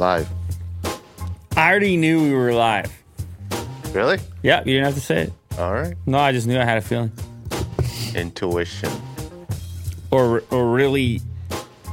[0.00, 0.30] Live.
[1.58, 2.90] I already knew we were live.
[3.92, 4.18] Really?
[4.42, 5.32] Yeah, you didn't have to say it.
[5.58, 5.94] All right.
[6.06, 7.12] No, I just knew I had a feeling.
[8.14, 8.90] Intuition.
[10.10, 11.20] Or, or really,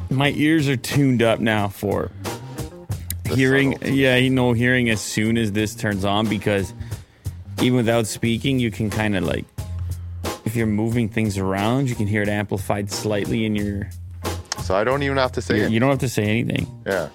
[0.09, 2.09] my ears are tuned up now for
[3.25, 3.73] The hearing.
[3.73, 3.97] subtlety.
[3.97, 6.73] Yeah, you know, hearing as soon as this turns on because
[7.61, 9.43] even without speaking, you can kind of like,
[10.45, 13.89] if you're moving things around, you can hear it amplified slightly in your.
[14.63, 15.71] So I don't even have to say it.
[15.71, 17.09] You don't have to say anything Yeah.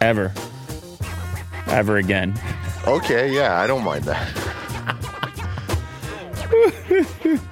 [0.00, 0.32] Ever,
[1.66, 2.38] ever again.
[2.86, 3.34] Okay.
[3.34, 4.28] Yeah, I don't mind that.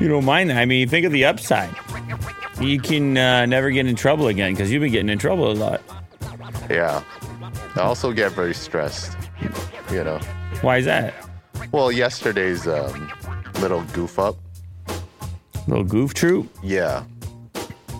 [0.00, 0.58] You don't mind that.
[0.58, 1.74] I mean, think of the upside.
[2.60, 5.54] You can uh, never get in trouble again because you've been getting in trouble a
[5.54, 5.80] lot.
[6.68, 7.02] Yeah.
[7.76, 9.16] I also get very stressed.
[9.90, 10.18] You know.
[10.60, 11.14] Why is that?
[11.72, 13.10] Well, yesterday's um,
[13.60, 14.36] little goof up.
[15.66, 16.48] Little goof troop.
[16.62, 17.04] Yeah.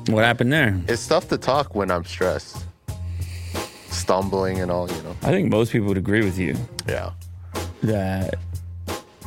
[0.08, 0.78] What happened there?
[0.88, 2.64] It's tough to talk when I'm stressed.
[4.04, 5.16] Stumbling and all, you know.
[5.22, 7.10] I think most people would agree with you Yeah.
[7.82, 8.34] that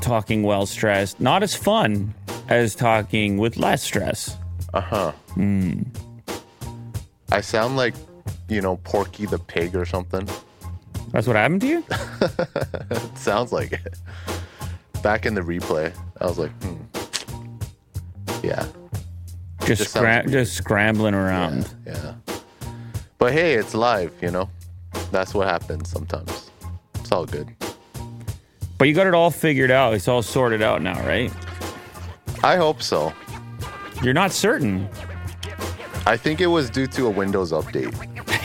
[0.02, 2.14] talking while stressed not as fun
[2.48, 4.38] as talking with less stress.
[4.74, 5.12] Uh huh.
[5.34, 5.82] Hmm.
[7.32, 7.96] I sound like,
[8.48, 10.28] you know, Porky the pig or something.
[11.12, 11.84] That's what happened to you.
[12.92, 13.96] It sounds like it.
[15.02, 15.92] Back in the replay,
[16.22, 16.76] I was like, hmm.
[18.44, 18.66] Yeah.
[19.66, 20.32] Just Just sounds scra- weird.
[20.32, 21.68] just scrambling around.
[21.86, 22.14] Yeah.
[23.18, 24.50] But hey, it's live, you know?
[25.12, 26.52] That's what happens sometimes.
[26.96, 27.54] It's all good.
[28.78, 29.94] But you got it all figured out.
[29.94, 31.32] It's all sorted out now, right?
[32.44, 33.12] I hope so.
[34.04, 34.88] You're not certain.
[36.06, 37.94] I think it was due to a Windows update.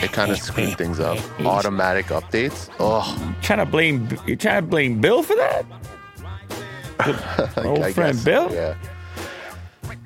[0.03, 1.17] It kind of screwed things up.
[1.41, 2.69] Automatic updates.
[2.79, 3.03] Oh,
[3.41, 5.65] Trying to blame you trying to blame Bill for that?
[7.65, 8.51] Old friend guess, Bill?
[8.51, 8.75] Yeah.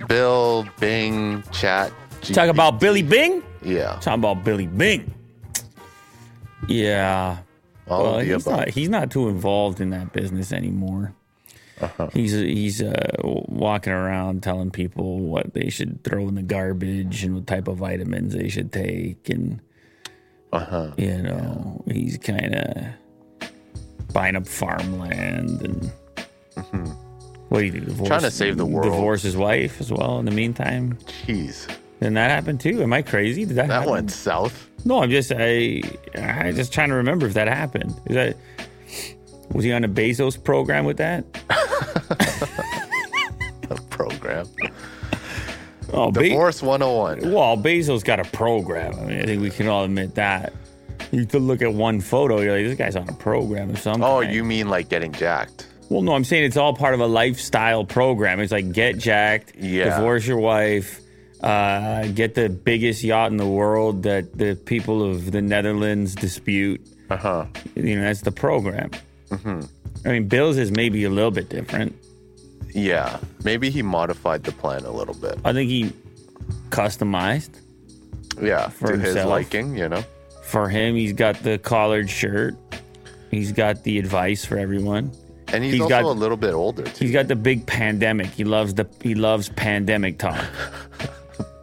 [0.07, 1.91] Bill, Bing, Chat.
[2.21, 3.41] Talk about Billy Bing?
[3.61, 3.97] Yeah.
[4.01, 5.13] Talking about Billy Bing.
[6.67, 7.37] Yeah.
[7.89, 8.59] All well, he's above.
[8.59, 11.13] not, he's not too involved in that business anymore.
[11.79, 12.09] Uh-huh.
[12.11, 17.35] He's he's uh, walking around telling people what they should throw in the garbage and
[17.35, 19.61] what type of vitamins they should take, and
[20.51, 20.91] Uh-huh.
[20.97, 22.85] you know he's kind of
[24.11, 25.91] buying up farmland and
[27.49, 27.79] what do you do?
[27.81, 28.05] Divorce, Mm-hmm.
[28.07, 28.85] Trying to save the world.
[28.91, 30.17] Divorce his wife as well.
[30.19, 30.97] In the meantime,
[31.27, 31.67] Jeez.
[31.99, 32.81] didn't that happen too?
[32.81, 33.45] Am I crazy?
[33.45, 33.91] Did that, That happen?
[33.91, 34.66] went south.
[34.85, 35.81] No, I'm just I
[36.15, 37.93] I just trying to remember if that happened.
[38.05, 38.37] Is that
[39.51, 41.25] was he on a Bezos program with that?
[43.69, 44.47] a program.
[45.93, 47.31] Oh, Be- Divorce 101.
[47.33, 48.93] well, Bezos got a program.
[48.99, 50.53] I mean, I think we can all admit that.
[51.11, 54.03] You could look at one photo, you're like, this guy's on a program or something.
[54.03, 55.67] Oh, you mean like getting jacked?
[55.89, 58.41] Well, no, I'm saying it's all part of a lifestyle program.
[58.41, 59.95] It's like get jacked, Yeah.
[59.95, 60.99] divorce your wife,
[61.41, 66.81] uh, get the biggest yacht in the world that the people of the Netherlands dispute.
[67.09, 67.45] Uh huh.
[67.75, 68.91] You know, that's the program.
[69.29, 69.61] Mm-hmm.
[70.07, 71.95] I mean, Bill's is maybe a little bit different.
[72.73, 73.19] Yeah.
[73.43, 75.37] Maybe he modified the plan a little bit.
[75.45, 75.91] I think he
[76.69, 77.49] customized
[78.41, 78.69] Yeah.
[78.69, 80.03] For to his liking, you know?
[80.43, 80.95] for him.
[80.95, 82.55] He's got the collared shirt.
[83.31, 85.11] He's got the advice for everyone.
[85.49, 87.05] And he's, He's also got- a little bit older, too.
[87.05, 88.27] He's got the big pandemic.
[88.27, 90.41] He loves the he loves pandemic talk.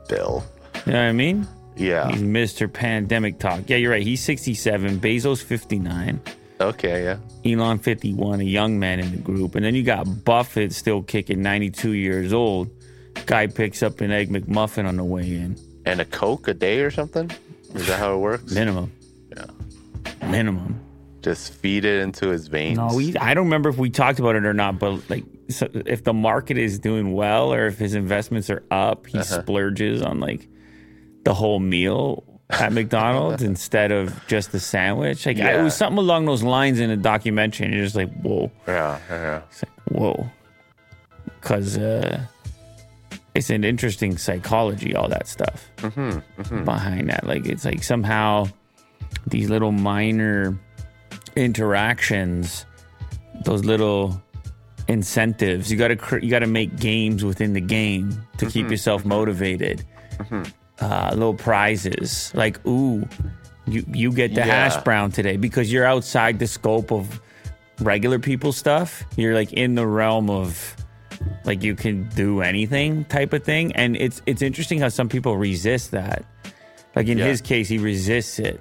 [0.08, 0.44] Bill.
[0.86, 1.46] You know what I mean?
[1.76, 2.10] Yeah.
[2.10, 2.72] He's Mr.
[2.72, 3.68] Pandemic Talk.
[3.68, 4.02] Yeah, you're right.
[4.02, 5.00] He's 67.
[5.00, 6.20] Bezos 59.
[6.60, 7.18] Okay, yeah.
[7.44, 9.54] Elon 51, a young man in the group.
[9.54, 12.70] And then you got Buffett still kicking 92 years old.
[13.26, 15.58] Guy picks up an Egg McMuffin on the way in.
[15.84, 17.30] And a Coke a day or something?
[17.74, 18.52] Is that how it works?
[18.52, 18.92] Minimum.
[19.36, 19.46] Yeah.
[20.30, 20.80] Minimum.
[21.24, 22.76] Just feed it into his veins.
[22.76, 25.68] No, we, I don't remember if we talked about it or not, but like so
[25.72, 29.40] if the market is doing well or if his investments are up, he uh-huh.
[29.40, 30.46] splurges on like
[31.24, 35.24] the whole meal at McDonald's instead of just the sandwich.
[35.26, 38.12] Like I, it was something along those lines in a documentary, and you're just like,
[38.20, 38.50] whoa.
[38.66, 39.42] Yeah, yeah.
[39.50, 40.30] It's like, whoa.
[41.40, 42.20] Because uh,
[43.34, 46.64] it's an interesting psychology, all that stuff mm-hmm, mm-hmm.
[46.64, 47.26] behind that.
[47.26, 48.48] Like, it's like somehow
[49.26, 50.58] these little minor
[51.36, 52.66] interactions,
[53.44, 54.20] those little
[54.88, 58.64] incentives, you got to cr- you got to make games within the game to keep
[58.64, 58.72] mm-hmm.
[58.72, 59.10] yourself mm-hmm.
[59.10, 59.84] motivated.
[60.18, 60.42] Mm-hmm.
[60.80, 63.06] Uh, little prizes like, ooh,
[63.66, 64.68] you you get the Yeah.
[64.68, 67.20] hash brown today because you're outside the scope of
[67.80, 69.04] regular people stuff.
[69.16, 70.76] You're like in the realm of
[71.44, 75.36] like you can do anything type of thing, and it's it's interesting how some people
[75.36, 76.24] resist that.
[76.96, 77.26] Like in Yeah.
[77.26, 78.60] his case, he resists it,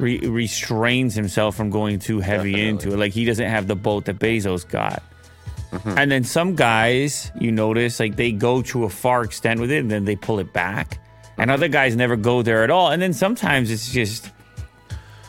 [0.00, 2.68] Re- restrains himself from going too heavy Definitely.
[2.68, 2.96] into it.
[2.98, 5.02] Like he doesn't have the boat that Bezos got.
[5.84, 9.78] And then some guys, you notice, like they go to a far extent with it,
[9.78, 10.98] and then they pull it back.
[11.38, 12.88] And other guys never go there at all.
[12.90, 14.30] And then sometimes it's just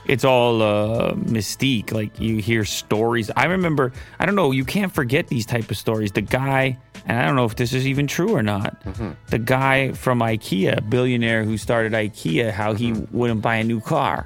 [0.08, 1.92] it's all uh, mystique.
[1.92, 3.30] Like you hear stories.
[3.36, 3.94] I remember.
[4.20, 4.52] I don't know.
[4.52, 6.12] You can't forget these type of stories.
[6.12, 6.76] The guy,
[7.06, 8.84] and I don't know if this is even true or not.
[8.84, 9.12] Mm-hmm.
[9.28, 13.16] The guy from IKEA, billionaire who started IKEA, how he Mm-hmm.
[13.16, 14.26] wouldn't buy a new car.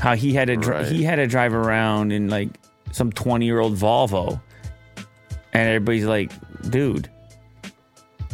[0.00, 0.86] How he had to dri- Right.
[0.86, 2.48] he had to drive around in like
[2.92, 4.40] some twenty year old Volvo,
[5.52, 6.32] and everybody's like,
[6.70, 7.08] dude.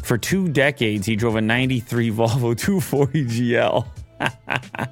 [0.02, 3.84] For two decades, he drove a 93 Volvo 240 GL.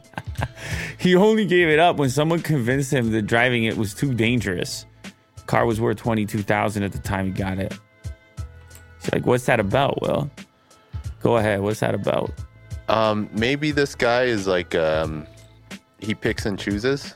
[0.98, 4.86] he only gave it up when someone convinced him that driving it was too dangerous.
[5.46, 7.78] Car was worth 22,000 at the time he got it.
[9.00, 10.28] He's like, "What's that about, Will?"
[11.20, 11.60] Go ahead.
[11.60, 12.32] What's that about?
[12.88, 15.26] Um, maybe this guy is like um,
[16.04, 17.14] he picks and chooses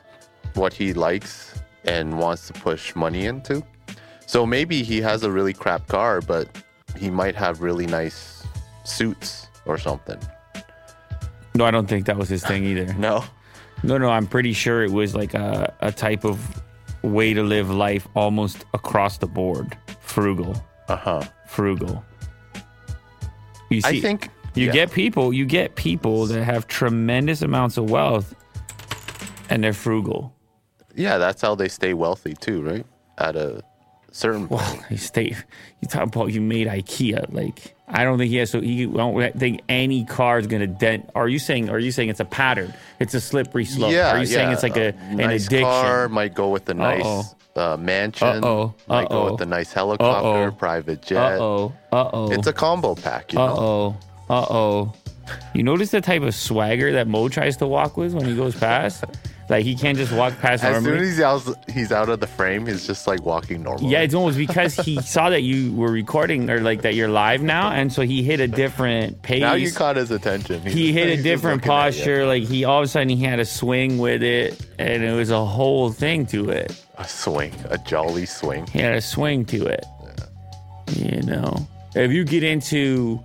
[0.54, 3.62] what he likes and wants to push money into.
[4.26, 6.48] So maybe he has a really crap car, but
[6.96, 8.42] he might have really nice
[8.84, 10.18] suits or something.
[11.54, 12.92] No, I don't think that was his thing either.
[12.98, 13.24] No.
[13.84, 16.62] No, no, I'm pretty sure it was like a, a type of
[17.02, 19.78] way to live life almost across the board.
[20.00, 20.60] Frugal.
[20.88, 21.22] Uh huh.
[21.46, 22.04] Frugal.
[23.70, 24.72] You see, I think You yeah.
[24.72, 28.34] get people, you get people that have tremendous amounts of wealth
[29.48, 30.34] and they're frugal.
[30.94, 32.86] Yeah, that's how they stay wealthy too, right?
[33.18, 33.62] At a
[34.10, 34.62] certain point.
[34.62, 35.36] Well, you stay
[35.80, 37.32] you talk about you made IKEA.
[37.32, 40.66] Like I don't think he has so he I don't think any car is gonna
[40.66, 42.72] dent are you saying are you saying it's a pattern?
[42.98, 43.92] It's a slippery slope.
[43.92, 45.64] Yeah, are you saying it's like a, an nice addiction?
[45.64, 48.44] car might go with the nice uh, mansion.
[48.44, 48.74] Uh-oh.
[48.88, 49.30] Might go Uh-oh.
[49.30, 50.50] with the nice helicopter, Uh-oh.
[50.52, 51.38] private jet.
[51.38, 51.72] Uh oh.
[51.92, 52.32] Uh oh.
[52.32, 53.96] It's a combo pack, you Uh oh.
[54.30, 54.92] Uh oh.
[55.54, 58.54] You notice the type of swagger that Mo tries to walk with when he goes
[58.56, 59.04] past?
[59.50, 61.04] Like he can't just walk past As soon normally.
[61.08, 63.90] as he's out, he's out of the frame, he's just like walking normal.
[63.90, 67.40] Yeah, it's almost because he saw that you were recording or like that you're live
[67.42, 69.40] now, and so he hit a different pace.
[69.40, 70.60] Now you caught his attention.
[70.60, 72.00] He's- he hit a different looking at you.
[72.02, 72.26] posture.
[72.26, 75.30] Like he all of a sudden he had a swing with it, and it was
[75.30, 76.84] a whole thing to it.
[76.98, 78.66] A swing, a jolly swing.
[78.66, 79.86] He had a swing to it.
[80.94, 83.22] You know, if you get into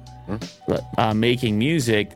[0.98, 2.12] uh, making music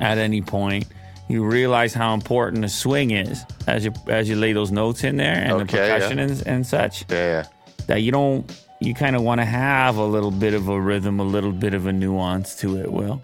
[0.00, 0.86] at any point,
[1.28, 5.16] you realize how important the swing is as you as you lay those notes in
[5.16, 5.94] there and the Okay, yeah.
[5.94, 7.04] percussion and, and such.
[7.10, 7.44] Yeah,
[7.86, 8.60] That you don't.
[8.80, 11.72] You kind of want to have a little bit of a rhythm, a little bit
[11.72, 13.22] of a nuance to it, Will.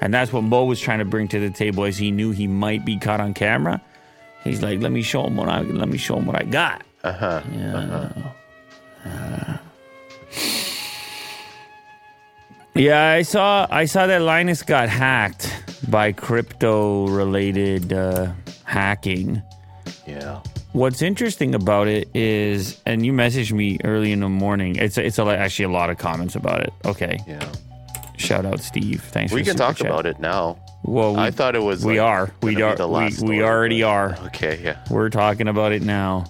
[0.00, 2.46] And that's what Mo was trying to bring to the table as he knew he
[2.46, 3.80] might be caught on camera.
[4.44, 6.82] He's like, let me show him what I let me show him what I got.
[7.02, 7.42] uh huh.
[7.52, 8.28] Yeah,
[12.88, 15.52] I saw I saw that Linus got hacked
[15.90, 18.32] by crypto related uh,
[18.64, 19.42] hacking.
[20.06, 20.40] Yeah.
[20.72, 24.76] What's interesting about it is, and you messaged me early in the morning.
[24.76, 26.72] It's it's a, actually a lot of comments about it.
[26.84, 27.44] Okay, Yeah.
[28.16, 29.02] shout out Steve.
[29.02, 29.32] Thanks.
[29.32, 29.86] We can talk chat.
[29.88, 30.58] about it now.
[30.82, 31.84] Well, we, I thought it was.
[31.84, 32.34] we like, are.
[32.42, 32.76] We are.
[32.76, 34.16] the We, last we already but- are.
[34.26, 34.60] Okay.
[34.62, 34.78] Yeah.
[34.90, 36.24] We're talking about it now.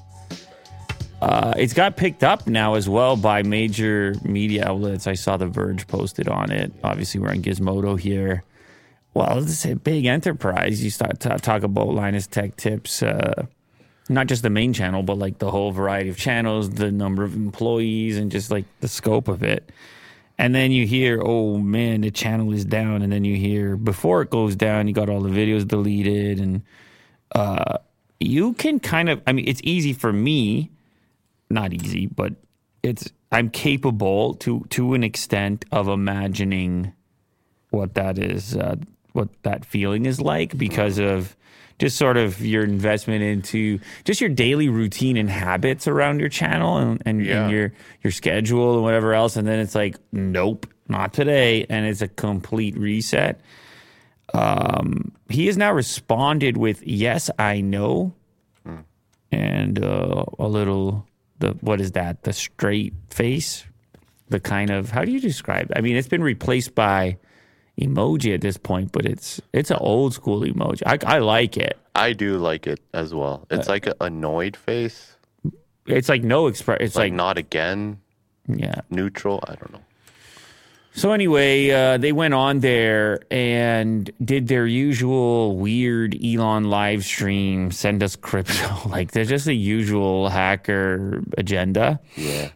[1.21, 5.07] Uh, it's got picked up now as well by major media outlets.
[5.07, 6.73] I saw The Verge posted on it.
[6.83, 8.43] Obviously, we're in Gizmodo here.
[9.13, 10.83] Well, it's a big enterprise.
[10.83, 13.47] You start to talk about Linus Tech Tips, uh,
[14.09, 17.35] not just the main channel, but like the whole variety of channels, the number of
[17.35, 19.71] employees, and just like the scope of it.
[20.39, 23.03] And then you hear, oh man, the channel is down.
[23.03, 26.41] And then you hear, before it goes down, you got all the videos deleted.
[26.41, 26.63] And
[27.35, 27.77] uh,
[28.21, 30.71] you can kind of, I mean, it's easy for me,
[31.51, 32.35] not easy, but
[32.83, 36.93] it's, I'm capable to, to an extent of imagining
[37.71, 38.77] what that is, uh,
[39.13, 41.37] what that feeling is like because of
[41.79, 46.77] just sort of your investment into just your daily routine and habits around your channel
[46.77, 47.45] and, and, Yeah.
[47.45, 47.73] and your
[48.05, 49.37] your schedule and whatever else.
[49.37, 51.65] And then it's like, nope, not today.
[51.71, 53.41] And it's a complete reset.
[54.35, 58.15] Um, he has now responded with, yes, I know.
[59.33, 61.07] And uh, a little,
[61.41, 62.23] the what is that?
[62.23, 63.65] The straight face?
[64.29, 65.77] The kind of, how do you describe it?
[65.77, 67.19] I mean, it's been replaced by
[67.81, 70.83] emoji at this point, but it's it's an old school emoji.
[70.87, 71.77] I, I like it.
[71.97, 73.47] I do like it as well.
[73.51, 75.17] It's Uh, like an annoyed face,
[75.87, 76.79] It's like no express.
[76.81, 77.99] It's like, like, not again,
[78.47, 78.83] yeah.
[78.91, 79.41] neutral.
[79.49, 79.83] I don't know.
[80.93, 87.71] So anyway, uh, they went on there and did their usual weird Elon live stream,
[87.71, 88.77] send us crypto.
[88.89, 92.01] like they're just the usual hacker agenda.
[92.17, 92.51] Yeah.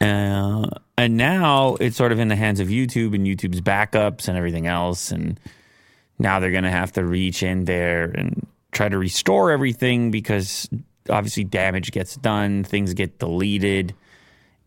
[0.00, 4.36] Uh, and now it's sort of in the hands of YouTube and YouTube's backups and
[4.36, 5.10] everything else.
[5.10, 5.40] And
[6.18, 10.68] now they're going to have to reach in there and try to restore everything because
[11.08, 13.94] obviously damage gets done, things get deleted.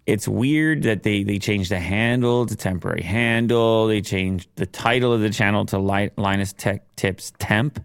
[0.05, 3.87] It's weird that they, they changed the handle to temporary handle.
[3.87, 7.83] They changed the title of the channel to Li- Linus Tech Tips Temp.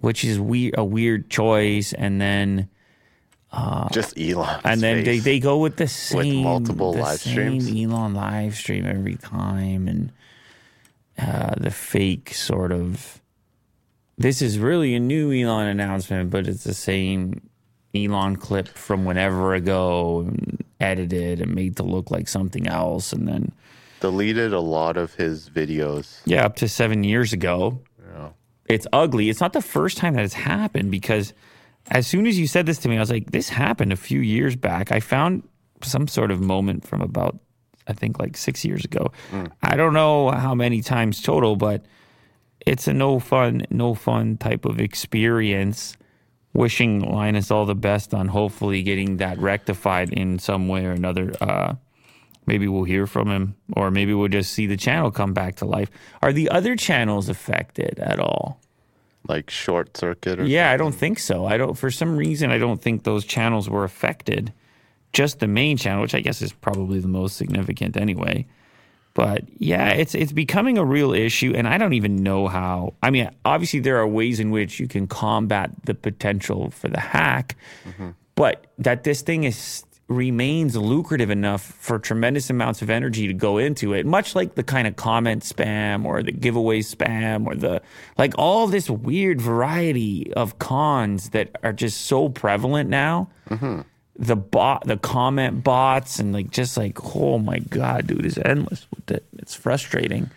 [0.00, 1.92] which is we a weird choice.
[1.92, 2.68] And then
[3.92, 4.60] Just Elon.
[4.64, 7.92] and then they, they go with the same multiple the live same streams?
[7.92, 10.12] Elon live stream every time, and
[11.18, 13.22] uh, the fake sort of.
[14.18, 17.48] This is really a new Elon announcement, but it's the same
[17.94, 23.26] Elon clip from whenever ago, and edited and made to look like something else, and
[23.26, 23.52] then
[24.00, 26.20] deleted a lot of his videos.
[26.24, 27.80] yeah, up to seven years ago.
[28.12, 28.28] Yeah.
[28.68, 29.30] It's ugly.
[29.30, 31.32] It's not the first time that it's happened because
[31.90, 34.20] as soon as you said this to me, I was like, this happened a few
[34.20, 34.90] years back.
[34.90, 35.44] I found
[35.82, 37.38] some sort of moment from about,
[37.86, 39.12] I think, like six years ago.
[39.30, 39.44] Hmm.
[39.62, 41.84] I don't know how many times total, but
[42.66, 45.96] it's a no fun, no fun type of experience.
[46.56, 51.32] Wishing Linus all the best on hopefully getting that rectified in some way or another.
[51.40, 51.74] Uh,
[52.46, 55.66] maybe we'll hear from him, or maybe we'll just see the channel come back to
[55.66, 55.90] life.
[56.22, 58.58] Are the other channels affected at all?
[59.28, 61.44] Like short circuit or Yeah, I don't think so.
[61.44, 61.76] I don't.
[61.76, 64.52] For some reason, I don't think those channels were affected.
[65.12, 68.46] Just the main channel, which I guess is probably the most significant anyway.
[69.16, 72.92] But yeah, it's it's becoming a real issue, and I don't even know how.
[73.02, 77.00] I mean, obviously there are ways in which you can combat the potential for the
[77.00, 77.56] hack,
[77.88, 78.10] mm-hmm.
[78.34, 83.58] but that this thing is remains lucrative enough for tremendous amounts of energy to go
[83.58, 87.82] into it much like the kind of comment spam or the giveaway spam or the
[88.16, 93.80] like all this weird variety of cons that are just so prevalent now mm-hmm.
[94.18, 98.86] The bot the comment bots and like just like oh my god dude it's endless
[98.94, 99.26] with it.
[99.38, 100.30] It's frustrating.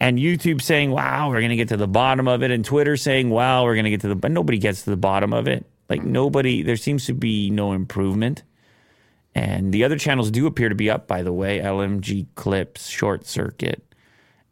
[0.00, 2.50] And youtube saying wow we're gonna get to the bottom of it.
[2.50, 5.32] And twitter saying wow we're gonna get to the but nobody gets to the bottom
[5.32, 5.66] of it.
[5.88, 8.42] Like nobody there seems to be no improvement.
[9.34, 13.26] And the other channels do appear to be up by the way lmg clips short
[13.26, 13.82] circuit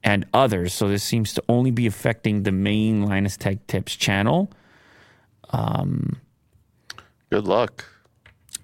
[0.03, 0.75] and others.
[0.75, 4.53] So this seems to only be affecting the main linus tech tips channel.
[5.50, 6.21] Um,
[7.31, 7.87] Good luck.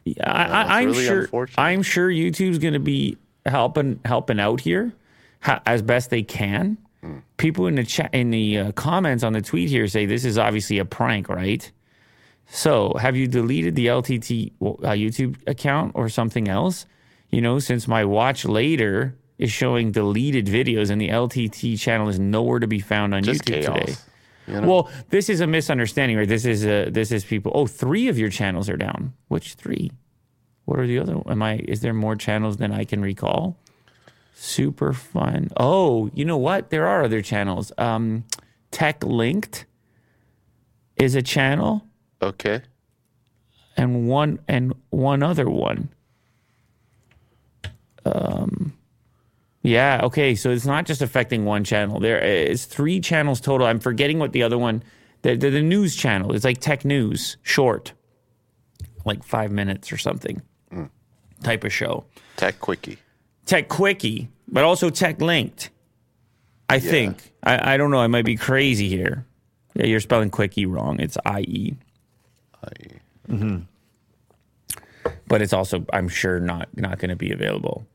[0.04, 1.48] Yeah, I, I, I'm really sure.
[1.56, 3.16] I'm sure YouTube's going to be
[3.46, 4.92] helping helping out here
[5.40, 6.78] ha, as best they can.
[7.02, 7.18] Hmm.
[7.36, 10.38] People in the chat in the uh, comments on the tweet here say this is
[10.38, 11.70] obviously a prank, right?
[12.52, 16.84] So, have you deleted the LTT uh, YouTube account or something else?
[17.30, 22.18] You know, since my watch later is showing deleted videos and the LTT channel is
[22.18, 23.78] nowhere to be found on Just YouTube chaos.
[23.78, 23.94] today.
[24.50, 24.68] You know?
[24.68, 26.28] Well, this is a misunderstanding, right?
[26.28, 27.52] This is a this is people.
[27.54, 29.14] Oh, three of your channels are down.
[29.28, 29.92] Which three?
[30.64, 31.20] What are the other?
[31.28, 31.56] Am I?
[31.66, 33.56] Is there more channels than I can recall?
[34.34, 35.50] Super fun.
[35.56, 36.70] Oh, you know what?
[36.70, 37.72] There are other channels.
[37.76, 38.24] Um,
[38.70, 39.66] Tech Linked
[40.96, 41.84] is a channel,
[42.22, 42.62] okay.
[43.76, 45.88] and one and one other one.
[48.04, 48.69] Um,
[49.62, 50.00] yeah.
[50.04, 50.34] Okay.
[50.34, 52.00] So it's not just affecting one channel.
[52.00, 53.66] There is three channels total.
[53.66, 54.82] I'm forgetting what the other one.
[55.22, 56.34] The, the, the news channel.
[56.34, 57.92] It's like Tech News, short,
[59.04, 60.40] like five minutes or something,
[60.70, 60.84] hmm.
[61.42, 62.06] type of show.
[62.36, 62.98] Tech quickie.
[63.44, 65.70] Tech Quickie, but also Tech Linked.
[66.68, 67.32] I think.
[67.42, 67.98] I, I don't know.
[67.98, 69.26] I might be crazy here.
[69.74, 71.00] Yeah, you're spelling Quickie wrong.
[71.00, 71.76] It's I E.
[72.62, 72.68] I,
[73.28, 73.58] mm-hmm.
[75.26, 77.86] but it's also I'm sure not not going to be available,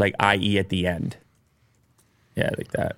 [0.00, 1.16] like IE at the end.
[2.34, 2.96] Yeah, like that.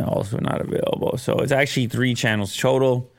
[0.00, 1.18] Uh, Also not available.
[1.18, 3.12] So it's actually three channels total,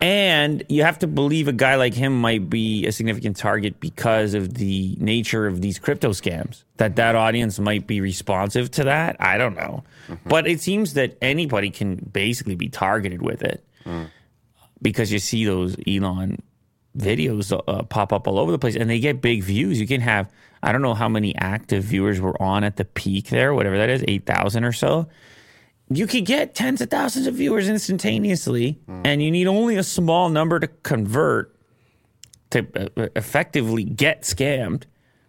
[0.00, 4.32] and you have to believe a guy like him might be a significant target because
[4.32, 6.64] of the nature of these crypto scams.
[6.78, 9.16] That that audience might be responsive to that.
[9.20, 9.84] I don't know,
[10.24, 13.62] but it seems that anybody can basically be targeted with it
[14.80, 16.40] because you see those Elon
[16.96, 19.80] videos uh, pop up all over the place and they get big views.
[19.80, 20.30] You can have,
[20.62, 23.88] I don't know how many active viewers were on at the peak there, whatever that
[23.90, 25.08] is, 8,000 or so.
[25.92, 30.28] You could get tens of thousands of viewers instantaneously, and you need only a small
[30.28, 31.54] number to convert
[32.50, 34.84] to uh, effectively get scammed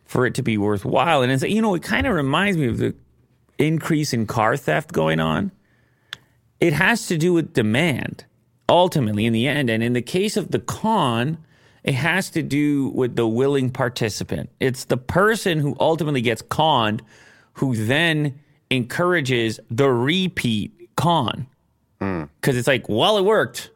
[0.06, 1.24] for it to be worthwhile.
[1.24, 2.94] And it's, you know, it kind of reminds me of the
[3.58, 5.52] increase in car theft going on
[6.62, 8.24] it has to do with demand
[8.70, 11.38] ultimately in the end and in the case of the con
[11.84, 14.50] it has to do with the willing participant.
[14.60, 17.02] It's the person who ultimately gets conned
[17.54, 21.48] who then encourages the repeat con.
[22.00, 22.24] Hmm.
[22.40, 23.72] Because it's like well it worked.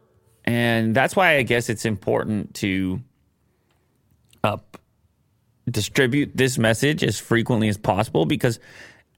[0.47, 3.01] And that's why i guess it's important to
[4.43, 4.77] up
[5.69, 8.59] distribute this message as frequently as possible because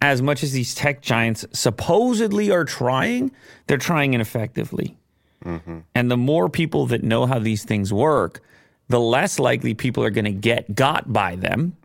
[0.01, 3.31] as much as these tech giants supposedly are trying,
[3.65, 4.95] they're trying ineffectively.
[5.43, 5.79] Mm-hmm.
[5.95, 8.41] And the more people that know how these things work,
[8.89, 11.75] the less likely people are going to get got by them.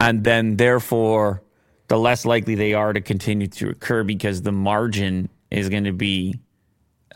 [0.00, 1.42] And then, therefore,
[1.88, 5.92] the less likely they are to continue to occur because the margin is going to
[5.92, 6.40] be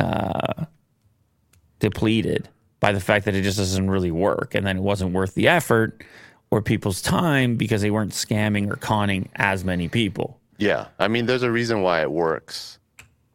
[0.01, 0.65] uh,
[1.79, 2.49] depleted
[2.81, 5.49] by the fact that it just doesn't really work, and then it wasn't worth the
[5.49, 6.05] effort
[6.51, 10.39] or people's time because they weren't scamming or conning as many people.
[10.59, 10.89] Yeah.
[10.99, 12.79] I mean, there's a reason why it works.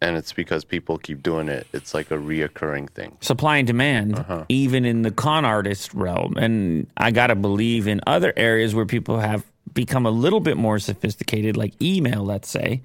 [0.02, 1.68] And it's because people keep doing it.
[1.74, 3.18] It's like a reoccurring thing.
[3.22, 4.46] supply and demand, Uh-huh.
[4.48, 6.38] even in the con artist realm.
[6.38, 10.56] And I got to believe in other areas where people have become a little bit
[10.58, 12.82] more sophisticated, like email, let's say.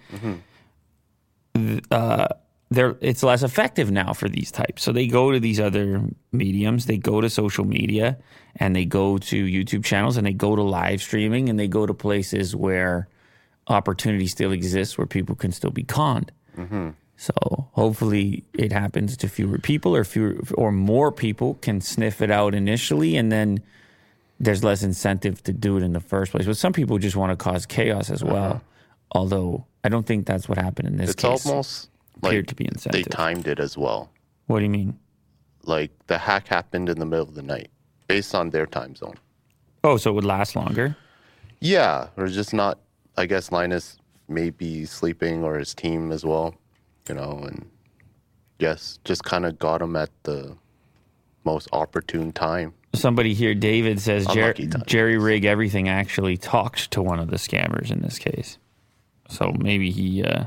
[1.54, 2.26] th- Uh,
[2.70, 4.82] they're, it's less effective now for these types.
[4.82, 6.02] So they go to these other
[6.32, 8.16] mediums, they go to social media,
[8.56, 11.86] and they go to YouTube channels, and they go to live streaming, and they go
[11.86, 13.06] to places where
[13.68, 16.32] opportunity still exists, where people can still be conned.
[17.16, 22.30] So hopefully it happens to fewer people or fewer or more people can sniff it
[22.30, 23.60] out initially and then
[24.40, 26.44] there's less incentive to do it in the first place.
[26.46, 28.44] But some people just want to cause chaos as well.
[28.44, 28.58] Uh-huh.
[29.12, 31.46] Although I don't think that's what happened in this It's case.
[31.46, 33.04] almost appeared like to be incentive.
[33.04, 34.10] they timed it as well.
[34.46, 34.98] what do you mean?
[35.62, 37.70] Like the hack happened in the middle of the night
[38.08, 39.14] based on their time zone.
[39.84, 40.96] Oh, so it would last longer?
[41.60, 42.08] Yeah.
[42.16, 42.80] Or just not,
[43.16, 46.54] I guess Linus may be sleeping or his team as well,
[47.08, 47.68] you know, and
[48.58, 50.56] yes, just kind of got him at the
[51.44, 52.72] most opportune time.
[52.94, 54.54] Somebody here, David says Jer-
[54.86, 58.58] Jerry Rig Everything actually talked to one of the scammers in this case.
[59.28, 60.44] So maybe he uh,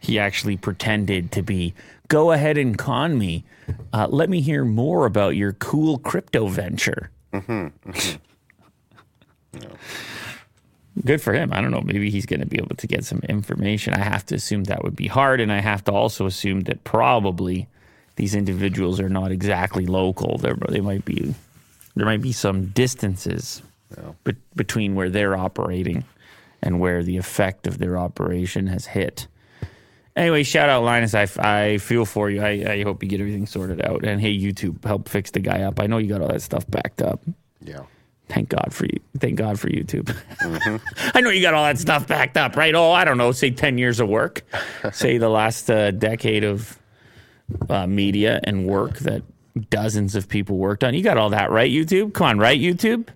[0.00, 1.74] he actually pretended to be.
[2.08, 3.44] Go ahead and con me.
[3.92, 7.10] Uh, let me hear more about your cool crypto venture.
[11.04, 11.52] Good for him.
[11.52, 11.80] I don't know.
[11.80, 13.94] Maybe he's going to be able to get some information.
[13.94, 16.84] I have to assume that would be hard, and I have to also assume that
[16.84, 17.68] probably
[18.16, 20.36] these individuals are not exactly local.
[20.38, 21.34] They're, they might be
[21.96, 23.62] there might be some distances
[24.24, 26.04] be- between where they're operating
[26.62, 29.26] and where the effect of their operation has hit.
[30.16, 31.14] Anyway, shout out Linus.
[31.14, 32.42] I, I feel for you.
[32.42, 34.04] I, I hope you get everything sorted out.
[34.04, 35.80] And hey, YouTube, help fix the guy up.
[35.80, 37.22] I know you got all that stuff backed up.
[37.62, 37.84] Yeah.
[38.30, 38.98] Thank God for you.
[39.18, 40.14] Thank God for YouTube.
[41.14, 42.74] I know you got all that stuff backed up, right?
[42.74, 43.32] Oh, I don't know.
[43.32, 44.42] Say 10 years of work.
[44.92, 46.80] say the last uh, decade of
[47.68, 49.22] uh, media and work that
[49.68, 50.94] dozens of people worked on.
[50.94, 52.14] You got all that, right, YouTube?
[52.14, 53.08] Come on, right, YouTube?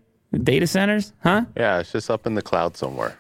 [0.43, 1.13] Data centers?
[1.23, 1.45] Huh?
[1.57, 1.79] Yeah.
[1.79, 3.17] It's just up in the cloud somewhere.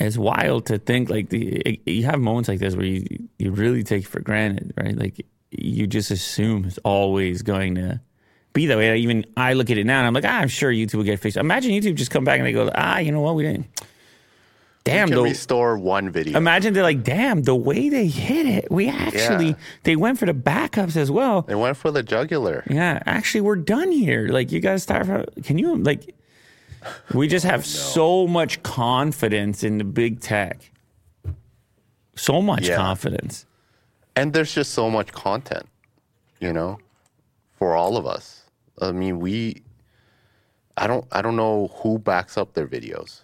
[0.00, 3.04] It's wild to think like the you have moments like this where you
[3.38, 4.96] you really take for granted, right?
[4.96, 8.00] Like you just assume it's always going to
[8.52, 8.96] be that way.
[8.98, 11.20] Even I look at it now and I'm like, ah, I'm sure YouTube will get
[11.20, 11.36] fixed.
[11.36, 13.66] Imagine YouTube just come back and they go, ah, you know what, we didn't.
[14.82, 15.24] Damn, Can though.
[15.24, 16.38] restore one video.
[16.38, 19.54] Imagine they're like, damn, the way they hit it, we actually Yeah.
[19.82, 21.42] they went for the backups as well.
[21.42, 22.64] they went for the jugular.
[22.68, 24.28] Yeah, actually, we're done here.
[24.28, 25.06] Like, you guys start.
[25.06, 26.14] From, can you like?
[27.14, 30.70] We just have so much confidence in the big tech.
[32.16, 32.76] So much Yeah.
[32.76, 33.44] confidence.
[34.16, 35.66] And there's just so much content,
[36.40, 36.78] you know,
[37.58, 38.39] for all of us.
[38.80, 39.62] I mean, we
[40.76, 43.22] I don't I don't know who backs up their videos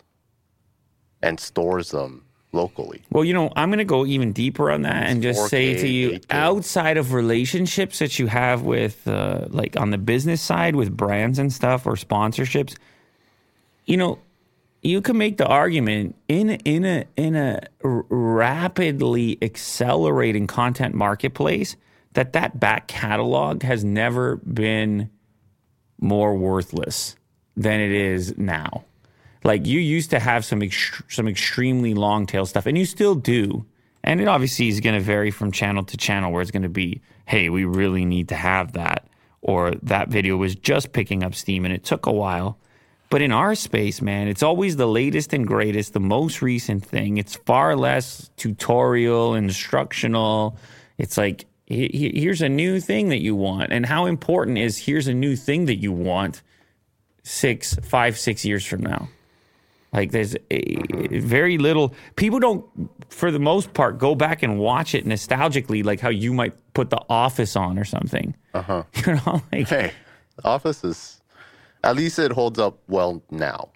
[1.23, 3.03] and stores them locally.
[3.11, 5.81] Well, you know, I'm going to go even deeper on that and just say 4K,
[5.81, 6.25] to you, 8K.
[6.31, 11.38] outside of relationships that you have with, uh, like, on the business side with brands
[11.38, 12.77] and stuff or sponsorships,
[13.85, 14.19] you know,
[14.83, 21.77] you can make the argument in in a in a rapidly accelerating content marketplace
[22.12, 25.11] that that back catalog has never been
[25.98, 27.16] more worthless
[27.56, 28.85] than it is now.
[29.44, 30.62] Like you used to have some
[31.09, 33.64] some extremely long tail stuff, and you still do.
[34.02, 36.68] And it obviously is going to vary from channel to channel, where it's going to
[36.68, 39.09] be, hey, we really need to have that,
[39.42, 42.56] or that video was just picking up steam and it took a while.
[43.11, 47.18] But in our space, man, it's always the latest and greatest, the most recent thing.
[47.18, 50.56] It's far less tutorial, instructional.
[50.98, 53.72] It's like, here's a new thing that you want.
[53.72, 56.42] And how important is here's a new thing that you want
[57.22, 59.09] six, five, six years from now?
[59.92, 62.64] Like there's a, very little people don't,
[63.09, 66.90] for the most part, go back and watch it nostalgically, like how you might put
[66.90, 68.35] The Office on or something.
[68.55, 68.83] Uh huh.
[69.07, 69.92] You know, like Hey,
[70.37, 71.20] The Office is
[71.83, 73.70] at least it holds up well now.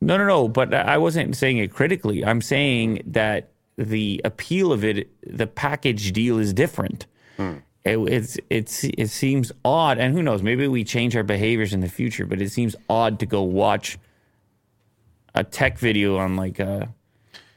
[0.00, 0.48] no, no, no.
[0.48, 2.24] But I wasn't saying it critically.
[2.24, 7.06] I'm saying that the appeal of it, the package deal, is different.
[7.38, 10.42] It, it's it's it seems odd, and who knows?
[10.42, 12.26] Maybe we change our behaviors in the future.
[12.26, 13.98] But it seems odd to go watch
[15.34, 16.92] a tech video on like a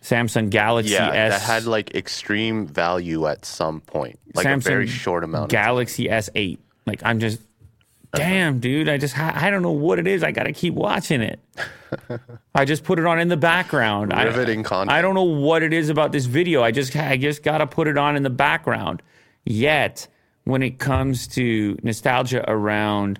[0.02, 1.32] Samsung Galaxy Yeah, S.
[1.34, 5.50] that had like extreme value at some point, like a very short amount.
[5.52, 6.58] Galaxy S8.
[6.86, 7.42] Like I'm just,
[8.14, 8.88] damn, dude.
[8.90, 10.24] I just I don't know what it is.
[10.24, 11.40] I got to keep watching it.
[12.56, 14.14] I just put it on in the background.
[14.14, 14.92] I- Riveting content.
[14.92, 16.64] I don't know what it is about this video.
[16.64, 19.02] I just I just got to put it on in the background.
[19.46, 20.08] Yet
[20.44, 23.20] when it comes to nostalgia around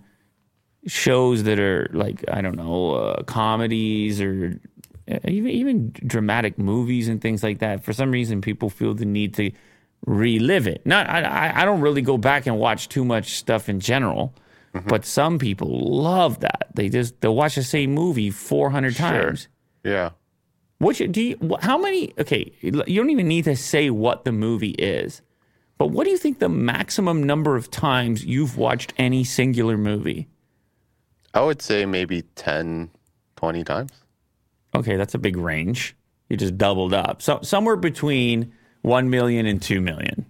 [0.88, 4.60] shows that are like I don't know uh, comedies or
[5.10, 7.84] uh, even even dramatic movies and things like that.
[7.84, 9.52] For some reason, people feel the need to
[10.06, 10.86] relive it.
[10.86, 14.34] Not I I don't really go back and watch too much stuff in general,
[14.74, 14.88] mm-hmm.
[14.88, 16.68] but some people love that.
[16.74, 19.08] They just they'll watch the same movie four hundred sure.
[19.08, 19.48] times.
[19.84, 20.12] Yeah.
[20.80, 21.58] Which do you?
[21.62, 22.12] How many?
[22.18, 25.22] Okay, you don't even need to say what the movie is,
[25.82, 30.28] but what do you think the maximum number of times you've watched any singular movie?
[31.34, 32.92] I would say maybe 10,
[33.38, 33.92] 20 times.
[34.76, 35.96] Okay, that's a big range.
[36.30, 37.24] You just doubled up.
[37.24, 40.28] So somewhere between 1 million and 2 million.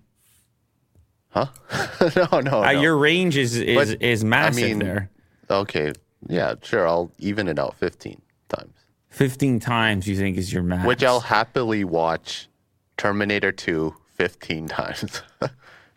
[1.31, 1.47] Huh?
[2.15, 2.79] no, no, uh, no.
[2.79, 5.09] Your range is is, but, is massive I mean, there.
[5.49, 5.91] Okay.
[6.29, 6.87] Yeah, sure.
[6.87, 8.73] I'll even it out 15 times.
[9.09, 10.87] 15 times you think is your max.
[10.87, 12.47] Which I'll happily watch
[12.95, 15.23] Terminator 2 15 times.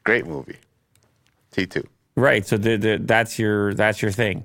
[0.03, 0.57] Great movie.
[1.53, 1.85] T2.
[2.17, 2.47] Right.
[2.47, 4.45] So the, the, that's your that's your thing.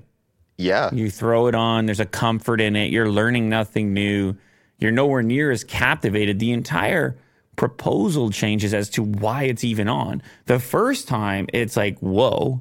[0.58, 0.90] Yeah.
[0.92, 2.90] You throw it on, there's a comfort in it.
[2.90, 4.36] You're learning nothing new.
[4.78, 6.38] You're nowhere near as captivated.
[6.38, 7.16] The entire
[7.56, 10.22] proposal changes as to why it's even on.
[10.44, 12.60] The first time, it's like, whoa,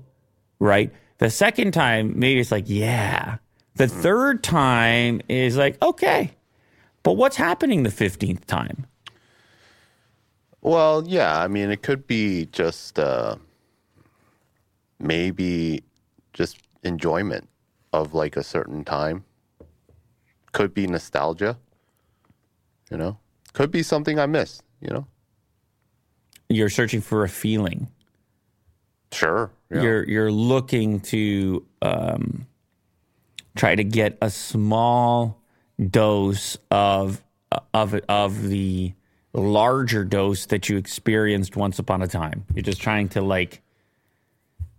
[0.59, 0.93] right?
[1.17, 3.39] The second time, maybe it's like, yeah.
[3.75, 4.01] The mm-hmm.
[4.01, 6.31] third time is like, okay.
[7.03, 8.85] But what's happening the 15th time?
[10.61, 11.39] Well, yeah.
[11.39, 13.35] I mean, it could be just uh,
[14.99, 15.83] maybe
[16.33, 17.47] just enjoyment
[17.93, 19.23] of like a certain time.
[20.51, 21.57] Could be nostalgia.
[22.89, 23.17] You know,
[23.53, 24.63] could be something I missed.
[24.81, 25.07] You know,
[26.49, 27.87] you're searching for a feeling.
[29.11, 29.51] Sure.
[29.71, 29.81] Yeah.
[29.81, 32.47] You're you're looking to um,
[33.55, 35.41] try to get a small
[35.79, 37.21] dose of
[37.73, 38.93] of of the
[39.33, 42.45] larger dose that you experienced once upon a time.
[42.53, 43.61] You're just trying to like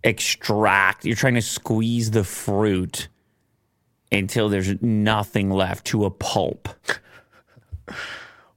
[0.03, 3.07] extract, you're trying to squeeze the fruit
[4.11, 6.67] until there's nothing left to a pulp.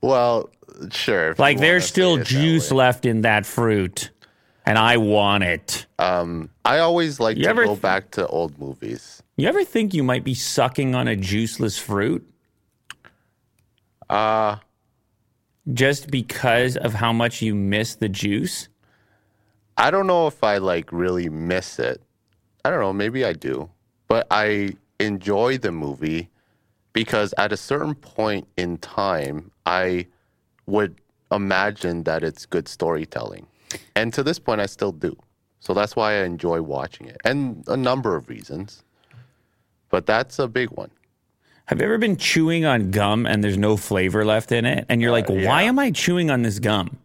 [0.00, 0.50] well,
[0.90, 1.34] sure.
[1.38, 4.10] Like there's still juice left in that fruit,
[4.66, 5.86] and I want it.
[5.98, 9.22] Um, I always like you to go th- back to old movies.
[9.36, 12.28] You ever think you might be sucking on a juiceless fruit?
[14.10, 14.56] Uh
[15.72, 18.68] just because of how much you miss the juice?
[19.76, 22.00] I don't know if I like really miss it.
[22.64, 23.70] I don't know, maybe I do.
[24.08, 26.30] But I enjoy the movie
[26.92, 30.06] because at a certain point in time, I
[30.66, 30.96] would
[31.32, 33.46] imagine that it's good storytelling.
[33.96, 35.16] And to this point, I still do.
[35.60, 37.16] So that's why I enjoy watching it.
[37.24, 38.84] And a number of reasons.
[39.88, 40.90] But that's a big one.
[41.66, 44.84] Have you ever been chewing on gum and there's no flavor left in it?
[44.88, 45.68] And you're uh, like, why yeah.
[45.68, 46.98] am I chewing on this gum?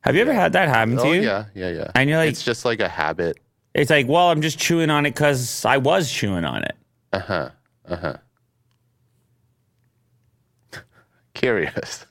[0.00, 1.22] Have you ever had that happen to oh, you?
[1.22, 1.90] Yeah, yeah, yeah.
[1.94, 3.38] And you're like, it's just like a habit.
[3.74, 6.76] It's like, well, I'm just chewing on it because I was chewing on it.
[7.12, 7.50] Uh huh.
[7.86, 8.16] Uh huh.
[11.34, 12.06] Curious.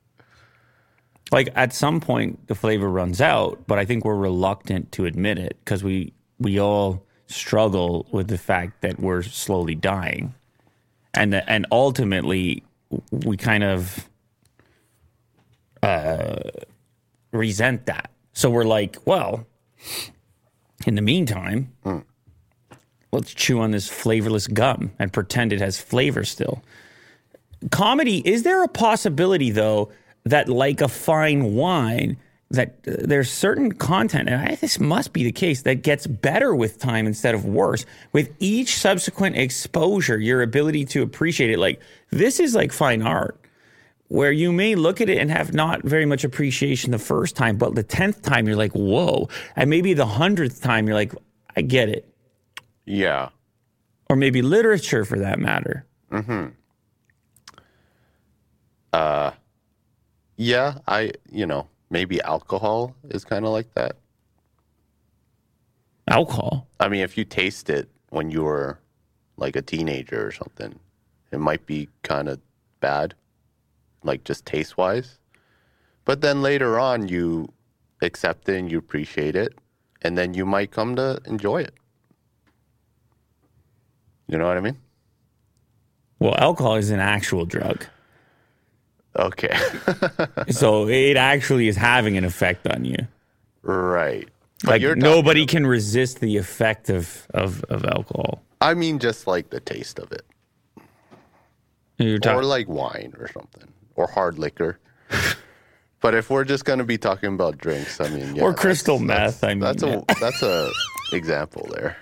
[1.32, 5.38] like at some point, the flavor runs out, but I think we're reluctant to admit
[5.38, 10.34] it because we we all struggle with the fact that we're slowly dying,
[11.14, 12.62] and and ultimately
[13.10, 14.08] we kind of
[15.82, 16.50] uh,
[17.32, 18.10] resent that.
[18.32, 19.46] So we're like, well,
[20.86, 22.04] in the meantime, mm.
[23.12, 26.62] let's chew on this flavorless gum and pretend it has flavor still.
[27.70, 29.90] Comedy, is there a possibility though
[30.24, 32.16] that like a fine wine,
[32.50, 36.54] that uh, there's certain content, and I, this must be the case, that gets better
[36.54, 37.86] with time instead of worse.
[38.12, 43.36] With each subsequent exposure, your ability to appreciate it, like this is like fine art
[44.08, 47.56] where you may look at it and have not very much appreciation the first time,
[47.56, 49.28] but the 10th time you're like, whoa.
[49.54, 51.14] And maybe the 100th time you're like,
[51.56, 52.12] I get it.
[52.86, 53.28] Yeah.
[54.08, 55.86] Or maybe literature for that matter.
[56.10, 56.46] hmm.
[58.92, 59.30] Uh,
[60.36, 63.96] yeah, I, you know, maybe alcohol is kind of like that.
[66.08, 66.66] Alcohol?
[66.78, 68.78] I mean, if you taste it when you were
[69.36, 70.78] like a teenager or something,
[71.30, 72.40] it might be kind of
[72.80, 73.14] bad
[74.02, 75.18] like just taste wise.
[76.04, 77.52] But then later on, you
[78.02, 79.54] accept it and you appreciate it,
[80.02, 81.74] and then you might come to enjoy it.
[84.26, 84.78] You know what I mean?
[86.18, 87.86] Well, alcohol is an actual drug.
[89.16, 89.56] Okay.
[90.50, 92.96] so it actually is having an effect on you.
[93.62, 94.28] Right.
[94.62, 98.42] But like nobody can resist the effect of, of, of alcohol.
[98.60, 100.22] I mean, just like the taste of it.
[101.98, 104.78] Talking- or like wine or something or hard liquor.
[106.02, 109.42] But if we're just gonna be talking about drinks, I mean, yeah, Or crystal that's-
[109.42, 110.00] meth, I mean, that's yeah.
[110.08, 110.70] a that's a
[111.12, 111.94] example there.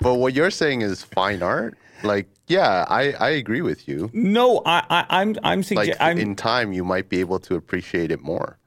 [0.00, 1.78] But what you're saying is fine art.
[2.06, 4.10] Like, yeah, I I agree with you.
[4.12, 7.54] No, I, I I'm I'm, sugge- Like I'm in time, you might be able to
[7.56, 8.58] appreciate it more.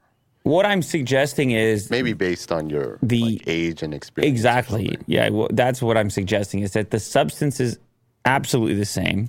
[0.42, 4.30] what I'm suggesting is Maybe based on your The- like, age and experience.
[4.32, 4.96] Exactly.
[5.06, 7.78] Yeah, well, that's what I'm suggesting is that the substance is
[8.24, 9.28] absolutely the same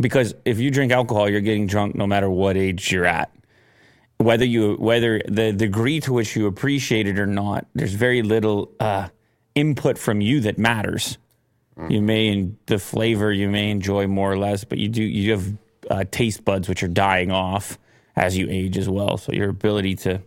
[0.00, 3.30] because if you drink alcohol, you're getting drunk no matter what age you're at.
[4.18, 8.70] Whether you whether the degree to which you appreciate it or not, there's very little
[8.80, 9.08] uh,
[9.54, 11.18] input from you that matters.
[11.88, 15.32] You may in the flavor you may enjoy more or less, but you do you
[15.32, 15.52] have
[15.90, 17.78] uh, taste buds which are dying off
[18.16, 19.18] as you age as well.
[19.18, 20.22] So your ability to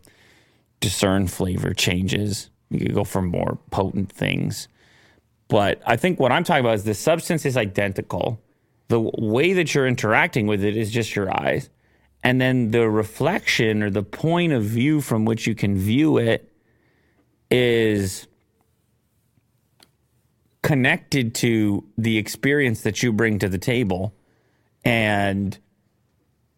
[0.79, 2.49] discern flavor changes.
[2.69, 4.67] You could go for more potent things.
[5.47, 8.39] But I think what I'm talking about is the substance is identical.
[8.88, 11.69] The way that you're interacting with it is just your eyes.
[12.23, 16.51] And then the reflection or the point of view from which you can view it
[17.49, 18.27] is
[20.62, 24.13] connected to the experience that you bring to the table
[24.84, 25.58] and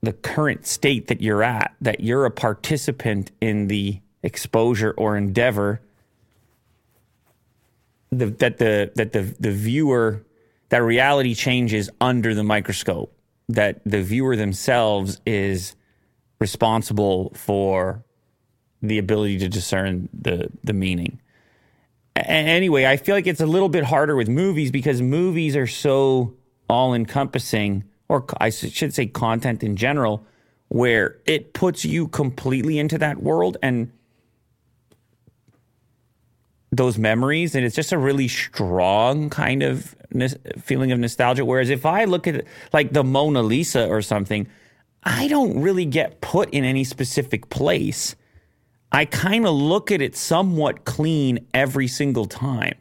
[0.02, 5.82] the current state that you're at, that you're a participant in the exposure or endeavor,
[8.12, 10.26] the, that the that the the viewer
[10.70, 13.14] that reality changes under the microscope,
[13.48, 15.76] that the viewer themselves is
[16.40, 18.04] responsible for
[18.82, 21.20] the ability to discern the the meaning.
[22.16, 26.36] Anyway, I feel like it's a little bit harder with movies because movies are so
[26.70, 30.26] all encompassing, or I should say content in general,
[30.68, 33.92] where it puts you completely into that world and
[36.72, 37.56] those memories.
[37.56, 39.96] And it's just a really strong kind of
[40.60, 41.46] feeling of nostalgia.
[41.46, 44.48] Whereas if I look at like the Mona Lisa or something,
[45.04, 48.16] I don't really get put in any specific place.
[48.92, 52.76] I kind of look at it somewhat clean every single time.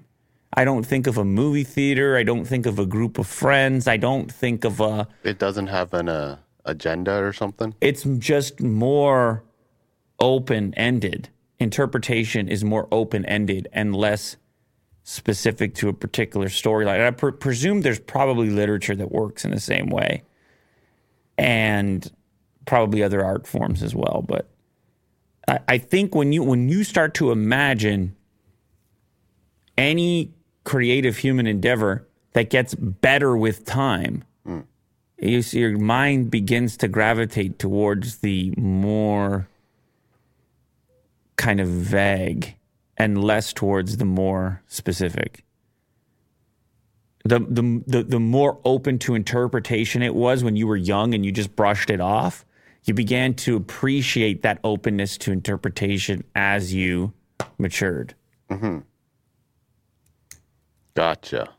[0.52, 2.16] I don't think of a movie theater.
[2.16, 3.86] I don't think of a group of friends.
[3.86, 5.06] I don't think of a.
[5.22, 7.74] It doesn't have an uh, agenda or something.
[7.80, 9.44] It's just more
[10.18, 11.28] open ended.
[11.60, 14.36] Interpretation is more open ended and less
[15.04, 17.06] specific to a particular storyline.
[17.06, 20.24] I pre- presume there's probably literature that works in the same way,
[21.38, 22.10] and
[22.66, 24.24] probably other art forms as well.
[24.26, 24.49] But
[25.48, 28.16] I, I think when you when you start to imagine
[29.76, 30.32] any
[30.64, 34.24] creative human endeavor that gets better with time,
[35.20, 39.48] you see your mind begins to gravitate towards the more
[41.36, 42.56] kind of vague
[42.96, 45.44] and less towards the more specific.
[47.24, 51.24] The, the, the, the more open to interpretation it was when you were young and
[51.24, 52.46] you just brushed it off,
[52.84, 57.12] you began to appreciate that openness to interpretation as you
[57.58, 58.14] matured.
[60.94, 61.50] Gotcha.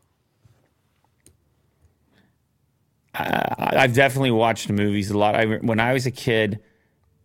[3.14, 5.34] I- I've definitely watched movies a lot.
[5.34, 6.60] I, when I was a kid,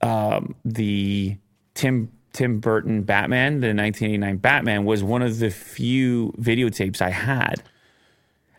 [0.02, 1.38] um, the
[1.74, 7.64] Tim Tim Burton Batman, the 1989 Batman, was one of the few videotapes I had,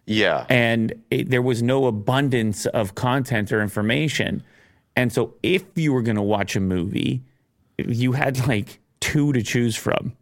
[0.05, 0.47] Yeah.
[0.49, 4.43] and it, there was no abundance of content or information.
[4.99, 7.23] And so, if you were going to watch a movie,
[7.79, 10.17] you had like two to choose from.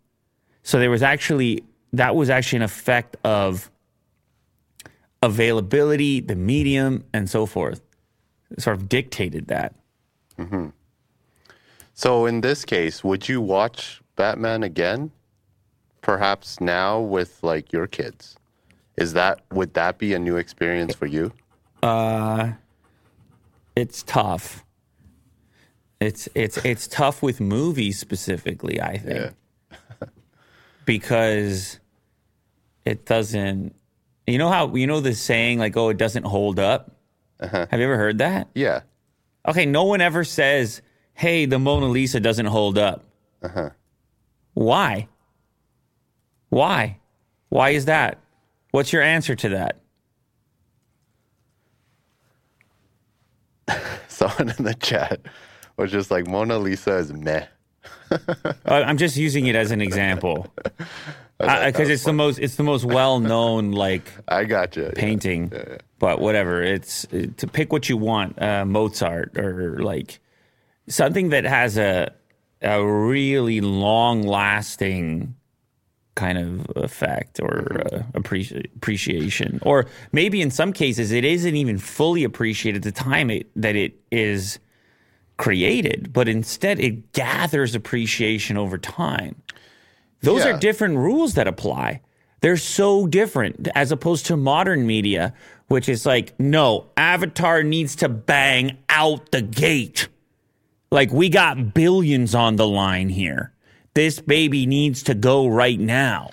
[0.62, 3.70] So there was actually that was actually an effect of
[5.22, 7.80] availability, the medium, and so forth.
[8.50, 9.74] It sort of dictated that.
[11.94, 15.10] So in this case, would you watch Batman again?
[16.02, 18.36] Perhaps now with like your kids.
[18.98, 21.32] Is that would that be a new experience for you?
[21.82, 22.52] Uh
[23.74, 24.65] It's tough.
[26.00, 29.34] It's it's it's tough with movies specifically, I think.
[30.84, 31.80] because
[32.84, 33.74] it doesn't
[34.26, 36.92] you know how you know the saying like oh it doesn't hold up?
[37.40, 38.48] Have you ever heard that?
[38.54, 38.80] Yeah.
[39.46, 40.82] Okay, no one ever says,
[41.14, 43.04] "Hey, the Mona Lisa doesn't hold up."
[43.42, 43.70] Uh-huh.
[44.54, 45.08] Why?
[46.48, 46.98] Why?
[47.48, 48.18] Why is that?
[48.70, 49.80] What's your answer to that?
[54.08, 55.20] Someone in the chat
[55.76, 57.46] was just like Mona Lisa is meh.
[58.10, 60.52] Uh, I'm just using it as an example
[61.38, 64.90] because it's the most it's the most well known like I got you.
[64.94, 65.52] painting.
[65.98, 68.40] But whatever, it's to pick what you want.
[68.40, 70.20] Uh, Mozart or like
[70.88, 72.12] something that has a
[72.62, 75.34] a really long lasting
[76.14, 81.78] kind of effect or uh, appreci- appreciation, or maybe in some cases it isn't even
[81.78, 84.58] fully appreciated at the time it, that it is
[85.36, 89.36] created, but instead it gathers appreciation over time.
[90.22, 90.54] Those Yeah.
[90.54, 92.00] are different rules that apply.
[92.40, 95.34] They're so different as opposed to modern media,
[95.68, 100.08] which is like, no, Avatar needs to bang out the gate.
[100.90, 103.52] Like, we got billions on the line here.
[103.94, 106.30] This baby needs to go right now.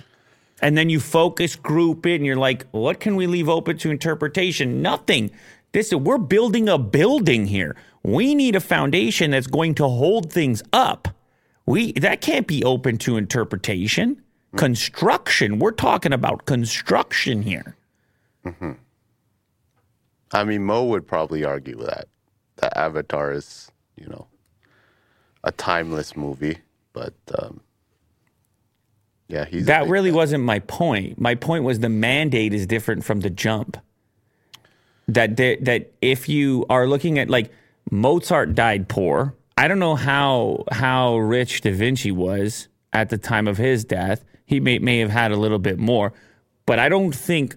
[0.61, 3.89] And then you focus group it and you're like, what can we leave open to
[3.89, 4.81] interpretation?
[4.81, 5.31] Nothing.
[5.71, 7.75] This we're building a building here.
[8.03, 11.07] We need a foundation that's going to hold things up.
[11.65, 14.21] We that can't be open to interpretation.
[14.57, 15.57] Construction.
[15.59, 17.75] We're talking about construction here.
[20.31, 22.07] I mean, Mo would probably argue that
[22.57, 24.27] that Avatar is, you know,
[25.43, 26.57] a timeless movie,
[26.93, 27.61] but um,
[29.27, 30.15] yeah, he's That really fan.
[30.17, 31.19] wasn't my point.
[31.19, 33.77] My point was the mandate is different from the jump.
[35.07, 37.51] That that if you are looking at like
[37.91, 39.35] Mozart died poor.
[39.57, 44.23] I don't know how how rich Da Vinci was at the time of his death.
[44.45, 46.13] He may may have had a little bit more,
[46.65, 47.55] but I don't think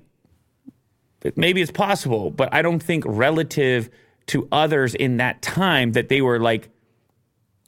[1.34, 3.88] maybe it's possible, but I don't think relative
[4.26, 6.68] to others in that time that they were like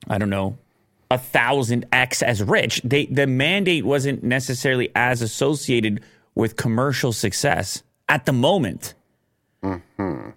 [0.09, 0.59] I don't know,
[1.11, 2.81] a thousand X as rich.
[2.85, 6.03] They the mandate wasn't necessarily as associated
[6.35, 8.95] with commercial success at the moment.
[9.63, 10.31] Mm-hmm.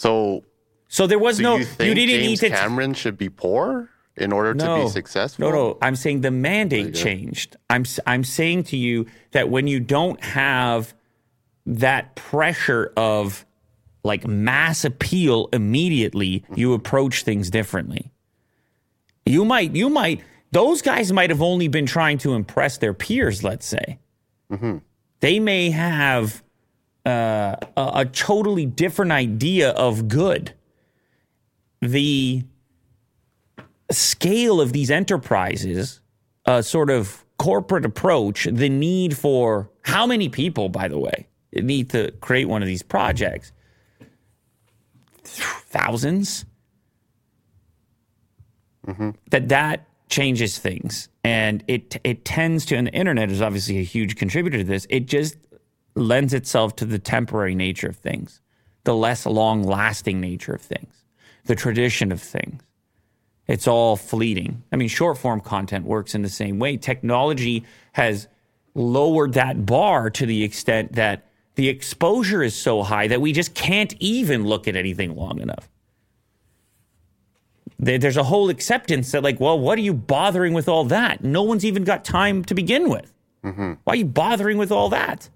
[0.00, 0.44] So,
[0.88, 3.90] So there was do no you think didn't James need to Cameron should be poor
[4.16, 5.50] in order to be successful?
[5.50, 7.56] No, no, I'm saying the mandate changed.
[7.68, 10.94] I'm I'm saying to you that when you don't have
[11.66, 13.44] that pressure of
[14.02, 18.10] like mass appeal immediately, you approach things differently.
[19.26, 23.44] You might you might those guys might have only been trying to impress their peers,
[23.44, 23.98] let's say.
[24.50, 24.78] Mm-hmm.
[25.20, 26.42] They may have
[27.06, 30.54] uh, a, a totally different idea of good.
[31.80, 32.42] The
[33.90, 36.00] scale of these enterprises,
[36.44, 41.90] a sort of corporate approach, the need for how many people, by the way, need
[41.90, 43.52] to create one of these projects?
[45.24, 46.44] Thousands.
[49.30, 52.76] That that changes things, and it it tends to.
[52.76, 54.86] And the internet is obviously a huge contributor to this.
[54.90, 55.36] It just
[56.00, 58.40] lends itself to the temporary nature of things,
[58.84, 61.04] the less long lasting nature of things,
[61.44, 62.62] the tradition of things.
[63.46, 64.62] It's all fleeting.
[64.72, 66.76] I mean, short form content works in the same way.
[66.76, 68.28] Technology has
[68.74, 73.54] lowered that bar to the extent that the exposure is so high that we just
[73.54, 75.68] can't even look at anything long enough.
[77.78, 81.24] There's a whole acceptance that, like, well, what are you bothering with all that?
[81.24, 83.12] No one's even got time to begin with.
[83.42, 83.72] Mm-hmm.
[83.84, 85.30] Why are you bothering with all that?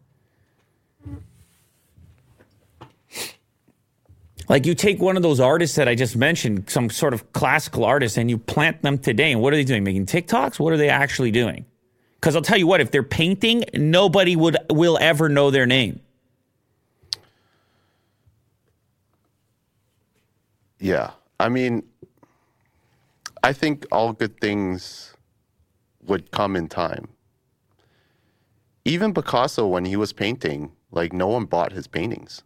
[4.48, 7.84] Like you take one of those artists that I just mentioned, some sort of classical
[7.84, 9.32] artist, and you plant them today.
[9.32, 9.84] And what are they doing?
[9.84, 10.58] Making TikToks?
[10.58, 11.64] What are they actually doing?
[12.20, 16.00] Because I'll tell you what, if they're painting, nobody would will ever know their name.
[20.78, 21.12] Yeah.
[21.40, 21.82] I mean,
[23.42, 25.14] I think all good things
[26.02, 27.08] would come in time.
[28.84, 32.42] Even Picasso, when he was painting, like no one bought his paintings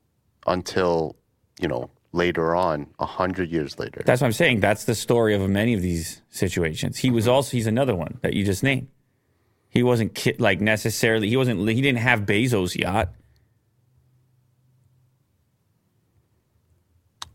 [0.47, 1.17] until,
[1.61, 4.03] you know, later on, a hundred years later.
[4.05, 4.61] That's what I'm saying.
[4.61, 6.99] That's the story of many of these situations.
[6.99, 8.89] He was also he's another one that you just named.
[9.69, 11.29] He wasn't ki- like necessarily.
[11.29, 11.69] He wasn't.
[11.69, 13.11] He didn't have Bezos yacht.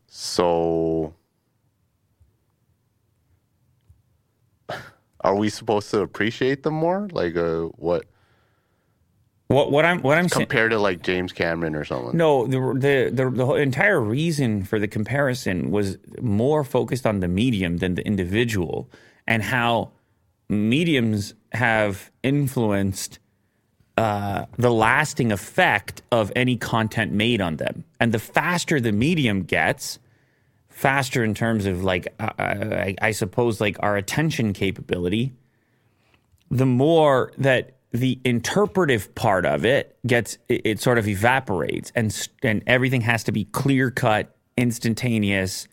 [0.07, 1.13] So,
[5.21, 7.07] are we supposed to appreciate them more?
[7.12, 8.05] Like, uh, what
[9.54, 10.48] What what I'm what I'm saying.
[10.48, 12.18] compared to like James Cameron or someone?
[12.18, 17.20] No, the, the the the whole entire reason for the comparison was more focused on
[17.20, 18.89] the medium than the individual,
[19.28, 19.91] and how
[20.49, 23.20] mediums have influenced
[23.97, 27.84] uh, the lasting effect of any content made on them.
[27.99, 29.99] And the faster the medium gets,
[30.68, 35.32] faster in terms of like uh, I, I suppose like our attention capability,
[36.49, 42.30] the more that the interpretive part of it gets it, it sort of evaporates and
[42.41, 45.68] and everything has to be clear cut instantaneous.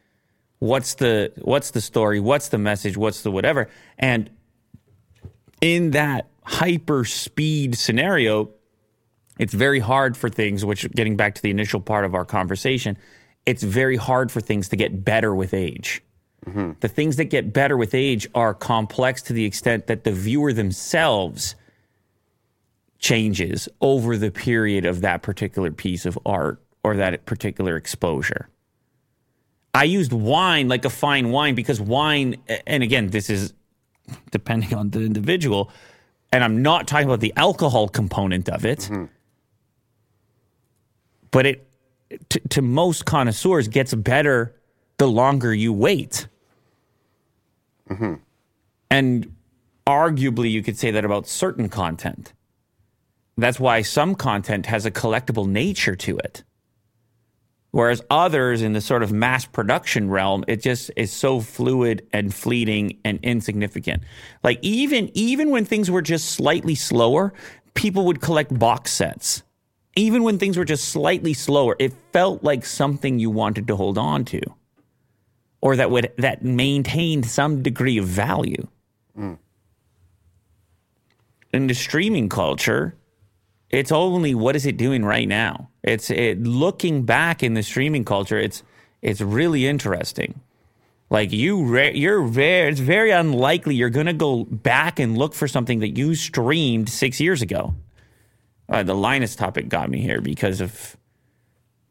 [0.59, 2.21] What's the what's the story?
[2.21, 2.97] What's the message?
[2.97, 3.69] What's the whatever?
[3.99, 4.31] And
[5.63, 8.51] in that hyper speed scenario
[9.39, 12.99] it's very hard for things which getting back to the initial part of our conversation
[13.47, 16.03] it's very hard for things to get better with age.
[16.47, 16.73] Mm-hmm.
[16.81, 20.53] The things that get better with age are complex to the extent that the viewer
[20.53, 21.55] themselves
[23.01, 28.49] changes over the period of that particular piece of art or that particular exposure.
[29.75, 32.37] I used wine like a fine wine because wine,
[32.67, 33.55] and again, this is
[34.31, 35.71] depending on the individual,
[36.33, 39.07] and I'm not talking about the alcohol component of it, mm-hmm.
[41.31, 41.67] but it
[42.29, 44.55] to, to most connoisseurs gets better
[44.99, 46.27] the longer you wait.
[47.89, 48.15] Mm-hmm.
[48.91, 49.35] And
[49.87, 52.33] arguably, you could say that about certain content.
[53.41, 56.45] That's why some content has a collectible nature to it.
[57.73, 62.35] Whereas others in the sort of mass production realm, it just is so fluid and
[62.35, 64.03] fleeting and insignificant.
[64.43, 67.33] Like even even when things were just slightly slower,
[67.75, 69.45] people would collect box sets.
[69.97, 73.99] Even when things were just slightly slower, it felt like something you wanted to hold
[73.99, 74.41] on to.
[75.61, 78.67] Or that would that maintained some degree of value.
[79.17, 79.39] Mm.
[81.53, 82.95] In the streaming culture,
[83.71, 85.71] it's only what is it doing right now?
[85.83, 88.39] It's it looking back in the streaming culture.
[88.39, 88.63] It's
[89.01, 90.41] it's really interesting.
[91.09, 92.71] Like you, you're very.
[92.71, 96.89] It's very unlikely you're going to go back and look for something that you streamed
[96.89, 97.75] six years ago.
[98.69, 100.97] Uh, the Linus topic got me here because of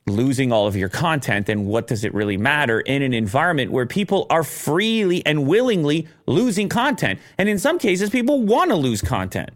[0.08, 3.86] losing all of your content and what does it really matter in an environment where
[3.86, 9.02] people are freely and willingly losing content, and in some cases, people want to lose
[9.02, 9.50] content.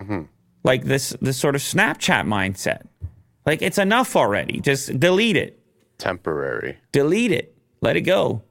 [0.00, 0.22] Mm-hmm.
[0.62, 2.86] Like this, this sort of Snapchat mindset.
[3.46, 4.60] Like it's enough already.
[4.60, 5.58] Just delete it.
[5.98, 6.78] Temporary.
[6.92, 7.56] Delete it.
[7.80, 8.42] Let it go.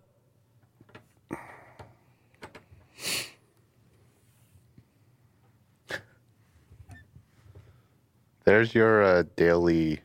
[8.45, 10.01] There's your uh, daily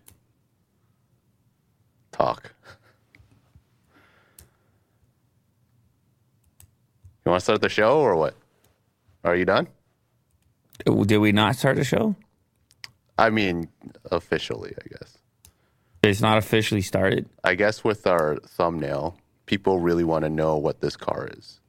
[2.12, 2.52] talk.
[7.24, 8.34] You want to start the show or what?
[9.24, 9.66] Are you done?
[10.84, 12.14] Did we not start the show?
[13.18, 13.68] I mean,
[14.10, 15.18] officially, I guess.
[16.02, 17.28] It's not officially started.
[17.42, 21.60] I guess with our thumbnail, people really want to know what this car is.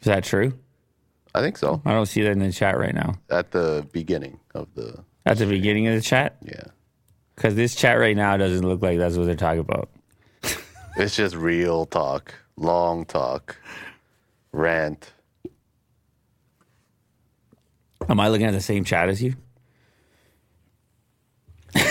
[0.00, 0.54] Is that true?
[1.34, 1.80] I think so.
[1.84, 3.14] I don't see that in the chat right now.
[3.30, 5.04] At the beginning of the.
[5.24, 6.36] At the beginning of the chat?
[6.42, 6.64] Yeah.
[7.36, 9.88] Because this chat right now doesn't look like that's what they're talking about.
[10.96, 13.56] it's just real talk, long talk,
[14.52, 15.12] rant.
[18.08, 19.34] Am I looking at the same chat as you?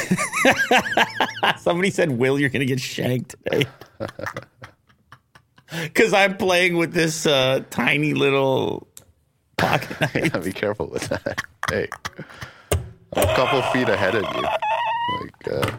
[1.59, 3.65] Somebody said, Will, you're going to get shanked today.
[5.83, 8.89] Because I'm playing with this uh, tiny little
[9.55, 10.15] pocket knife.
[10.15, 11.41] Yeah, be careful with that.
[11.69, 11.87] Hey,
[13.13, 14.41] I'm a couple feet ahead of you.
[15.21, 15.71] Like, uh,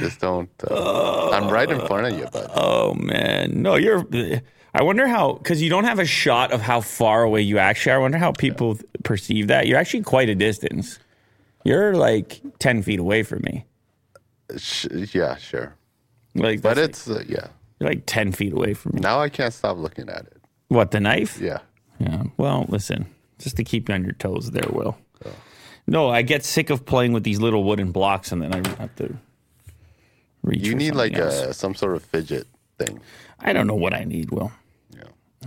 [0.00, 0.50] just don't.
[0.68, 2.50] Uh, I'm right in front of you, bud.
[2.54, 3.62] Oh, man.
[3.62, 4.04] No, you're.
[4.78, 7.90] I wonder how, because you don't have a shot of how far away you actually
[7.92, 7.96] are.
[7.96, 9.66] I wonder how people perceive that.
[9.66, 11.00] You're actually quite a distance.
[11.64, 13.64] You're like 10 feet away from me.
[15.12, 15.74] Yeah, sure.
[16.36, 17.48] Like, but it's, uh, yeah.
[17.80, 19.00] You're like 10 feet away from me.
[19.00, 20.36] Now I can't stop looking at it.
[20.68, 21.40] What, the knife?
[21.40, 21.58] Yeah.
[21.98, 22.22] Yeah.
[22.36, 24.96] Well, listen, just to keep you on your toes there, Will.
[25.26, 25.32] Oh.
[25.88, 28.94] No, I get sick of playing with these little wooden blocks and then I have
[28.96, 29.16] to
[30.44, 30.64] reach.
[30.64, 32.46] You need like a, some sort of fidget
[32.78, 33.00] thing.
[33.40, 34.52] I don't know what I need, Will.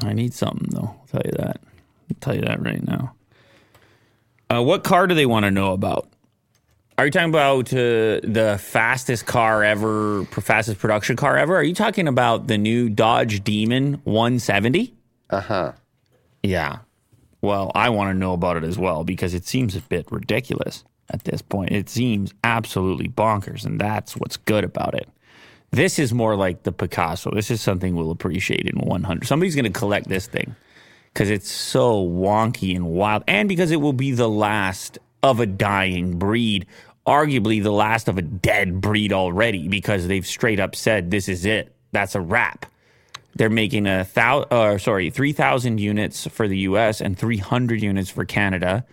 [0.02, 0.10] Yeah.
[0.10, 0.96] I need something, though.
[1.00, 1.62] I'll tell you that.
[2.10, 3.16] I'll tell you that right now.
[4.50, 6.08] Uh, what car do they want to know about?
[6.98, 11.56] Are you talking about uh, the fastest car ever, fastest production car ever?
[11.56, 14.94] Are you talking about the new Dodge Demon 170?
[15.30, 15.72] Uh huh.
[16.44, 16.80] Yeah.
[17.42, 20.84] Well, I want to know about it as well because it seems a bit ridiculous
[21.10, 21.72] at this point.
[21.72, 25.10] It seems absolutely bonkers, and that's what's good about it.
[25.72, 27.32] This is more like the Picasso.
[27.32, 29.26] This is something we'll appreciate in 100.
[29.26, 30.56] Somebody's going to collect this thing
[31.14, 35.46] because it's so wonky and wild, and because it will be the last of a
[35.46, 36.66] dying breed,
[37.08, 41.46] arguably the last of a dead breed already, because they've straight up said this is
[41.46, 41.74] it.
[41.94, 42.66] That's a wrap.
[43.36, 47.00] They're making a thousand, uh, sorry, three thousand units for the U.S.
[47.00, 48.86] and three hundred units for Canada.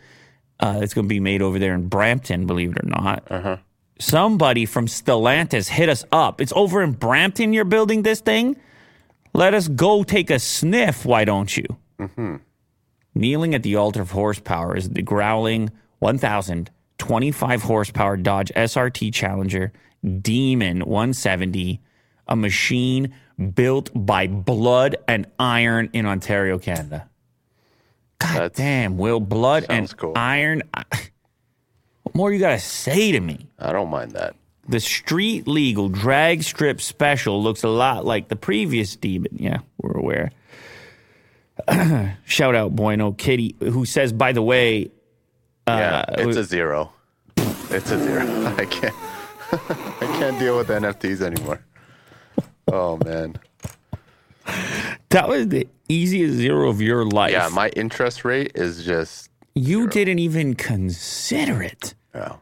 [0.61, 3.24] Uh, it's going to be made over there in Brampton, believe it or not.
[3.31, 3.57] Uh-huh.
[3.99, 6.40] Somebody from Stellantis hit us up.
[6.40, 7.53] It's over in Brampton.
[7.53, 8.57] You're building this thing.
[9.34, 11.05] Let us go take a sniff.
[11.05, 11.64] Why don't you?
[11.99, 12.36] Mm-hmm.
[13.14, 19.72] Kneeling at the altar of horsepower is the growling 1,025 horsepower Dodge SRT Challenger
[20.20, 21.80] Demon 170,
[22.28, 23.12] a machine
[23.55, 27.09] built by blood and iron in Ontario, Canada.
[28.20, 30.12] God That's, damn, Will, blood and cool.
[30.16, 30.62] iron.
[32.09, 33.47] What more you got to say to me?
[33.59, 34.35] I don't mind that.
[34.67, 39.37] The street legal drag strip special looks a lot like the previous Demon.
[39.37, 40.33] Yeah, we're aware.
[42.25, 44.91] Shout out Bueno Kitty, who says, by the way,
[45.67, 46.91] uh, yeah, it's a zero.
[47.37, 48.25] It's a zero.
[48.59, 48.95] I can't.
[49.53, 51.61] I can't deal with NFTs anymore.
[52.69, 53.37] Oh man.
[55.11, 57.33] That was the easiest zero of your life.
[57.33, 59.29] Yeah, my interest rate is just
[59.59, 61.95] you didn't even consider it.
[62.15, 62.37] yeah.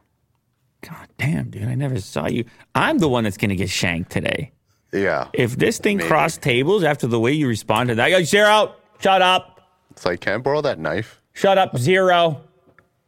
[0.83, 1.65] God damn, dude.
[1.65, 2.45] I never saw you.
[2.75, 4.53] I'm the one that's going to get shanked today.
[4.93, 5.29] Yeah.
[5.33, 9.61] If this thing crossed tables after the way you responded, I go, Zero, shut up.
[9.91, 11.21] It's like, can I borrow that knife?
[11.33, 12.41] Shut up, Zero.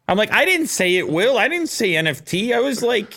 [0.09, 1.39] I'm like, I didn't say it will.
[1.39, 2.53] I didn't say NFT.
[2.53, 3.15] I was like,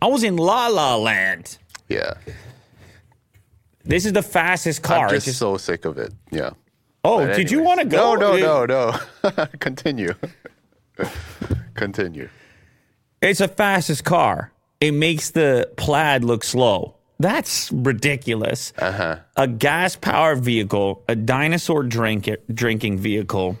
[0.00, 1.58] I was in La La Land.
[1.88, 2.14] Yeah.
[3.84, 5.06] This is the fastest car.
[5.06, 6.12] I'm just, just- so sick of it.
[6.30, 6.50] Yeah.
[7.06, 8.14] Oh, But did you want to go?
[8.14, 8.98] No, no, no,
[9.36, 9.46] no.
[9.60, 10.14] Continue.
[11.74, 12.28] Continue.
[13.20, 14.52] It's the fastest car.
[14.80, 16.94] It makes the plaid look slow.
[17.18, 18.72] That's ridiculous.
[18.78, 19.18] Uh-huh.
[19.36, 23.58] A gas powered vehicle, a dinosaur drink drinking vehicle,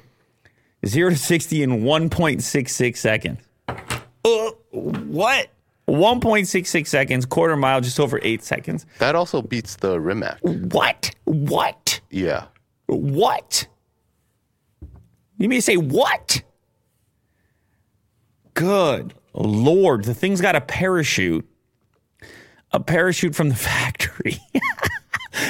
[0.84, 3.38] zero to 60 in 1.66 seconds.
[3.68, 5.48] Uh, what?
[5.88, 8.84] 1.66 seconds, quarter mile, just over eight seconds.
[8.98, 10.38] That also beats the Rimac.
[10.42, 11.12] What?
[11.24, 12.00] What?
[12.10, 12.46] Yeah.
[12.86, 13.66] What?
[15.38, 16.42] You mean to say what?
[18.54, 21.46] Good Lord, the thing's got a parachute.
[22.72, 24.38] A parachute from the factory.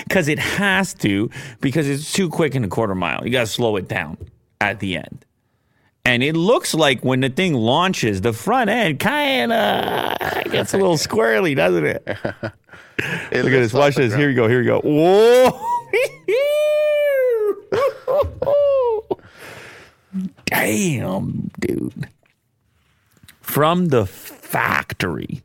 [0.04, 1.30] Because it has to,
[1.60, 3.20] because it's too quick in a quarter mile.
[3.24, 4.18] You got to slow it down
[4.60, 5.24] at the end.
[6.04, 10.76] And it looks like when the thing launches, the front end kind of gets a
[10.76, 12.06] little squirrely, doesn't it?
[12.98, 13.74] It Look at this.
[13.74, 14.14] Watch this.
[14.14, 14.48] Here we go.
[14.48, 14.80] Here we go.
[14.80, 15.50] Whoa.
[20.46, 22.08] Damn, dude.
[23.40, 25.42] From the factory.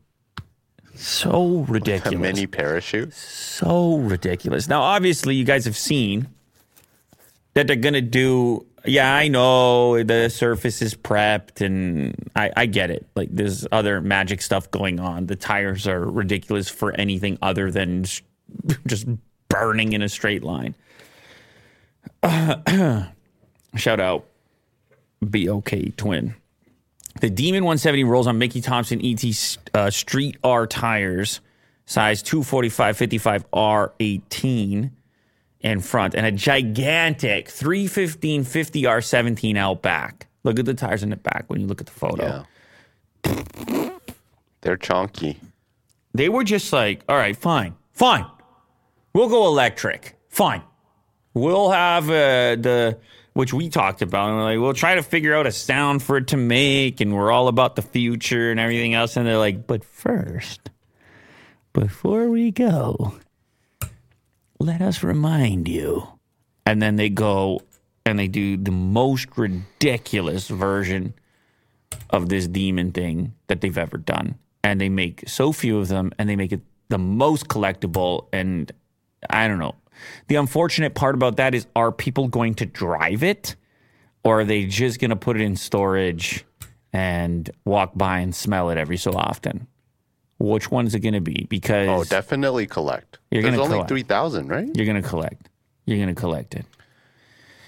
[0.95, 2.19] So A ridiculous.
[2.19, 3.13] mini parachute.
[3.13, 4.67] so ridiculous.
[4.67, 6.27] Now, obviously, you guys have seen
[7.53, 8.65] that they're going to do.
[8.85, 13.07] Yeah, I know the surface is prepped, and I, I get it.
[13.15, 15.25] Like, there's other magic stuff going on.
[15.27, 18.05] The tires are ridiculous for anything other than
[18.87, 19.07] just
[19.49, 20.75] burning in a straight line.
[23.75, 24.25] shout out
[25.21, 26.35] BOK Twin.
[27.19, 29.23] The Demon 170 rolls on Mickey Thompson ET
[29.73, 31.41] uh, Street R tires,
[31.85, 34.91] size 245 55 R18
[35.61, 40.27] in front, and a gigantic 315 50 R17 out back.
[40.43, 42.45] Look at the tires in the back when you look at the photo.
[43.23, 43.89] Yeah.
[44.61, 45.39] They're chunky.
[46.13, 48.25] They were just like, all right, fine, fine.
[49.13, 50.17] We'll go electric.
[50.29, 50.63] Fine.
[51.33, 52.97] We'll have uh, the,
[53.33, 56.17] which we talked about, and we're like, we'll try to figure out a sound for
[56.17, 59.15] it to make, and we're all about the future and everything else.
[59.15, 60.69] And they're like, but first,
[61.73, 63.15] before we go,
[64.59, 66.07] let us remind you.
[66.65, 67.61] And then they go
[68.05, 71.13] and they do the most ridiculous version
[72.09, 74.35] of this demon thing that they've ever done.
[74.63, 78.27] And they make so few of them and they make it the most collectible.
[78.31, 78.71] And
[79.29, 79.75] I don't know.
[80.27, 83.55] The unfortunate part about that is are people going to drive it
[84.23, 86.45] or are they just going to put it in storage
[86.93, 89.67] and walk by and smell it every so often?
[90.39, 91.41] Which one's it going to be?
[91.43, 93.19] Oh, because Oh, definitely collect.
[93.29, 93.89] You're There's only collect.
[93.89, 94.69] 3,000, right?
[94.75, 95.49] you're going to collect.
[95.85, 96.65] You're going to collect it.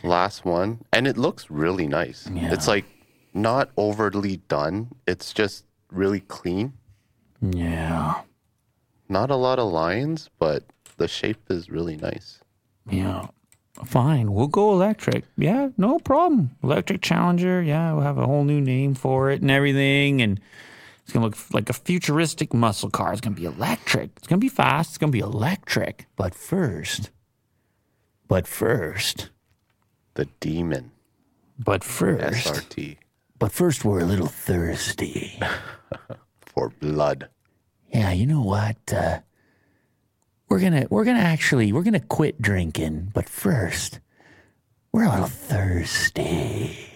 [0.03, 0.81] Last one.
[0.91, 2.27] And it looks really nice.
[2.31, 2.51] Yeah.
[2.53, 2.86] It's like
[3.34, 4.89] not overly done.
[5.07, 6.73] It's just really clean.
[7.41, 8.21] Yeah.
[9.09, 10.63] Not a lot of lines, but
[10.97, 12.39] the shape is really nice.
[12.89, 13.27] Yeah.
[13.85, 14.33] Fine.
[14.33, 15.25] We'll go electric.
[15.35, 16.51] Yeah, no problem.
[16.63, 17.61] Electric Challenger.
[17.61, 20.21] Yeah, we'll have a whole new name for it and everything.
[20.21, 20.39] And
[21.01, 23.11] it's going to look like a futuristic muscle car.
[23.11, 24.11] It's going to be electric.
[24.17, 24.91] It's going to be fast.
[24.91, 26.05] It's going to be electric.
[26.15, 27.09] But first,
[28.27, 29.29] but first,
[30.13, 30.91] The Demon
[31.57, 32.97] but first, SRT
[33.39, 35.39] but first, we're a little thirsty.
[36.45, 37.29] for blood.
[37.89, 38.77] Yeah, you know what?
[38.91, 39.19] Uh,
[40.49, 43.99] we're gonna we're gonna actually we're gonna quit drinking, but first,
[44.91, 46.89] we're a little thirsty.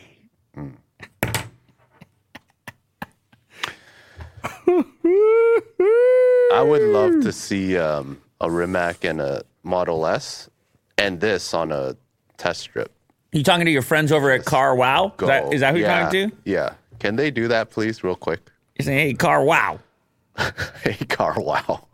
[6.53, 10.49] I would love to see um, a Rimac and a Model S
[10.97, 11.95] and this on a
[12.37, 12.91] test strip.
[13.31, 15.13] You talking to your friends over at Car Wow?
[15.19, 15.95] Is that, is that who yeah.
[15.95, 16.37] you're talking to?
[16.45, 16.73] Yeah.
[16.99, 18.39] Can they do that, please, real quick?
[18.77, 19.79] You're saying, hey, Car Wow.
[20.83, 21.87] Hey, car, wow.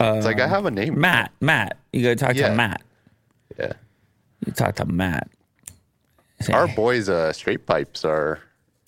[0.00, 0.98] It's like I have a name.
[1.00, 1.76] Matt, Matt.
[1.92, 2.48] You gotta talk Yeah.
[2.50, 2.82] to Matt.
[3.58, 3.72] Yeah.
[4.44, 5.28] You talk to Matt.
[6.40, 8.40] Say, Our boys, uh, Straight Pipes, are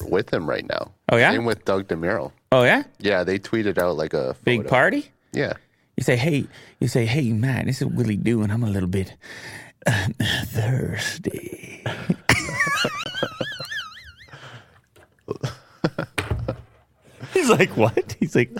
[0.07, 0.93] with him right now.
[1.11, 1.33] Oh, yeah?
[1.33, 2.31] Same with Doug DeMuro.
[2.53, 2.83] oh yeah?
[2.99, 4.69] Yeah, they tweeted out like a Big photo.
[4.69, 5.11] party?
[5.33, 5.55] Yeah.
[5.97, 6.47] You say, hey,
[6.79, 9.15] you say, hey, Matt, this is Willie Doo, and I'm a little bit
[9.87, 10.09] uh,
[10.45, 11.85] thirsty.
[17.39, 18.17] He's like, what?
[18.19, 18.51] He's like,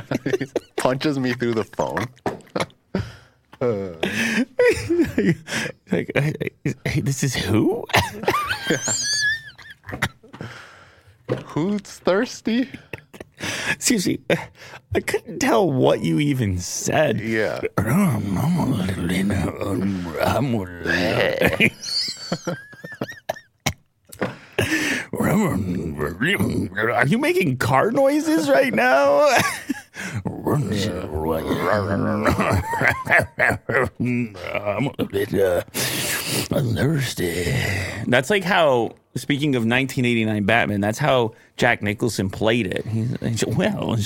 [0.76, 2.06] Punches me through the phone.
[5.92, 6.50] like, hey,
[7.02, 7.84] this is who?
[11.44, 12.70] Who's thirsty?
[13.78, 14.22] Seriously,
[14.94, 17.20] I couldn't tell what you even said.
[17.20, 17.60] Yeah.
[17.76, 19.50] I'm a little in a,
[20.22, 21.68] I'm a little.
[26.76, 29.28] Are you making car noises right now?
[34.52, 37.54] I'm a bit uh, thirsty.
[38.06, 42.84] That's like how, speaking of 1989 Batman, that's how Jack Nicholson played it.
[42.86, 43.96] He's, he's well,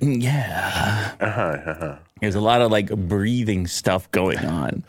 [0.00, 1.12] yeah.
[2.20, 4.84] There's a lot of like breathing stuff going on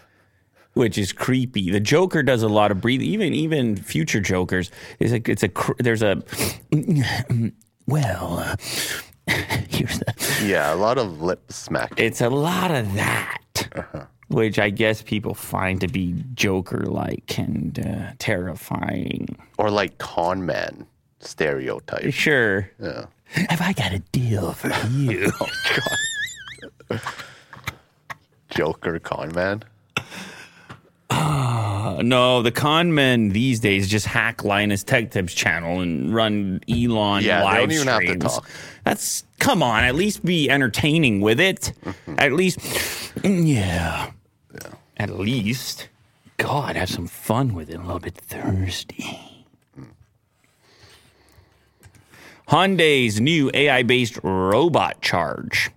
[0.73, 1.69] which is creepy.
[1.69, 3.07] The Joker does a lot of breathing.
[3.07, 5.49] Even even future Jokers is like it's a
[5.79, 6.21] there's a
[7.87, 8.39] well.
[8.39, 8.55] Uh,
[9.69, 10.43] here's the.
[10.45, 11.93] Yeah, a lot of lip smack.
[11.97, 14.05] It's a lot of that, uh-huh.
[14.27, 20.87] which I guess people find to be Joker-like and uh, terrifying, or like con man
[21.21, 22.13] stereotype.
[22.13, 22.69] Sure.
[22.81, 23.05] Yeah.
[23.49, 25.31] Have I got a deal for you?
[25.41, 25.49] oh
[26.89, 27.01] God.
[28.49, 29.63] Joker con man.
[31.11, 37.23] no, the con men these days just hack Linus Tech Tips channel and run Elon
[37.23, 38.23] yeah, live they don't even streams.
[38.23, 38.49] have to talk.
[38.83, 41.73] That's come on, at least be entertaining with it.
[41.83, 42.15] Mm-hmm.
[42.17, 42.59] At least,
[43.23, 44.11] yeah.
[44.53, 44.67] yeah.
[44.97, 45.89] At least,
[46.37, 47.75] God, have some fun with it.
[47.75, 49.19] A little bit thirsty.
[49.77, 49.87] Mm.
[52.47, 55.71] Hyundai's new AI-based robot charge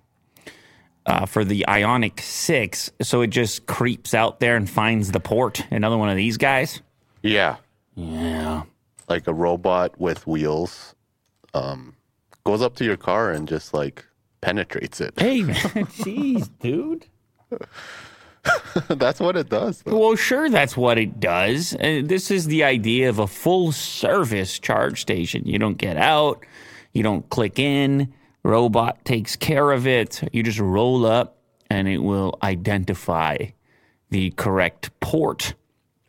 [1.06, 2.90] uh, for the Ioniq 6.
[3.02, 5.64] So it just creeps out there and finds the port.
[5.70, 6.82] Another one of these guys.
[7.22, 7.56] Yeah.
[7.94, 8.64] Yeah.
[9.08, 10.94] Like a robot with wheels
[11.54, 11.94] um,
[12.44, 14.04] goes up to your car and just like
[14.40, 15.14] penetrates it.
[15.18, 15.54] Hey, man.
[15.56, 17.06] Jeez, dude.
[18.88, 19.82] that's what it does.
[19.82, 19.98] Though.
[19.98, 21.74] Well, sure, that's what it does.
[21.74, 25.46] Uh, this is the idea of a full service charge station.
[25.46, 26.44] You don't get out,
[26.92, 28.12] you don't click in
[28.46, 30.22] robot takes care of it.
[30.32, 31.38] You just roll up
[31.68, 33.36] and it will identify
[34.10, 35.54] the correct port.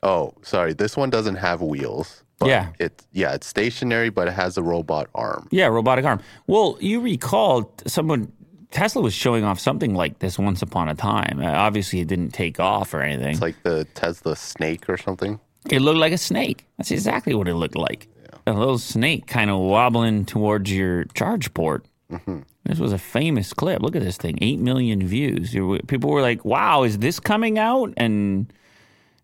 [0.04, 0.74] Oh, sorry.
[0.74, 2.24] This one doesn't have wheels.
[2.44, 2.70] yeah.
[2.80, 5.48] It's yeah, it's stationary, but it has a robot arm.
[5.52, 6.22] Yeah, robotic arm.
[6.46, 8.32] Well, you recall someone
[8.70, 11.40] Tesla was showing off something like this once upon a time.
[11.42, 13.32] Uh, obviously, it didn't take off or anything.
[13.32, 15.40] It's like the Tesla snake or something.
[15.70, 16.66] It looked like a snake.
[16.78, 18.08] That's exactly what it looked like.
[18.22, 18.54] Yeah.
[18.54, 21.86] A little snake kind of wobbling towards your charge port.
[22.12, 22.40] Mm-hmm.
[22.64, 23.82] This was a famous clip.
[23.82, 25.52] Look at this thing, eight million views.
[25.88, 28.52] People were like, "Wow, is this coming out?" And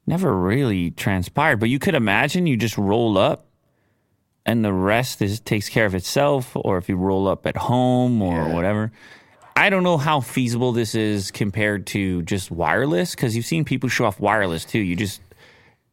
[0.06, 1.60] never really transpired.
[1.60, 3.48] But you could imagine you just roll up,
[4.46, 6.52] and the rest is takes care of itself.
[6.56, 8.54] Or if you roll up at home or yeah.
[8.54, 8.92] whatever.
[9.56, 13.88] I don't know how feasible this is compared to just wireless because you've seen people
[13.88, 14.80] show off wireless too.
[14.80, 15.22] You just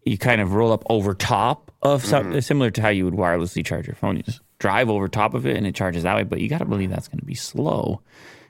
[0.05, 2.41] you kind of roll up over top of something mm-hmm.
[2.41, 4.17] similar to how you would wirelessly charge your phone.
[4.17, 6.59] You just drive over top of it and it charges that way, but you got
[6.59, 8.01] to believe that's going to be slow.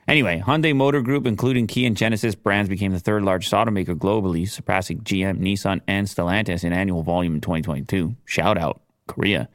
[0.07, 4.47] Anyway, Hyundai Motor Group, including Kia and Genesis brands, became the third largest automaker globally,
[4.47, 8.15] surpassing GM, Nissan, and Stellantis in annual volume in 2022.
[8.25, 9.47] Shout out, Korea.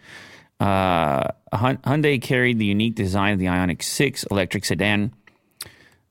[0.58, 5.12] Uh, Hyundai carried the unique design of the Ioniq 6 electric sedan.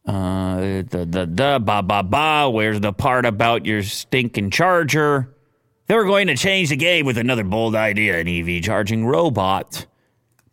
[0.06, 5.34] Uh, the, the, the, ba, ba, ba, where's the part about your stinking charger?
[5.88, 9.88] They were going to change the game with another bold idea an EV charging robot.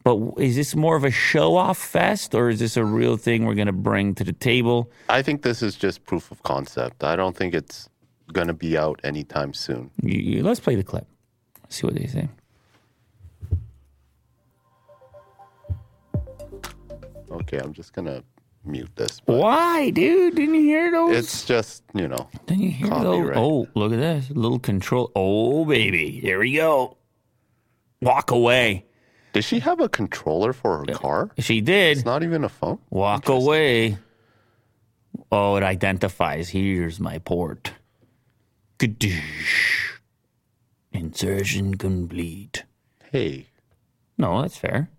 [0.04, 3.46] But is this more of a show off fest or is this a real thing
[3.46, 4.90] we're going to bring to the table?
[5.08, 7.04] I think this is just proof of concept.
[7.04, 7.88] I don't think it's
[8.32, 9.90] going to be out anytime soon.
[10.02, 11.06] You, you, let's play the clip.
[11.68, 12.28] See what they say.
[17.30, 18.24] Okay, I'm just going to
[18.64, 19.22] mute this.
[19.24, 20.34] Why, dude?
[20.34, 21.16] Didn't you hear those?
[21.16, 22.28] It's just, you know.
[22.46, 23.32] Didn't you hear those?
[23.36, 24.30] Oh, look at this.
[24.30, 25.12] Little control.
[25.14, 26.10] Oh, baby.
[26.10, 26.96] Here we go.
[28.00, 28.86] Walk away.
[29.32, 31.30] Did she have a controller for her car?
[31.38, 31.96] She did.
[31.96, 32.78] It's not even a phone.
[32.90, 33.96] Walk away.
[35.30, 36.50] Oh, it identifies.
[36.50, 37.72] Here's my port.
[38.78, 39.98] Kadoosh.
[40.92, 42.64] Insertion complete.
[43.10, 43.46] Hey.
[44.18, 44.90] No, that's fair.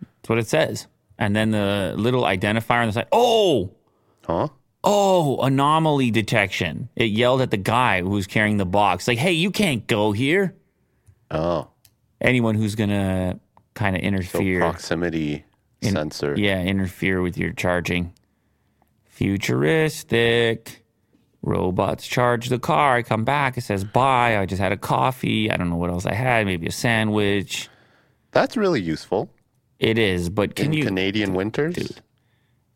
[0.00, 0.88] That's what it says.
[1.16, 3.08] And then the little identifier on the side.
[3.12, 3.70] Oh!
[4.24, 4.48] Huh?
[4.82, 6.88] Oh, anomaly detection.
[6.96, 10.10] It yelled at the guy who was carrying the box, like, hey, you can't go
[10.10, 10.56] here.
[11.30, 11.71] Oh
[12.22, 13.38] anyone who's going to
[13.74, 14.60] kind of interfere.
[14.60, 15.44] So proximity
[15.82, 16.34] in, sensor.
[16.38, 18.14] Yeah, interfere with your charging.
[19.04, 20.78] Futuristic.
[21.44, 22.96] Robots charge the car.
[22.96, 23.58] I come back.
[23.58, 24.38] It says bye.
[24.38, 25.50] I just had a coffee.
[25.50, 26.46] I don't know what else I had.
[26.46, 27.68] Maybe a sandwich.
[28.30, 29.28] That's really useful.
[29.80, 31.74] It is, but can in you Canadian winters?
[31.74, 32.00] Dude,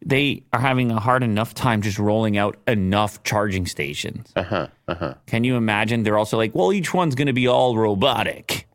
[0.05, 4.33] they are having a hard enough time just rolling out enough charging stations.
[4.35, 4.67] Uh huh.
[4.89, 5.15] Uh huh.
[5.27, 6.03] Can you imagine?
[6.03, 8.66] They're also like, well, each one's going to be all robotic.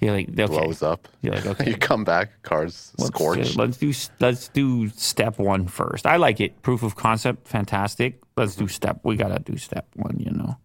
[0.00, 0.46] You're like, okay.
[0.46, 1.08] Blows up.
[1.22, 1.70] You're like, okay.
[1.70, 3.58] you come back, car's Let's, scorched.
[3.58, 6.06] uh, let's do let's do step one first.
[6.06, 6.60] I like it.
[6.62, 8.20] Proof of concept, fantastic.
[8.36, 9.00] Let's do step.
[9.02, 10.16] We gotta do step one.
[10.18, 10.56] You know.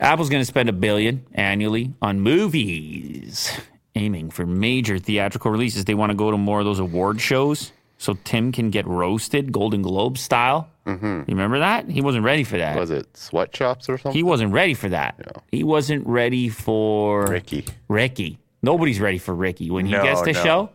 [0.00, 3.52] Apple's going to spend a billion annually on movies,
[3.94, 5.84] aiming for major theatrical releases.
[5.84, 9.52] They want to go to more of those award shows, so Tim can get roasted,
[9.52, 10.70] Golden Globe style.
[10.86, 11.04] Mm-hmm.
[11.04, 11.86] You remember that?
[11.90, 12.74] He wasn't ready for that.
[12.74, 14.16] Was it sweatshops or something?
[14.16, 15.42] He wasn't ready for that.
[15.52, 17.66] He wasn't ready for Ricky.
[17.88, 18.38] Ricky.
[18.62, 19.70] Nobody's ready for Ricky.
[19.70, 20.42] When he No, gets the no.
[20.42, 20.70] show,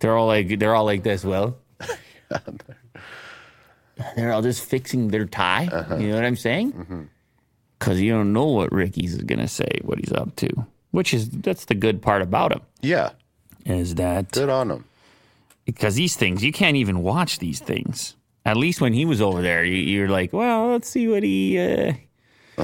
[0.00, 1.56] they're all like they're all like this, Will.
[4.16, 5.68] they're all just fixing their tie.
[5.70, 5.96] Uh-huh.
[5.96, 6.72] You know what I'm saying?
[6.72, 7.02] Mm-hmm.
[7.78, 10.66] Because you don't know what Ricky's gonna say, what he's up to.
[10.90, 13.10] Which is that's the good part about him Yeah.
[13.66, 14.84] is that Good on him.
[15.68, 18.16] Because these things you can't even watch these things.
[18.46, 21.58] At least when he was over there, you, you're like, well, let's see what he.
[21.58, 22.62] Uh...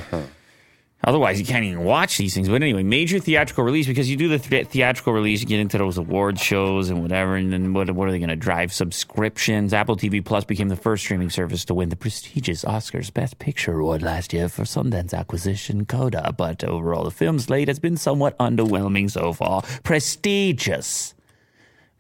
[1.07, 2.49] Otherwise, you can't even watch these things.
[2.49, 5.77] But anyway, major theatrical release because you do the th- theatrical release, you get into
[5.77, 8.73] those award shows and whatever, and then what, what are they going to drive?
[8.73, 9.75] Subscriptions.
[9.75, 13.81] Apple TV Plus became the first streaming service to win the prestigious Oscars Best Picture
[13.81, 16.33] award last year for Sundance acquisition Coda.
[16.35, 19.61] But overall, the film slate has been somewhat underwhelming so far.
[19.83, 21.13] Prestigious.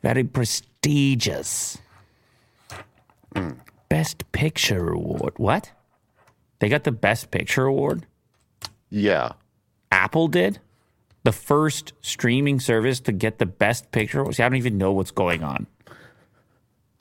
[0.00, 0.73] Very prestigious.
[3.88, 5.34] Best Picture Award.
[5.36, 5.72] What?
[6.58, 8.06] They got the Best Picture Award?
[8.90, 9.32] Yeah.
[9.90, 10.60] Apple did?
[11.24, 14.30] The first streaming service to get the Best Picture?
[14.32, 15.66] See, I don't even know what's going on.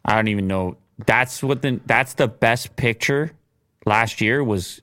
[0.06, 0.78] I don't even know.
[1.06, 3.32] That's what the that's the Best Picture
[3.86, 4.82] last year was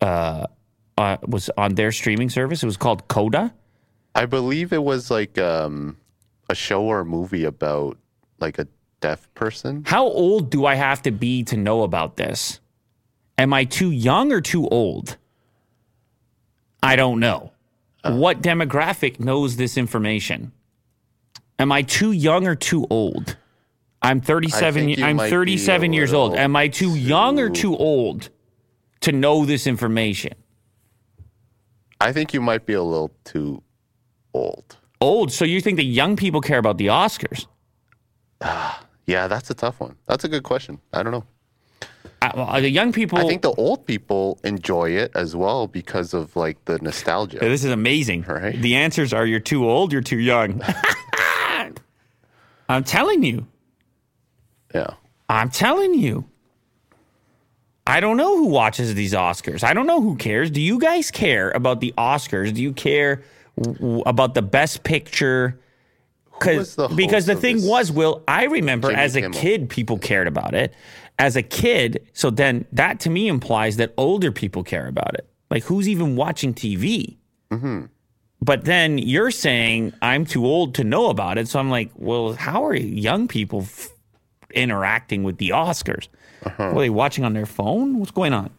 [0.00, 0.46] uh,
[0.96, 2.62] uh was on their streaming service.
[2.62, 3.52] It was called Coda.
[4.14, 5.96] I believe it was like um,
[6.48, 7.98] a show or a movie about
[8.40, 8.66] like a
[9.00, 9.84] deaf person.
[9.86, 12.60] How old do I have to be to know about this?
[13.36, 15.16] Am I too young or too old?
[16.82, 17.52] I don't know.
[18.02, 18.14] Uh.
[18.16, 20.52] what demographic knows this information?
[21.58, 23.36] Am I too young or too old?
[24.02, 26.36] I'm 37 I'm 37 years old.
[26.36, 28.28] Am I too young or too- too old
[29.00, 30.34] to know this information?
[32.00, 33.62] I think you might be a little too
[34.34, 34.76] old.
[35.00, 35.32] Old.
[35.32, 37.46] So you think the young people care about the Oscars?
[39.06, 39.96] Yeah, that's a tough one.
[40.06, 40.80] That's a good question.
[40.94, 41.24] I don't know.
[42.22, 46.14] Uh, well, the young people I think the old people enjoy it as well because
[46.14, 47.36] of like the nostalgia.
[47.42, 48.22] Yeah, This is amazing.
[48.22, 48.58] Right.
[48.58, 50.62] The answers are you're too old, you're too young.
[52.68, 53.46] I'm telling you.
[54.74, 54.94] Yeah.
[55.28, 56.24] I'm telling you.
[57.86, 59.62] I don't know who watches these Oscars.
[59.62, 60.50] I don't know who cares.
[60.50, 62.54] Do you guys care about the Oscars?
[62.54, 63.22] Do you care
[63.60, 65.60] w- w- about the best picture?
[66.46, 69.38] Was the because the thing was, Will, I remember Jimmy as a Kimmel.
[69.40, 70.74] kid, people cared about it.
[71.18, 75.28] As a kid, so then that to me implies that older people care about it.
[75.50, 77.16] Like, who's even watching TV?
[78.40, 81.48] But then you're saying I'm too old to know about it.
[81.48, 83.88] So I'm like, well, how are young people f-
[84.52, 86.08] interacting with the Oscars?
[86.44, 86.72] Uh-huh.
[86.74, 87.98] Were they watching on their phone?
[88.00, 88.50] What's going on?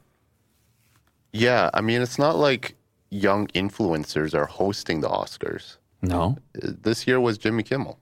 [1.33, 1.69] Yeah.
[1.73, 2.75] I mean, it's not like
[3.11, 5.77] young influencers are hosting the Oscars.
[6.02, 8.00] No, This year was Jimmy Kimmel.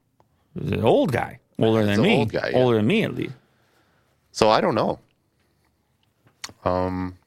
[0.56, 2.58] an old guy, older than me, old guy, yeah.
[2.58, 3.34] older than me at least.
[4.32, 5.00] So I don't know.
[6.66, 7.18] Um.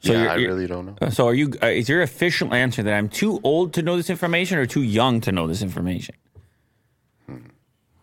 [0.00, 1.08] So yeah, I really don't know.
[1.08, 1.52] So are you?
[1.62, 4.82] Uh, is your official answer that I'm too old to know this information or too
[4.82, 6.14] young to know this information?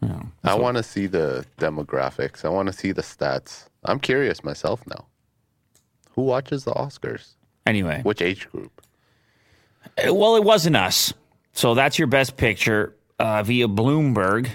[0.03, 0.19] No.
[0.43, 2.43] I want to see the demographics.
[2.43, 3.67] I want to see the stats.
[3.85, 5.05] I'm curious myself now.
[6.15, 7.35] Who watches the Oscars?
[7.67, 8.80] Anyway, Which age group?
[9.97, 11.13] Uh, Well, it wasn't us.
[11.53, 14.49] So that's your best picture uh, via Bloomberg.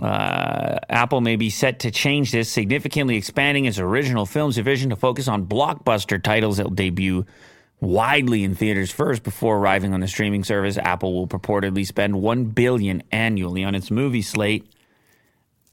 [0.00, 4.96] Uh, Apple may be set to change this, significantly expanding its original films division to
[4.96, 7.24] focus on blockbuster titles that will debut
[7.80, 10.76] widely in theaters first before arriving on the streaming service.
[10.76, 14.70] Apple will purportedly spend one billion annually on its movie slate.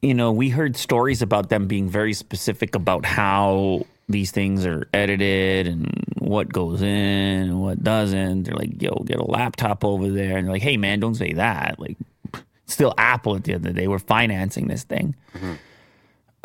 [0.01, 4.87] You know, we heard stories about them being very specific about how these things are
[4.93, 8.43] edited and what goes in and what doesn't.
[8.43, 10.37] They're like, yo, get a laptop over there.
[10.37, 11.79] And they're like, hey, man, don't say that.
[11.79, 11.97] Like,
[12.65, 13.87] still Apple at the end of the day.
[13.87, 15.15] We're financing this thing.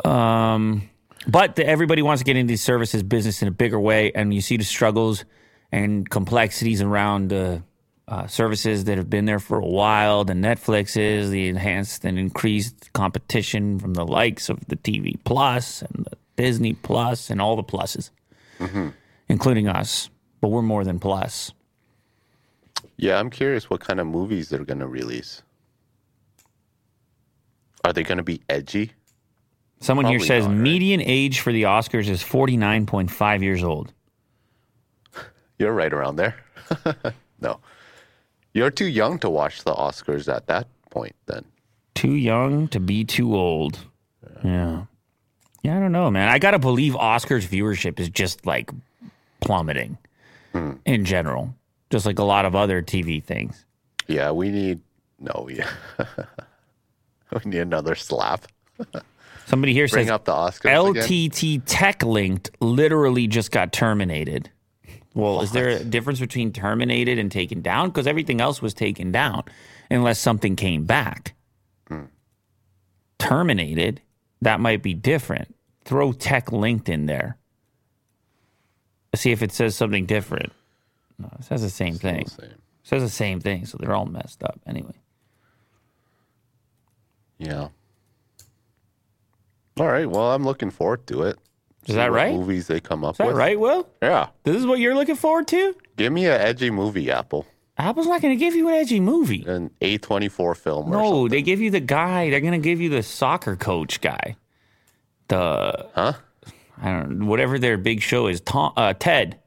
[0.03, 0.89] Um,
[1.27, 4.33] but the, everybody wants to get into these services business in a bigger way, and
[4.33, 5.23] you see the struggles
[5.71, 7.63] and complexities around the
[8.07, 10.25] uh, services that have been there for a while.
[10.25, 16.05] The Netflixes, the enhanced and increased competition from the likes of the TV Plus and
[16.05, 18.09] the Disney Plus and all the pluses,
[18.59, 18.89] mm-hmm.
[19.29, 20.09] including us.
[20.39, 21.51] But we're more than plus.
[22.97, 25.43] Yeah, I'm curious what kind of movies they're going to release.
[27.85, 28.93] Are they going to be edgy?
[29.79, 30.61] Someone here says not, right?
[30.61, 33.93] median age for the Oscars is 49.5 years old.
[35.59, 36.35] You're right around there.
[37.39, 37.59] no.
[38.53, 41.45] You're too young to watch the Oscars at that point, then.
[41.95, 43.79] Too young to be too old.
[44.43, 44.51] Yeah.
[44.51, 44.85] Yeah,
[45.63, 46.27] I don't know, man.
[46.27, 48.71] I got to believe Oscars viewership is just like
[49.41, 49.97] plummeting
[50.53, 50.73] hmm.
[50.85, 51.53] in general,
[51.89, 53.65] just like a lot of other TV things.
[54.07, 54.79] Yeah, we need.
[55.19, 55.69] No, yeah.
[57.31, 58.47] we need another slap.
[59.45, 61.03] Somebody here Bring says up the Oscars again.
[61.03, 64.49] LTT Tech Linked literally just got terminated.
[65.13, 67.89] Well, is there a difference between terminated and taken down?
[67.89, 69.43] Because everything else was taken down
[69.89, 71.35] unless something came back.
[71.87, 72.05] Hmm.
[73.19, 74.01] Terminated,
[74.41, 75.55] that might be different.
[75.85, 77.37] Throw Tech Linked in there.
[79.15, 80.53] See if it says something different.
[81.19, 82.27] No, it says the same thing.
[82.27, 82.45] Same.
[82.49, 84.95] It says the same thing, so they're all messed up anyway.
[87.37, 87.69] Yeah.
[89.79, 90.09] All right.
[90.09, 91.37] Well, I'm looking forward to it.
[91.87, 92.33] Is that what right?
[92.33, 93.35] Movies they come up Is that with.
[93.35, 93.89] right, Will?
[94.01, 94.27] Yeah.
[94.43, 95.75] This is what you're looking forward to?
[95.97, 97.47] Give me an edgy movie, Apple.
[97.81, 99.43] Apple's not going to give you an edgy movie.
[99.47, 102.29] An A24 film or No, they give you the guy.
[102.29, 104.35] They're gonna give you the soccer coach guy.
[105.27, 106.13] The Huh?
[106.81, 108.41] I don't know, whatever their big show is.
[108.41, 109.39] Tom, uh, Ted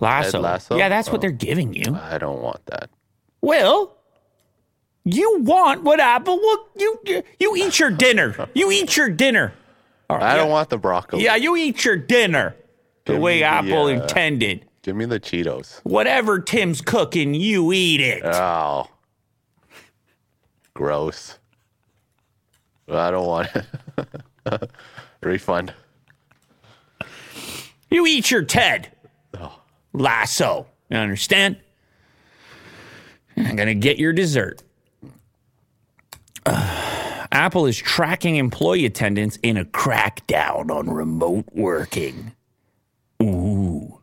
[0.00, 0.40] Lasso.
[0.40, 0.76] Lasso?
[0.76, 1.20] Yeah, that's what Oh.
[1.22, 1.94] they're giving you.
[1.94, 2.90] I don't want that.
[3.40, 3.92] Will
[5.04, 6.36] you want what Apple?
[6.38, 8.48] Well, you you, you eat your dinner?
[8.54, 9.52] You eat your dinner.
[10.10, 11.24] All right, I don't want the broccoli.
[11.24, 12.54] Yeah, you eat your dinner
[13.06, 14.66] the Give way me the, Apple uh, intended.
[14.84, 15.80] Give me the Cheetos.
[15.84, 18.22] Whatever Tim's cooking, you eat it.
[18.22, 18.86] Oh.
[20.74, 21.38] Gross.
[22.86, 24.70] I don't want it.
[25.22, 25.72] Refund.
[27.90, 28.92] You eat your Ted
[29.40, 29.58] Oh.
[29.94, 30.66] Lasso.
[30.90, 31.56] You understand?
[33.38, 34.62] I'm going to get your dessert.
[36.44, 42.32] Uh, Apple is tracking employee attendance in a crackdown on remote working.
[43.22, 43.93] Ooh,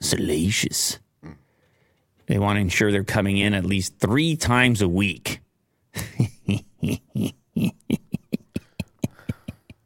[0.00, 0.98] salacious.
[2.26, 5.40] They want to ensure they're coming in at least three times a week.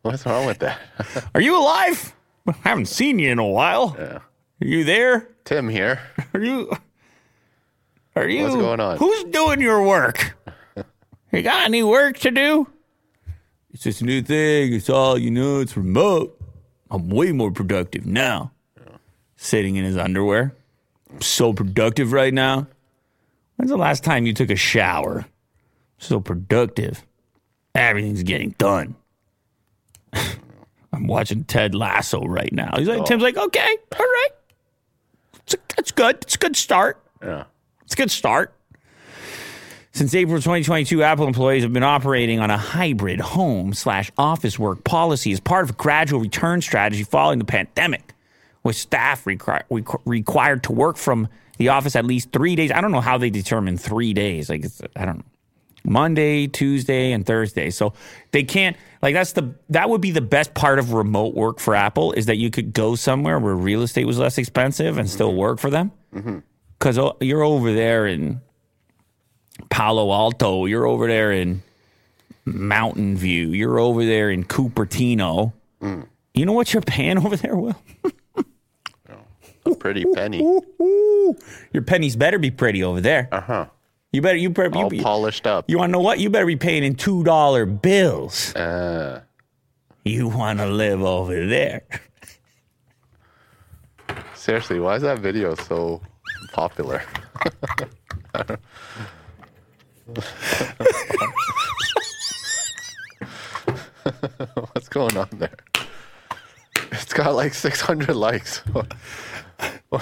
[0.03, 0.79] What's wrong with that?
[1.35, 2.15] Are you alive?
[2.49, 3.97] I haven't seen you in a while.
[3.97, 4.19] Yeah.
[4.61, 5.29] Are you there?
[5.45, 6.01] Tim here.
[6.35, 6.73] Are you?
[8.17, 8.43] Are you?
[8.43, 8.99] What's going on?
[8.99, 10.37] Who's doing your work?
[11.33, 12.67] you got any work to do?
[13.71, 14.75] It's a new thing.
[14.75, 15.61] It's all you know.
[15.61, 16.39] It's remote.
[16.91, 18.52] I'm way more productive now.
[19.43, 20.55] Sitting in his underwear.
[21.11, 22.69] I'm so productive right now.
[23.57, 25.27] When's the last time you took a shower?
[25.99, 27.05] So productive.
[27.75, 28.95] Everything's getting done.
[30.13, 32.73] I'm watching Ted Lasso right now.
[32.77, 33.05] He's like, oh.
[33.05, 34.29] Tim's like, okay, all right.
[35.43, 36.19] It's a, that's good.
[36.23, 37.03] It's a good start.
[37.21, 37.43] Yeah.
[37.83, 38.55] It's a good start.
[39.91, 44.85] Since April 2022, Apple employees have been operating on a hybrid home slash office work
[44.85, 48.12] policy as part of a gradual return strategy following the pandemic,
[48.63, 52.71] with staff requir- requ- required to work from the office at least three days.
[52.71, 54.49] I don't know how they determine three days.
[54.49, 55.25] Like, it's, I don't know.
[55.85, 57.71] Monday, Tuesday, and Thursday.
[57.71, 57.93] So
[58.31, 61.75] they can't like that's the that would be the best part of remote work for
[61.75, 65.35] Apple is that you could go somewhere where real estate was less expensive and still
[65.35, 65.91] work for them.
[66.15, 66.39] Mm-hmm.
[66.79, 68.41] Because oh, you're over there in
[69.71, 71.63] Palo Alto, you're over there in
[72.45, 75.53] Mountain View, you're over there in Cupertino.
[75.81, 76.07] Mm.
[76.35, 77.77] You know what you're paying over there, Will?
[79.65, 80.39] A pretty penny.
[81.73, 83.29] Your pennies better be pretty over there.
[83.33, 83.67] Uh huh.
[84.13, 85.65] You better you better All you, polished up.
[85.69, 86.19] you want to know what?
[86.19, 88.55] You better be paying in two dollar bills.
[88.55, 89.23] Uh,
[90.05, 91.83] You want to live over there.
[94.35, 96.03] seriously, why is that video so
[96.53, 97.03] popular?
[104.55, 105.55] What's going on there?
[106.91, 108.63] It's got like 600 likes.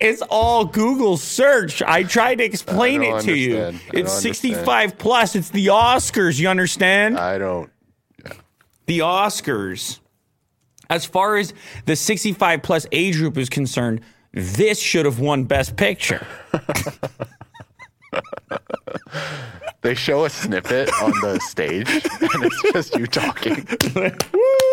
[0.00, 1.82] It's all Google search.
[1.82, 3.78] I tried to explain it to you.
[3.92, 5.36] It's don't 65 plus.
[5.36, 6.40] It's the Oscars.
[6.40, 7.18] You understand?
[7.18, 7.70] I don't.
[8.86, 10.00] the Oscars.
[10.88, 11.52] As far as
[11.84, 14.00] the 65 plus age group is concerned,
[14.32, 16.26] this should have won Best Picture.
[19.82, 23.66] They show a snippet on the stage, and it's just you talking.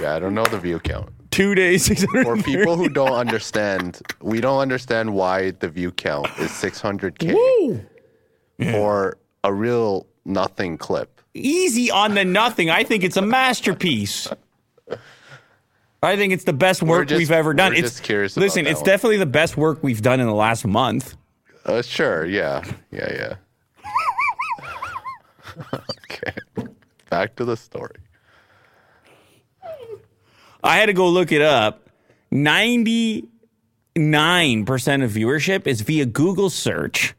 [0.00, 1.10] Yeah, I don't know the view count.
[1.30, 2.24] Two days, 600.
[2.24, 7.80] For people who don't understand, we don't understand why the view count is 600k Woo!
[8.72, 11.20] for a real nothing clip.
[11.34, 12.70] Easy on the nothing.
[12.70, 14.28] I think it's a masterpiece.
[16.02, 17.72] I think it's the best work just- we've ever done.
[17.72, 18.86] we're it's just curious about Listen, that it's one.
[18.86, 21.16] definitely the best work we've done in the last month.
[21.64, 23.36] Uh, sure, yeah, yeah, yeah.
[26.10, 26.34] Okay.
[27.10, 27.96] Back to the story.
[30.64, 31.90] I had to go look it up.
[32.32, 33.24] 99%
[33.96, 37.14] of viewership is via Google search.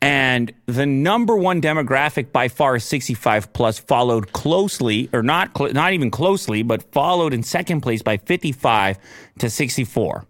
[0.00, 5.72] And the number one demographic by far is 65 plus, followed closely, or not, cl-
[5.72, 8.98] not even closely, but followed in second place by 55
[9.38, 10.24] to 64.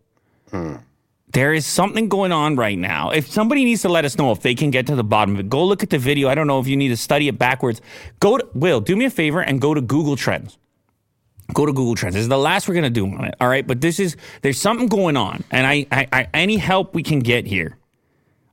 [0.51, 0.75] Hmm.
[1.33, 3.09] There is something going on right now.
[3.13, 5.41] If somebody needs to let us know if they can get to the bottom of
[5.41, 6.29] it, go look at the video.
[6.29, 7.81] I don't know if you need to study it backwards.
[8.21, 10.59] Go to, Will, do me a favor and go to Google Trends
[11.53, 12.15] go to Google Trends.
[12.15, 13.35] This is the last we're gonna do on it.
[13.41, 16.95] All right, but this is there's something going on, and I, I, I any help
[16.95, 17.77] we can get here.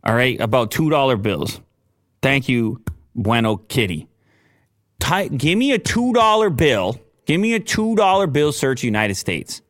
[0.03, 1.61] All right, about two dollar bills.
[2.21, 2.81] Thank you,
[3.15, 4.07] Bueno Kitty.
[4.99, 6.99] Ty, give me a two dollar bill.
[7.25, 8.51] Give me a two dollar bill.
[8.51, 9.61] Search United States,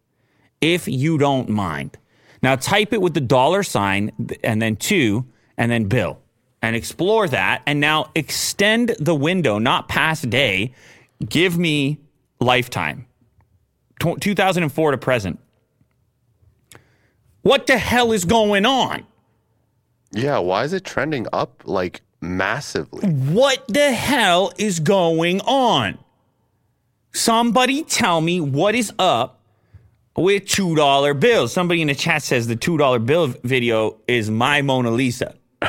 [0.62, 1.98] if you don't mind.
[2.42, 4.12] Now type it with the dollar sign
[4.44, 5.26] and then two
[5.58, 6.20] and then bill
[6.62, 7.62] and explore that.
[7.66, 10.74] And now extend the window, not past day.
[11.28, 12.00] Give me
[12.40, 13.08] lifetime.
[14.00, 15.40] Tw 2004 to present.
[17.42, 19.06] What the hell is going on?
[20.12, 23.08] Yeah, why is it trending up like massively?
[23.10, 25.98] What the hell is going on?
[27.12, 29.42] Somebody tell me what is up
[30.16, 31.54] with $2 bills.
[31.54, 35.36] Somebody in the chat says the $2 bill video is my Mona Lisa.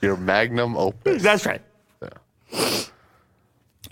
[0.00, 1.22] Your magnum opus.
[1.22, 1.62] That's right.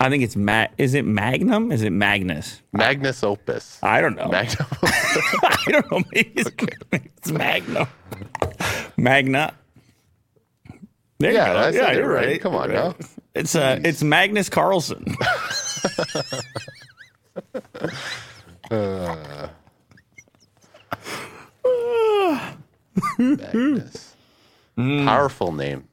[0.03, 1.71] I think it's Ma- is it Magnum?
[1.71, 2.61] Is it Magnus?
[2.73, 3.79] Magnus opus.
[3.81, 4.27] I don't know.
[4.27, 6.03] Magnum I don't know.
[6.13, 6.51] Maybe it's,
[6.91, 7.87] maybe it's Magnum.
[8.97, 9.53] Magna.
[11.19, 11.59] There you Yeah, go.
[11.59, 12.41] I said you're right.
[12.41, 12.95] Come on You're now.
[13.33, 15.05] It's uh, it's Magnus Carlsen.
[23.17, 24.15] Magnus.
[24.77, 25.05] Mm.
[25.05, 25.87] Powerful name.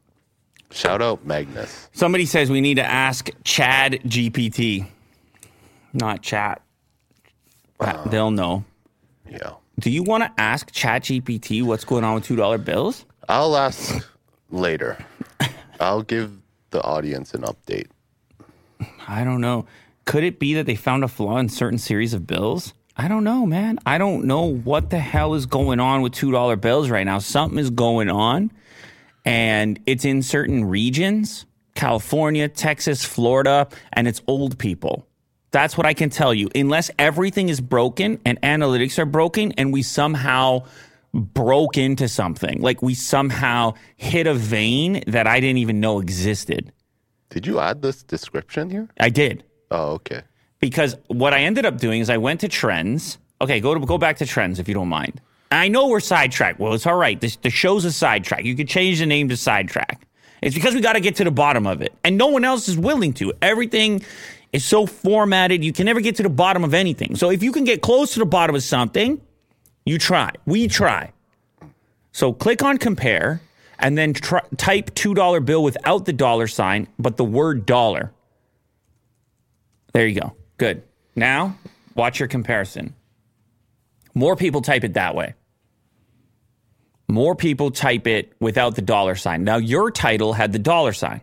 [0.70, 1.88] Shout out Magnus.
[1.92, 4.86] Somebody says we need to ask Chad GPT,
[5.92, 6.62] not chat.
[7.80, 8.08] Uh.
[8.08, 8.64] They'll know.
[9.28, 9.54] Yeah.
[9.78, 13.06] Do you want to ask Chat GPT what's going on with two dollar bills?
[13.28, 14.06] I'll ask
[14.50, 14.98] later.
[15.80, 16.36] I'll give
[16.70, 17.86] the audience an update.
[19.08, 19.66] I don't know.
[20.04, 22.74] Could it be that they found a flaw in certain series of bills?
[22.96, 23.78] I don't know, man.
[23.86, 27.18] I don't know what the hell is going on with $2 bills right now.
[27.18, 28.50] Something is going on,
[29.24, 35.06] and it's in certain regions California, Texas, Florida, and it's old people.
[35.52, 36.48] That's what I can tell you.
[36.54, 40.64] Unless everything is broken and analytics are broken, and we somehow
[41.14, 46.72] broke into something, like we somehow hit a vein that I didn't even know existed.
[47.30, 48.88] Did you add this description here?
[48.98, 50.22] I did Oh, okay.
[50.58, 53.18] because what I ended up doing is I went to Trends.
[53.40, 55.20] Okay, go to go back to Trends if you don't mind.
[55.50, 56.60] I know we're sidetracked.
[56.60, 57.20] Well, it's all right.
[57.20, 58.44] This, the show's a sidetrack.
[58.44, 60.06] You could change the name to sidetrack.
[60.42, 62.68] It's because we got to get to the bottom of it, and no one else
[62.68, 63.32] is willing to.
[63.42, 64.02] Everything
[64.52, 65.62] is so formatted.
[65.62, 67.16] You can never get to the bottom of anything.
[67.16, 69.20] So if you can get close to the bottom of something,
[69.84, 70.30] you try.
[70.46, 71.12] We try.
[72.12, 73.40] So click on compare
[73.78, 78.12] and then type $2 bill without the dollar sign, but the word dollar.
[79.92, 80.34] There you go.
[80.58, 80.82] Good.
[81.16, 81.56] Now,
[81.94, 82.94] watch your comparison.
[84.14, 85.34] More people type it that way.
[87.10, 89.44] More people type it without the dollar sign.
[89.44, 91.20] Now, your title had the dollar sign.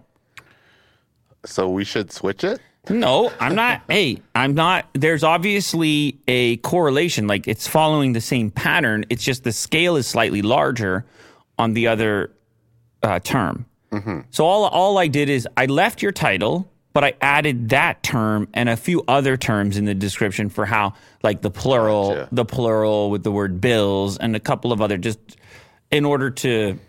[1.45, 2.59] So we should switch it?
[2.89, 3.81] No, I'm not.
[3.89, 4.87] hey, I'm not.
[4.93, 7.27] There's obviously a correlation.
[7.27, 9.05] Like it's following the same pattern.
[9.09, 11.05] It's just the scale is slightly larger
[11.57, 12.31] on the other
[13.03, 13.65] uh, term.
[14.29, 18.47] So all all I did is I left your title, but I added that term
[18.53, 22.29] and a few other terms in the description for how, like the plural, Gotcha.
[22.31, 25.36] the plural with the word bills, and a couple of other just
[25.91, 26.79] in order to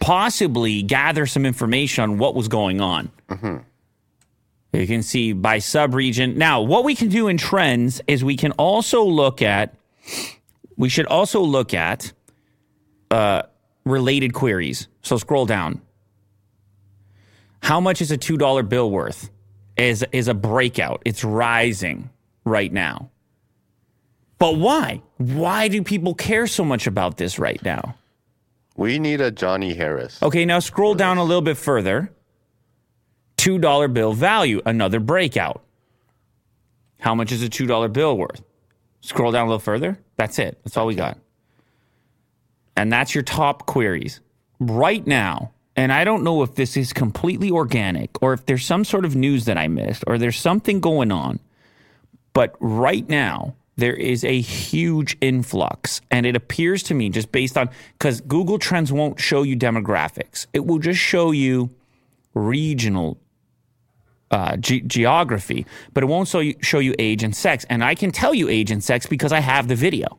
[0.00, 3.10] possibly gather some information on what was going on.
[4.72, 6.36] You can see by subregion.
[6.36, 9.74] Now, what we can do in trends is we can also look at,
[10.78, 12.12] we should also look at
[13.10, 13.42] uh,
[13.84, 14.88] related queries.
[15.02, 15.82] So scroll down.
[17.62, 19.30] How much is a $2 bill worth?
[19.76, 21.02] Is, is a breakout.
[21.04, 22.10] It's rising
[22.44, 23.10] right now.
[24.38, 25.02] But why?
[25.18, 27.94] Why do people care so much about this right now?
[28.76, 30.22] We need a Johnny Harris.
[30.22, 32.12] Okay, now scroll down a little bit further.
[33.38, 35.62] $2 bill value, another breakout.
[37.00, 38.42] How much is a $2 bill worth?
[39.00, 39.98] Scroll down a little further.
[40.16, 40.60] That's it.
[40.62, 41.18] That's all we got.
[42.76, 44.20] And that's your top queries.
[44.60, 48.84] Right now, and I don't know if this is completely organic or if there's some
[48.84, 51.40] sort of news that I missed or there's something going on,
[52.32, 56.00] but right now, there is a huge influx.
[56.10, 60.46] And it appears to me, just based on, because Google Trends won't show you demographics,
[60.52, 61.70] it will just show you
[62.34, 63.18] regional
[64.30, 67.66] uh, ge- geography, but it won't show you, show you age and sex.
[67.68, 70.18] And I can tell you age and sex because I have the video.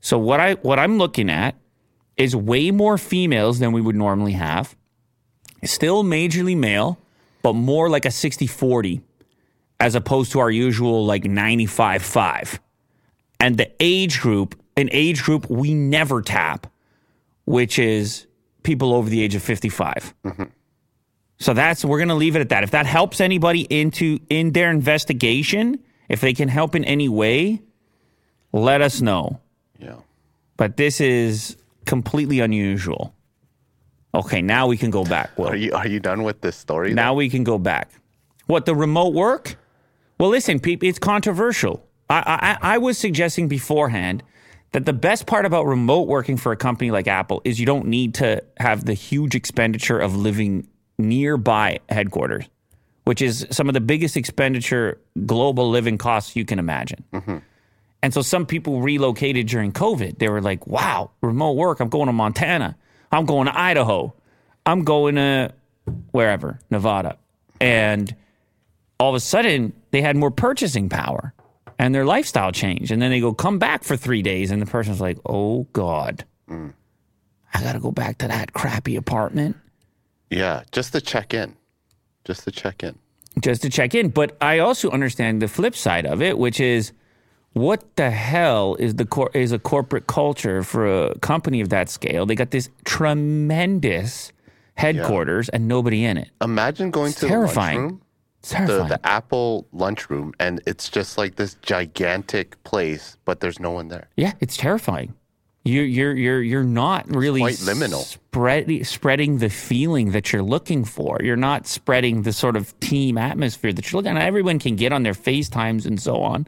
[0.00, 1.56] So what I what I'm looking at
[2.16, 4.76] is way more females than we would normally have.
[5.64, 6.98] Still majorly male,
[7.42, 9.02] but more like a 60-40
[9.80, 12.58] as opposed to our usual like 95-5.
[13.40, 16.66] And the age group, an age group we never tap,
[17.46, 18.26] which is
[18.62, 20.14] people over the age of 55.
[20.24, 20.44] Mm-hmm.
[21.38, 22.62] So that's we're going to leave it at that.
[22.62, 27.62] If that helps anybody into in their investigation, if they can help in any way,
[28.52, 29.40] let us know.
[29.78, 29.96] Yeah.
[30.58, 31.56] But this is
[31.86, 33.14] completely unusual.
[34.14, 35.38] Okay, now we can go back.
[35.38, 35.48] Will.
[35.48, 36.92] Are you are you done with this story?
[36.92, 37.90] Now we can go back.
[38.46, 39.56] What the remote work?
[40.20, 41.82] Well, listen, people, it's controversial.
[42.10, 44.22] I, I I was suggesting beforehand
[44.72, 47.86] that the best part about remote working for a company like Apple is you don't
[47.86, 50.68] need to have the huge expenditure of living
[50.98, 52.44] nearby headquarters,
[53.04, 57.02] which is some of the biggest expenditure global living costs you can imagine.
[57.14, 57.38] Mm-hmm.
[58.02, 60.18] And so some people relocated during COVID.
[60.18, 61.80] They were like, wow, remote work.
[61.80, 62.76] I'm going to Montana.
[63.10, 64.12] I'm going to Idaho.
[64.66, 65.54] I'm going to
[66.10, 67.16] wherever, Nevada.
[67.58, 68.14] And
[69.00, 71.32] all of a sudden, they had more purchasing power
[71.78, 72.90] and their lifestyle changed.
[72.92, 74.50] And then they go, come back for three days.
[74.50, 79.56] And the person's like, oh God, I got to go back to that crappy apartment
[80.30, 81.56] Yeah, just to check in.
[82.24, 82.98] Just to check in.
[83.40, 84.10] just to check in.
[84.10, 86.92] But I also understand the flip side of it, which is
[87.54, 91.88] what the hell is the cor- is a corporate culture for a company of that
[91.88, 92.26] scale?
[92.26, 94.32] They got this tremendous
[94.74, 96.28] headquarters and nobody in it.
[96.42, 97.76] Imagine going to terrifying.
[97.76, 98.09] the lunchroom, It's
[98.42, 103.88] the, the Apple lunchroom, and it's just like this gigantic place, but there's no one
[103.88, 104.08] there.
[104.16, 105.14] yeah, it's terrifying.
[105.62, 108.02] You, you're you're you're not really quite liminal.
[108.02, 111.18] Spread, spreading the feeling that you're looking for.
[111.22, 114.16] You're not spreading the sort of team atmosphere that you're looking.
[114.16, 114.22] at.
[114.22, 116.46] Everyone can get on their FaceTimes and so on,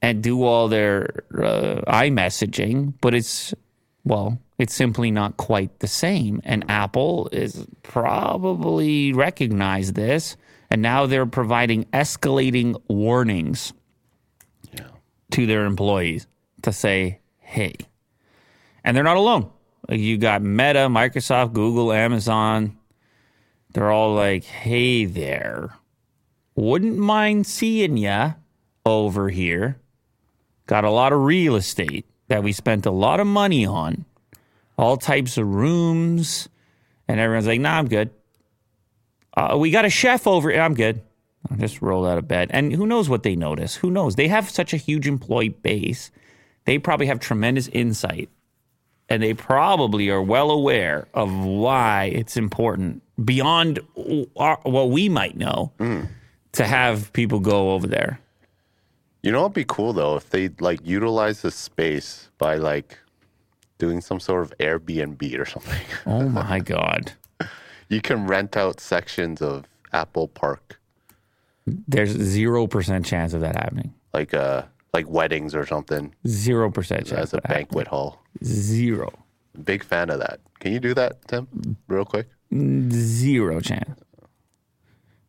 [0.00, 3.54] and do all their uh, iMessaging, but it's
[4.04, 6.40] well, it's simply not quite the same.
[6.44, 10.36] And Apple is probably recognized this,
[10.72, 13.74] and now they're providing escalating warnings
[14.72, 14.86] Yeah.
[15.32, 16.26] to their employees
[16.62, 17.74] to say, hey.
[18.82, 19.50] And they're not alone.
[19.90, 22.78] You got Meta, Microsoft, Google, Amazon.
[23.74, 25.74] They're all like, hey there.
[26.54, 28.32] Wouldn't mind seeing ya
[28.86, 29.78] over here.
[30.66, 34.06] Got a lot of real estate that we spent a lot of money on.
[34.78, 36.48] All types of rooms.
[37.08, 38.08] And everyone's like, nah, I'm good.
[39.36, 40.52] Uh, we got a chef over.
[40.52, 41.00] I'm good.
[41.50, 42.50] I'll just rolled out of bed.
[42.52, 43.76] And who knows what they notice?
[43.76, 44.14] Who knows?
[44.16, 46.10] They have such a huge employee base.
[46.64, 48.28] They probably have tremendous insight.
[49.08, 53.80] And they probably are well aware of why it's important beyond
[54.36, 55.72] our, what we might know
[56.52, 58.20] to have people go over there.
[59.22, 62.98] You know what'd be cool though if they like utilize the space by like
[63.78, 65.80] doing some sort of Airbnb or something.
[66.06, 67.12] Oh my God.
[67.92, 70.80] You can rent out sections of Apple Park,
[71.66, 73.94] There's 0% chance of that happening.
[74.14, 74.62] like uh
[74.94, 77.12] like weddings or something, 0% chance.
[77.12, 78.22] as a banquet hall.
[78.44, 79.10] Zero.
[79.64, 80.40] Big fan of that.
[80.60, 81.46] Can you do that, Tim?
[81.88, 82.28] Real quick.
[82.90, 83.98] Zero chance.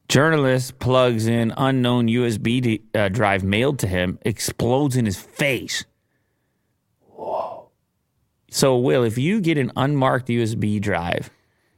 [0.09, 5.85] Journalist plugs in unknown USB d- uh, drive mailed to him, explodes in his face.
[7.07, 7.69] Whoa.
[8.51, 11.29] So, Will, if you get an unmarked USB drive,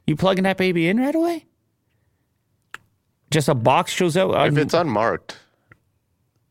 [0.06, 1.46] you plugging that baby in right away?
[3.30, 4.34] Just a box shows out.
[4.46, 5.38] If it's unmarked,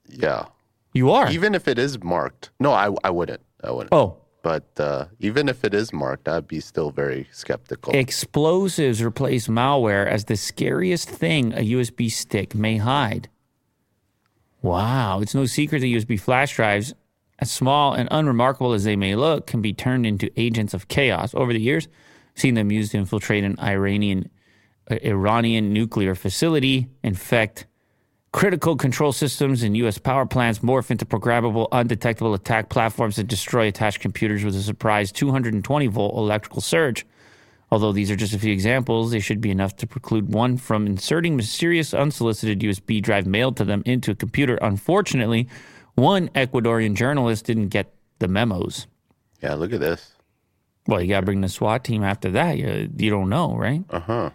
[0.09, 0.45] yeah.
[0.93, 1.31] you are.
[1.31, 3.41] Even if it is marked, no, I I wouldn't.
[3.63, 3.93] I wouldn't.
[3.93, 7.93] oh, But uh, even if it is marked, I'd be still very skeptical.
[7.95, 13.29] explosives replace malware as the scariest thing a USB stick may hide.
[14.61, 16.93] Wow, it's no secret that USB flash drives,
[17.39, 21.33] as small and unremarkable as they may look, can be turned into agents of chaos.
[21.33, 21.87] Over the years,
[22.35, 24.29] seen them used to infiltrate an Iranian
[24.89, 27.65] uh, Iranian nuclear facility, infect
[28.31, 29.97] critical control systems in U.S.
[29.97, 35.11] power plants, morph into programmable, undetectable attack platforms that destroy attached computers with a surprise
[35.11, 37.05] 220 volt electrical surge.
[37.71, 40.85] Although these are just a few examples, they should be enough to preclude one from
[40.85, 44.59] inserting mysterious unsolicited USB drive mailed to them into a computer.
[44.61, 45.47] Unfortunately,
[45.95, 48.85] one Ecuadorian journalist didn't get the memos.
[49.41, 50.14] yeah, look at this.
[50.87, 52.57] Well, you got to bring the SWAT team after that.
[52.57, 53.83] You, you don't know, right?
[53.89, 54.29] Uh huh.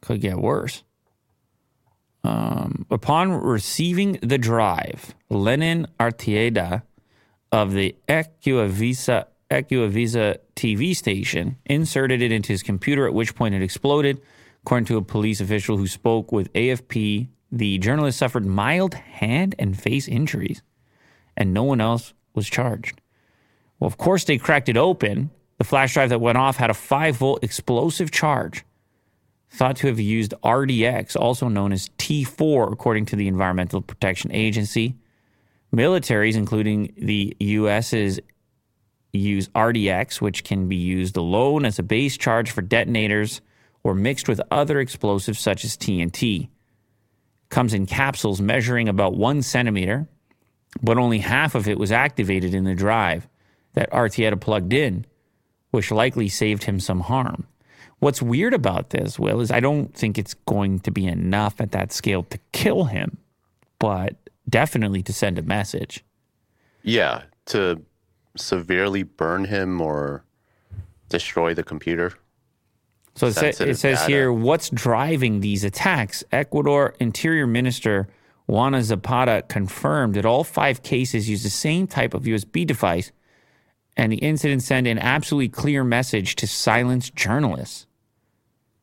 [0.00, 0.82] Could get worse.
[2.22, 6.82] Um, upon receiving the drive, Lenin Artieda
[7.52, 13.62] of the Ecuavisa, Ecuavisa TV station inserted it into his computer, at which point it
[13.62, 14.20] exploded,
[14.64, 19.78] According to a police official who spoke with AFP, the journalist suffered mild hand and
[19.78, 20.62] face injuries,
[21.36, 23.02] and no one else was charged.
[23.78, 25.30] Well, of course, they cracked it open.
[25.64, 28.66] The flash drive that went off had a 5 volt explosive charge,
[29.48, 34.94] thought to have used RDX, also known as T4, according to the Environmental Protection Agency.
[35.74, 38.20] Militaries, including the US's,
[39.14, 43.40] use RDX, which can be used alone as a base charge for detonators
[43.82, 46.50] or mixed with other explosives such as TNT.
[47.48, 50.08] Comes in capsules measuring about one centimeter,
[50.82, 53.26] but only half of it was activated in the drive
[53.72, 55.06] that Artieda plugged in,
[55.74, 57.48] which likely saved him some harm.
[57.98, 61.72] What's weird about this, Will, is I don't think it's going to be enough at
[61.72, 63.18] that scale to kill him,
[63.80, 64.14] but
[64.48, 66.04] definitely to send a message.
[66.84, 67.82] Yeah, to
[68.36, 70.22] severely burn him or
[71.08, 72.12] destroy the computer.
[73.16, 74.06] So it, sa- it says data.
[74.06, 76.22] here what's driving these attacks.
[76.30, 78.06] Ecuador Interior Minister
[78.46, 83.10] Juana Zapata confirmed that all five cases use the same type of USB device,
[83.96, 87.86] and the incident sent an absolutely clear message to silence journalists.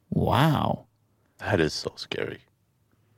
[0.10, 0.86] Wow.
[1.40, 2.40] That is so scary.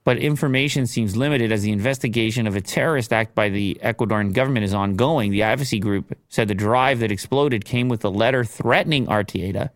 [0.03, 4.65] But information seems limited as the investigation of a terrorist act by the Ecuadorian government
[4.65, 5.31] is ongoing.
[5.31, 9.69] The advocacy group said the drive that exploded came with a letter threatening Artieda,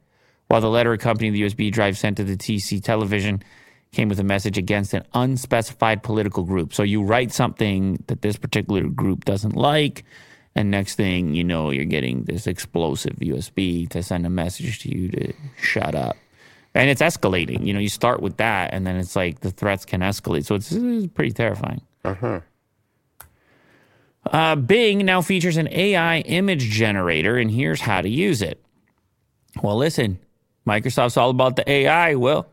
[0.47, 3.41] while the letter accompanying the USB drive sent to the TC television
[3.93, 6.73] came with a message against an unspecified political group.
[6.73, 10.03] So you write something that this particular group doesn't like,
[10.57, 14.89] and next thing you know, you're getting this explosive USB to send a message to
[14.89, 16.17] you to shut up.
[16.73, 17.63] And it's escalating.
[17.63, 20.45] You know, you start with that, and then it's like the threats can escalate.
[20.45, 21.81] So it's, it's pretty terrifying.
[22.03, 22.41] Uh-huh.
[24.25, 28.59] Uh, Bing now features an AI image generator, and here's how to use it.
[29.61, 30.17] Well, listen,
[30.67, 32.15] Microsoft's all about the AI.
[32.15, 32.47] Well,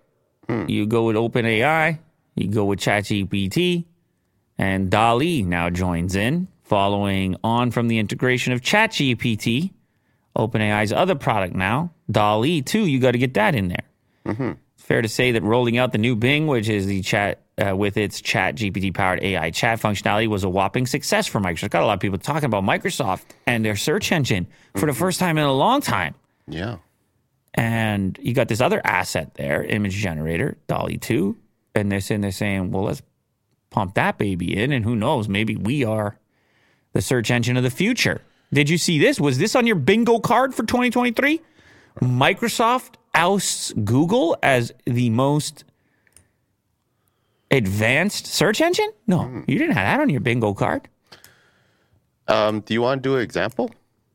[0.69, 1.99] you go with OpenAI,
[2.35, 3.87] you go with ChatGPT,
[4.59, 9.73] and DALL-E now joins in, following on from the integration of ChatGPT,
[10.37, 12.87] OpenAI's other product now, DALL-E 2.
[12.87, 13.85] You got to get that in there.
[14.75, 17.77] It's fair to say that rolling out the new Bing, which is the chat uh,
[17.77, 21.71] with its Chat GPT powered AI chat functionality, was a whopping success for Microsoft.
[21.71, 25.21] Got a lot of people talking about Microsoft and their search engine for the first
[25.21, 26.15] time in a long time.
[26.49, 26.79] Yeah.
[27.55, 31.37] And you got this other asset there, image generator, DALL-E 2.
[31.77, 33.03] And they're sitting there saying, well, let's
[33.71, 34.73] pump that baby in.
[34.73, 36.19] And who knows, maybe we are
[36.95, 38.23] the search engine of the future.
[38.53, 39.21] Did you see this?
[39.21, 41.41] Was this on your bingo card for 2023?
[42.01, 45.65] Microsoft ousts Google as the most
[47.51, 48.91] advanced search engine?
[49.07, 50.89] No, you didn't have that on your bingo card.
[52.29, 53.71] Um, do you want to do an example?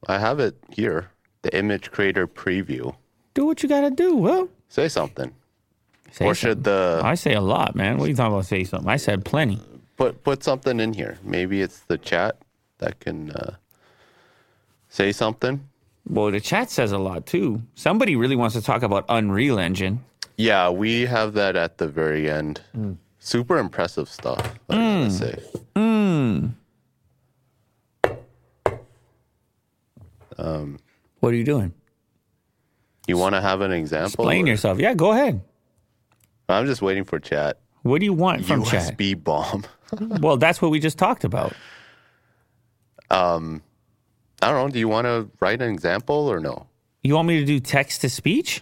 [0.07, 1.11] I have it here.
[1.41, 2.95] The image creator preview.
[3.33, 4.15] Do what you got to do.
[4.15, 5.33] Well, Say something.
[6.11, 6.49] say or something.
[6.49, 7.97] should the I say a lot, man.
[7.97, 8.45] What are you talking about?
[8.45, 8.89] Say something.
[8.89, 9.59] I said plenty.
[9.97, 11.17] put put something in here?
[11.23, 12.37] Maybe it's the chat
[12.79, 13.55] that can uh,
[14.89, 15.67] say something.
[16.07, 17.61] Well, the chat says a lot too.
[17.75, 20.03] Somebody really wants to talk about Unreal Engine.
[20.37, 22.61] Yeah, we have that at the very end.
[22.73, 22.93] Hmm.
[23.19, 24.39] Super impressive stuff.
[24.69, 24.81] I hmm.
[24.81, 25.43] gotta say.
[25.75, 26.47] Hmm.
[30.37, 30.79] Um,
[31.19, 31.73] what are you doing?
[33.07, 34.07] You want to have an example?
[34.07, 34.79] Explain or- yourself.
[34.79, 35.41] Yeah, go ahead.
[36.47, 37.59] I'm just waiting for chat.
[37.83, 38.97] What do you want from chat?
[38.97, 39.65] USB bomb.
[40.21, 41.51] Well, that's what we just talked about.
[43.11, 43.61] Um,
[44.41, 44.71] I don't know.
[44.71, 46.67] Do you want to write an example or no?
[47.03, 48.61] You want me to do text to speech?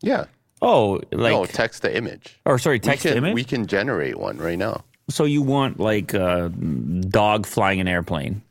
[0.00, 0.26] Yeah.
[0.60, 2.38] Oh, like no, text to image.
[2.44, 3.34] or sorry, We text can, to image.
[3.34, 4.84] We can generate one right now.
[5.08, 8.42] so you want like a dog flying an airplane?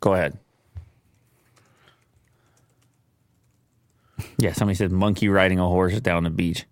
[0.00, 0.36] Go ahead.
[4.38, 6.64] Yeah, somebody said monkey riding a horse down the beach.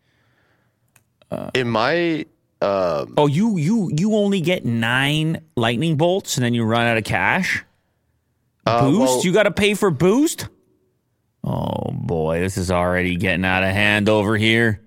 [1.31, 2.27] Uh, In my
[2.61, 6.97] um, Oh, you you you only get nine lightning bolts and then you run out
[6.99, 7.65] of cash.
[8.69, 9.01] Uh, Boost?
[9.01, 10.49] well, you got to pay for boost?
[11.45, 14.81] Oh boy, this is already getting out of hand over here.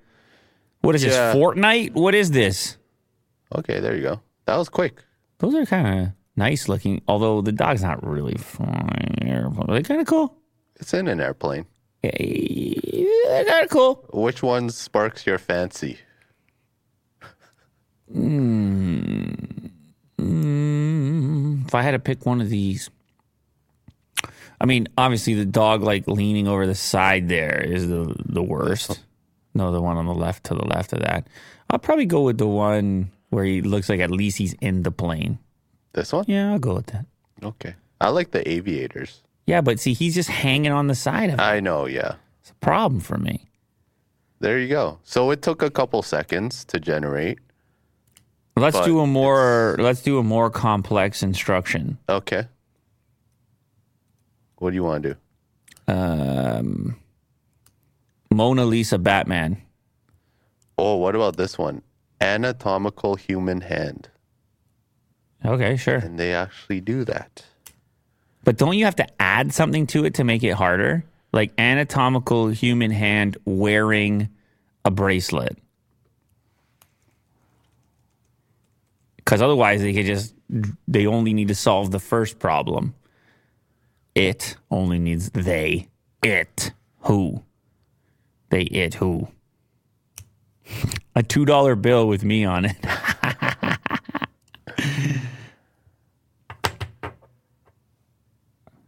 [0.82, 1.10] What is Yeah.
[1.34, 1.36] this?
[1.36, 1.94] Fortnite?
[1.94, 2.78] What is this?
[3.56, 4.22] okay, there you go.
[4.46, 5.04] That was quick.
[5.40, 7.02] Those are kind of nice looking.
[7.08, 9.18] Although the dog's not really flying.
[9.28, 10.36] Are they kind of cool?
[10.78, 11.66] It's in an airplane.
[12.04, 14.06] Yeah, they're kind of cool.
[14.14, 16.00] Which one sparks your fancy?
[20.18, 22.90] If I had to pick one of these,
[24.62, 29.04] I mean, obviously the dog like leaning over the side there is the the worst.
[29.56, 31.28] No, the one on the left to the left of that.
[31.72, 34.92] I'll probably go with the one where he looks like at least he's in the
[34.92, 35.40] plane.
[35.94, 36.26] This one?
[36.28, 37.06] Yeah, I'll go with that.
[37.42, 37.74] Okay.
[38.00, 39.24] I like the aviators.
[39.48, 41.42] Yeah, but see, he's just hanging on the side of it.
[41.42, 41.88] I know.
[41.88, 42.16] Yeah.
[42.42, 43.48] It's a problem for me.
[44.40, 45.00] There you go.
[45.04, 47.40] So it took a couple seconds to generate.
[48.56, 51.98] Let's do a more let's do a more complex instruction.
[52.08, 52.48] Okay.
[54.62, 55.18] What do you want to
[55.88, 55.92] do?
[55.92, 56.96] Um,
[58.30, 59.60] Mona Lisa Batman.
[60.78, 61.82] Oh, what about this one?
[62.22, 64.10] Anatomical human hand.
[65.44, 65.96] Okay, sure.
[65.96, 67.44] And they actually do that.
[68.44, 71.06] But don't you have to add something to it to make it harder?
[71.34, 74.30] Like anatomical human hand wearing
[74.86, 75.58] a bracelet.
[79.16, 80.36] Because otherwise, they could just,
[80.88, 82.94] they only need to solve the first problem.
[84.16, 85.88] It only needs they,
[86.22, 87.44] it, who.
[88.50, 89.30] They, it, who.
[91.16, 92.76] A $2 bill with me on it.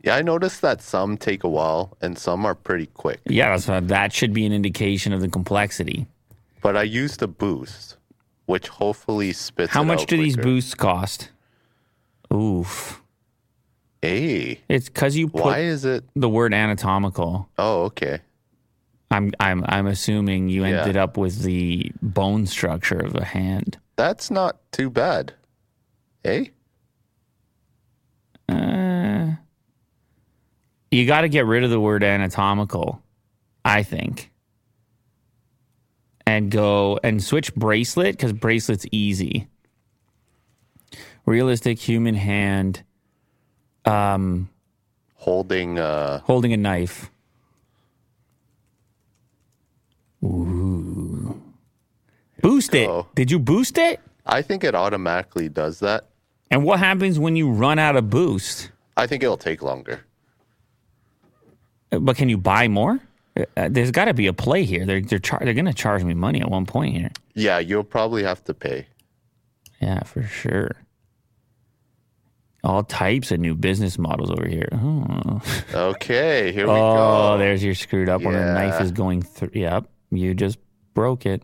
[0.04, 3.22] Yeah, I noticed that some take a while and some are pretty quick.
[3.26, 6.06] Yeah, so that should be an indication of the complexity.
[6.62, 7.96] But I used a boost,
[8.46, 9.72] which hopefully spits.
[9.72, 11.30] How much do these boosts cost?
[12.34, 13.02] Oof.
[14.04, 16.04] Hey, It's because you put why is it?
[16.14, 17.48] the word anatomical.
[17.58, 18.20] Oh, okay.
[19.10, 20.80] I'm I'm I'm assuming you Yeah.
[20.82, 23.78] ended up with the bone structure of a hand.
[23.96, 25.34] That's not too bad.
[26.22, 26.52] Hey,
[28.50, 29.36] Uh,
[30.92, 33.02] you got to get rid of the word anatomical,
[33.64, 34.32] I think,
[36.28, 39.48] and go and switch bracelet because bracelet's easy.
[41.26, 42.84] Realistic human hand,
[43.86, 44.50] um,
[45.16, 45.80] holding.
[45.80, 47.10] uh holding a knife.
[50.24, 51.42] Ooh.
[52.42, 52.90] Boost it.
[53.16, 54.00] Did you boost it?
[54.26, 56.06] I think it automatically does that.
[56.50, 58.72] And what happens when you run out of boost?
[58.96, 60.06] I think it'll take longer.
[61.92, 63.00] Uh, But can you buy more?
[63.58, 64.86] Uh, there's got to be a play here.
[64.86, 67.10] They're they're char- they're going to charge me money at one point here.
[67.34, 68.86] Yeah, you'll probably have to pay.
[69.82, 70.72] Yeah, for sure.
[72.64, 74.70] All types of new business models over here.
[74.72, 75.42] Oh,
[75.74, 77.34] Okay, here we oh, go.
[77.34, 79.50] oh there's your screwed up when a knife is going through.
[79.54, 80.58] Yep, you just
[80.94, 81.44] broke it.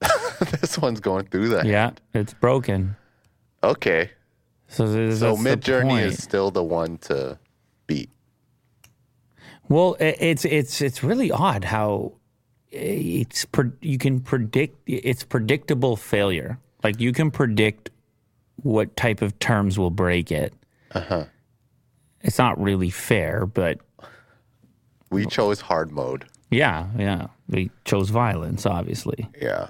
[0.60, 1.64] this one's going through that.
[1.66, 2.94] Yeah, it's broken.
[3.64, 4.10] Okay.
[4.68, 6.06] So, th- So that's the Midjourney point.
[6.06, 7.36] is still the one to
[7.88, 8.08] beat.
[9.68, 12.12] Well, i- it's it's it's really odd how
[12.70, 16.58] it's pre- you can predict it's predictable failure.
[16.84, 17.90] Like you can predict
[18.62, 20.52] what type of terms will break it.
[20.92, 21.24] Uh-huh.
[22.22, 23.78] It's not really fair, but
[25.10, 26.26] We chose hard mode.
[26.50, 27.28] yeah, yeah.
[27.48, 29.28] We chose violence, obviously.
[29.40, 29.68] Yeah.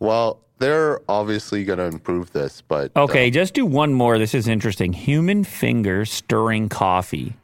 [0.00, 4.18] Well, they're obviously going to improve this, but uh, Okay, just do one more.
[4.18, 4.92] This is interesting.
[4.92, 7.34] Human finger stirring coffee.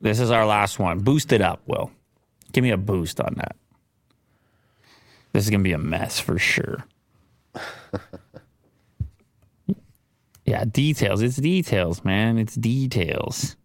[0.00, 1.00] This is our last one.
[1.00, 1.90] Boost it up, Will.
[2.52, 3.56] Give me a boost on that.
[5.32, 6.84] This is going to be a mess for sure.
[10.44, 11.22] Yeah, details.
[11.22, 12.38] It's details, man.
[12.38, 13.56] It's details.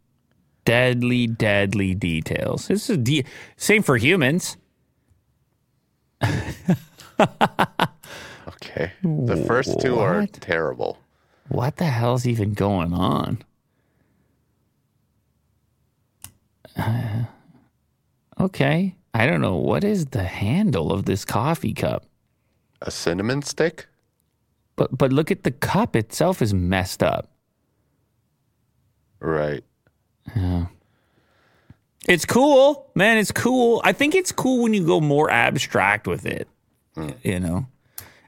[0.66, 2.68] Deadly, deadly details.
[2.68, 3.26] This is de-
[3.57, 4.57] same for humans.
[8.48, 8.91] okay.
[9.02, 10.98] The first two are terrible.
[11.48, 13.40] What the hell's even going on?
[16.78, 17.24] Uh,
[18.40, 18.95] okay.
[19.14, 19.56] I don't know.
[19.56, 22.06] What is the handle of this coffee cup?
[22.81, 23.88] A cinnamon stick?
[24.76, 27.30] But but look at the cup itself is messed up.
[29.19, 29.64] Right.
[30.35, 30.68] Yeah.
[32.07, 33.18] It's cool, man.
[33.18, 33.81] It's cool.
[33.84, 36.47] I think it's cool when you go more abstract with it,
[36.95, 37.14] mm.
[37.23, 37.68] you know,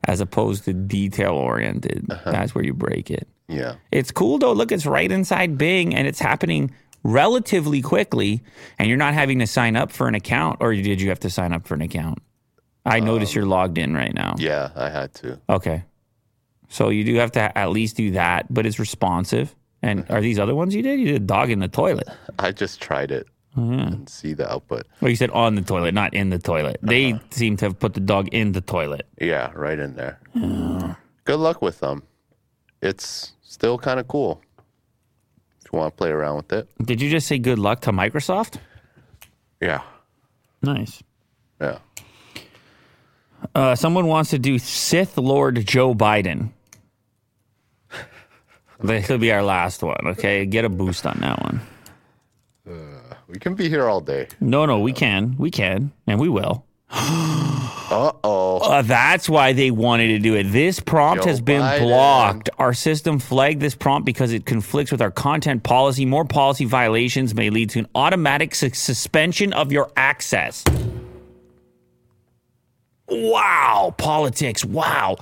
[0.03, 2.05] as opposed to detail oriented.
[2.09, 2.31] Uh-huh.
[2.31, 3.27] That's where you break it.
[3.47, 3.75] Yeah.
[3.91, 4.51] It's cool though.
[4.53, 6.71] Look, it's right inside Bing and it's happening
[7.03, 8.43] relatively quickly,
[8.77, 11.29] and you're not having to sign up for an account, or did you have to
[11.29, 12.19] sign up for an account?
[12.85, 14.35] I notice um, you're logged in right now.
[14.37, 15.39] Yeah, I had to.
[15.49, 15.83] Okay.
[16.69, 19.53] So you do have to at least do that, but it's responsive.
[19.81, 20.13] And mm-hmm.
[20.13, 20.99] are these other ones you did?
[20.99, 22.07] You did dog in the toilet.
[22.39, 23.27] I just tried it
[23.57, 24.87] oh, and see the output.
[25.01, 26.77] Well, you said on the toilet, not in the toilet.
[26.81, 27.23] They uh-huh.
[27.31, 29.07] seem to have put the dog in the toilet.
[29.19, 30.19] Yeah, right in there.
[31.25, 32.03] Good luck with them.
[32.81, 34.41] It's still kind of cool.
[35.63, 36.69] If you want to play around with it.
[36.83, 38.57] Did you just say good luck to Microsoft?
[39.59, 39.81] Yeah.
[40.61, 41.03] Nice.
[41.59, 41.79] Yeah.
[43.55, 46.49] Uh, someone wants to do Sith Lord Joe Biden.
[48.83, 50.45] This will be our last one, okay?
[50.45, 51.61] Get a boost on that one.
[53.27, 54.27] We can be here all day.
[54.39, 55.35] No, no, we can.
[55.37, 55.91] We can.
[56.07, 56.65] And we will.
[57.91, 58.59] Uh oh.
[58.59, 60.43] Uh, that's why they wanted to do it.
[60.45, 61.79] This prompt Joe has been Biden.
[61.79, 62.49] blocked.
[62.57, 66.05] Our system flagged this prompt because it conflicts with our content policy.
[66.05, 70.63] More policy violations may lead to an automatic su- suspension of your access.
[73.11, 74.63] Wow, politics.
[74.63, 75.17] Wow.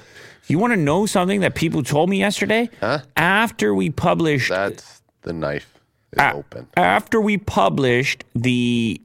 [0.48, 2.70] You want to know something that people told me yesterday?
[2.80, 3.00] Huh?
[3.18, 5.74] After we published That's the knife
[6.14, 6.68] is a- open.
[6.78, 9.02] after we published the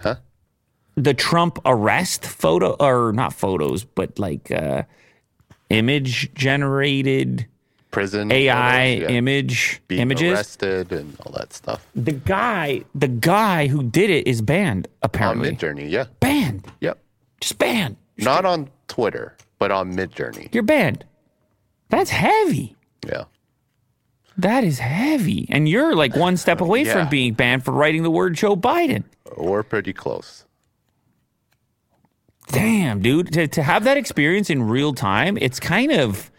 [0.00, 0.16] Huh?
[0.96, 4.82] the Trump arrest photo or not photos, but like uh,
[5.70, 7.46] image generated
[7.90, 9.08] Prison AI yeah.
[9.08, 10.32] image being images.
[10.32, 11.86] arrested and all that stuff.
[11.94, 14.88] The guy, the guy who did it is banned.
[15.02, 15.48] Apparently.
[15.48, 16.04] On Midjourney, yeah.
[16.20, 16.66] banned.
[16.80, 16.98] Yep.
[17.40, 17.96] Just banned.
[18.18, 20.52] Not on Twitter, but on Midjourney.
[20.52, 21.04] You're banned.
[21.88, 22.76] That's heavy.
[23.06, 23.24] Yeah.
[24.36, 25.46] That is heavy.
[25.50, 26.92] And you're like one step away Yeah.
[26.92, 29.04] from being banned for writing the word Joe Biden.
[29.36, 30.44] We're pretty close.
[32.48, 33.32] Damn, dude.
[33.32, 36.30] To, to have that experience in real time, it's kind of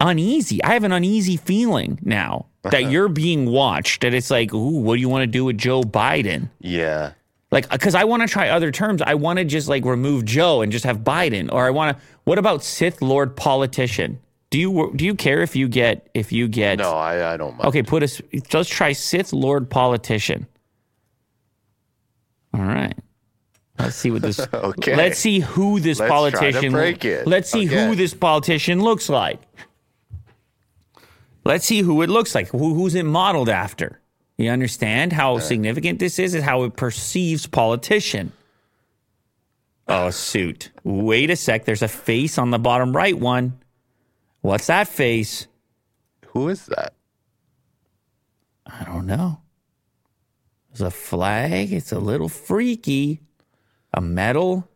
[0.00, 0.62] uneasy.
[0.62, 4.94] I have an uneasy feeling now that you're being watched, that it's like, ooh, what
[4.94, 6.50] do you want to do with Joe Biden?
[6.60, 7.12] Yeah.
[7.50, 9.02] Like, uh, because I want to try other terms.
[9.02, 11.52] I want to just like remove Joe and just have Biden.
[11.52, 14.20] Or I want to, what about Sith Lord politician?
[14.50, 17.56] Do you do you care if you get if you get No, I, I don't
[17.56, 17.66] mind.
[17.66, 18.20] Okay, put us.
[18.52, 20.46] Let's try Sith Lord politician.
[22.54, 22.96] All right.
[23.78, 24.40] Let's see what this.
[24.54, 24.96] Okay.
[24.96, 26.72] Let's see who this Let's politician.
[26.72, 27.26] break it.
[27.26, 27.86] Let's see Okay.
[27.88, 29.40] who this politician looks like.
[31.44, 32.48] Let's see who it looks like.
[32.48, 34.00] Who, who's it modeled after?
[34.38, 36.34] You understand how significant this is?
[36.34, 38.32] Is how it perceives politician.
[39.88, 40.72] Oh, suit.
[40.82, 41.64] Wait a sec.
[41.64, 43.58] There's a face on the bottom right one.
[44.40, 45.46] What's that face?
[46.28, 46.92] Who is that?
[48.66, 49.40] I don't know.
[50.70, 51.72] There's a flag.
[51.72, 53.20] It's a little freaky.
[53.96, 54.68] A medal.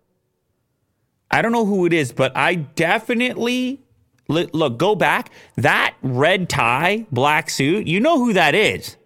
[1.31, 3.83] I don't know who it is, but I definitely
[4.29, 4.79] look.
[4.79, 5.31] Go back.
[5.57, 7.87] That red tie, black suit.
[7.87, 8.97] You know who that is?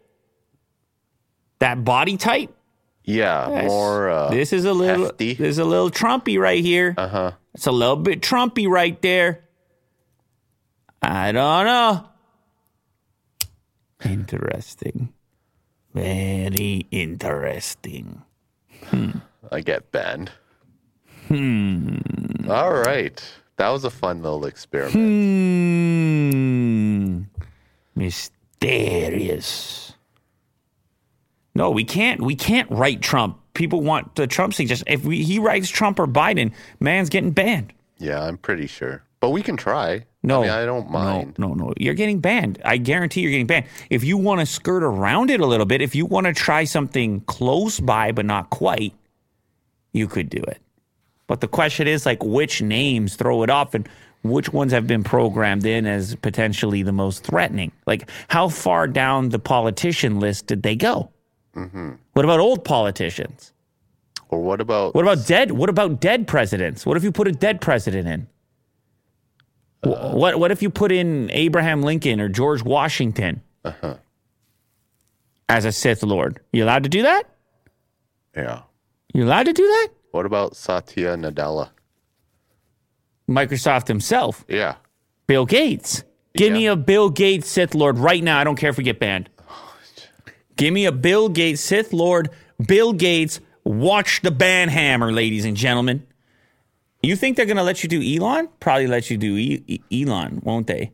[1.59, 2.51] That body type.
[3.07, 3.66] Yeah, Yes.
[3.69, 4.09] more.
[4.09, 5.05] Uh, this is a little.
[5.07, 5.35] hefty.
[5.35, 6.95] This is a little Trumpy right here.
[6.97, 7.31] uh huh.
[7.55, 9.45] It's a little bit Trumpy right there.
[11.03, 12.09] I don't know.
[14.05, 15.12] Interesting.
[15.93, 18.23] Very interesting.
[19.51, 20.31] I get banned.
[21.29, 21.99] Hmm.
[22.49, 23.23] All right.
[23.57, 24.95] That was a fun little experiment.
[24.95, 26.35] Hmm.
[27.95, 29.95] Mysterious.
[31.55, 32.21] No, we can't.
[32.21, 33.39] We can't write Trump.
[33.55, 34.66] People want the Trump thing.
[34.66, 37.73] Just if we, he writes Trump or Biden, man's getting banned.
[37.99, 39.05] Yeah, I'm pretty sure.
[39.21, 40.05] But we can try.
[40.23, 41.39] No, I, mean, I don't mind.
[41.39, 41.75] No, no, no.
[41.79, 42.61] You're getting banned.
[42.65, 43.66] I guarantee you're getting banned.
[43.89, 46.65] If you want to skirt around it a little bit, if you want to try
[46.65, 48.95] something close by but not quite,
[49.95, 50.59] you could do it.
[51.27, 53.89] But the question is like which names throw it off and
[54.23, 57.73] which ones have been programmed in as potentially the most threatening?
[57.87, 61.11] Like how far down the politician list did they go?
[61.57, 61.93] Mm-hmm.
[62.12, 63.53] What about old politicians?
[64.29, 64.95] Or what about?
[64.95, 65.53] What about dead?
[65.53, 66.85] What about dead presidents?
[66.85, 68.27] What if you put a dead president in?
[69.91, 73.95] Wh- what What if you put in Abraham Lincoln or George Washington Uh-huh.
[75.49, 76.41] as a Sith Lord?
[76.53, 77.25] You allowed to do that?
[78.37, 78.62] Yeah.
[79.15, 79.89] You allowed to do that?
[80.11, 81.70] What about Satya Nadella?
[83.28, 84.77] Microsoft himself, Yeah.
[85.27, 86.05] Bill Gates.
[86.36, 86.73] Give me Yeah.
[86.73, 88.39] a Bill Gates Sith Lord right now.
[88.39, 89.31] I don't care if we get banned.
[90.57, 92.28] Give me a Bill Gates Sith Lord.
[92.66, 96.07] Bill Gates, watch the ban hammer, ladies and gentlemen.
[97.03, 98.49] You think they're going to let you do Elon?
[98.61, 100.93] Probably let you do e- E- Elon, won't they?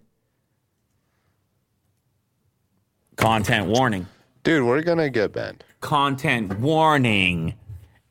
[3.16, 4.06] Content warning.
[4.42, 5.62] Dude, we're gonna get banned.
[5.82, 7.55] Content warning.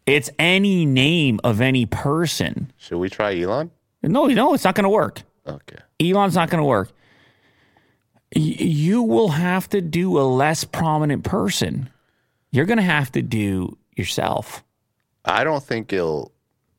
[0.10, 2.72] It's any name of any person.
[2.78, 3.72] Should we try Elon?
[4.04, 5.22] No, no, it's not going to work.
[5.48, 5.78] Okay.
[6.00, 6.92] Elon's not going to work.
[8.36, 11.90] Y- you will have to do a less prominent person.
[12.52, 14.64] You're going to have to do yourself.
[15.26, 16.32] I don't think it'll.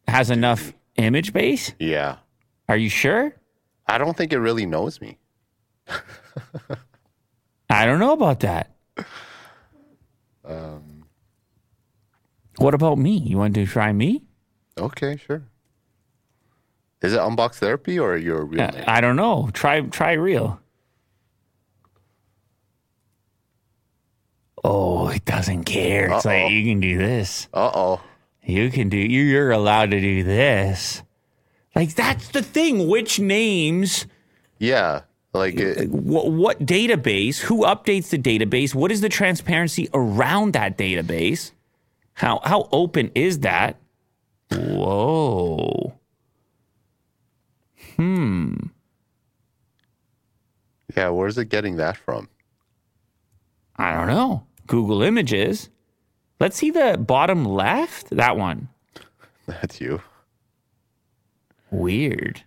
[0.09, 1.73] Has enough image base?
[1.79, 2.17] Yeah.
[2.69, 3.35] Are you sure?
[3.87, 5.19] I don't think it really knows me.
[7.71, 8.71] I don't know about that.
[10.45, 10.83] Um,
[12.61, 13.17] What about me?
[13.17, 14.23] You want to try me?
[14.77, 15.43] Okay, sure.
[17.01, 18.85] Is it unbox therapy or your real name?
[18.87, 19.49] I don't know.
[19.55, 20.61] Try try real.
[24.63, 26.13] Oh, it doesn't care.
[26.15, 26.43] It's Uh-oh.
[26.45, 27.49] like you can do this.
[27.55, 28.01] Uh oh.
[28.45, 28.99] You can do.
[28.99, 31.03] you- You're allowed to do this.
[31.75, 32.89] Like that's the thing.
[32.89, 34.07] Which names?
[34.59, 35.03] Yeah.
[35.33, 37.39] Like it, What, what database?
[37.39, 38.75] Who updates the database?
[38.75, 41.53] What is the transparency around that database?
[42.21, 43.77] How how open is that?
[44.53, 45.95] Whoa.
[47.97, 48.57] Hmm.
[50.95, 52.29] Yeah, where's it getting that from?
[53.77, 54.45] I don't know.
[54.67, 55.71] Google Images.
[56.39, 58.11] Let's see the bottom left.
[58.11, 58.69] That one.
[59.47, 60.03] That's you.
[61.71, 62.43] Weird.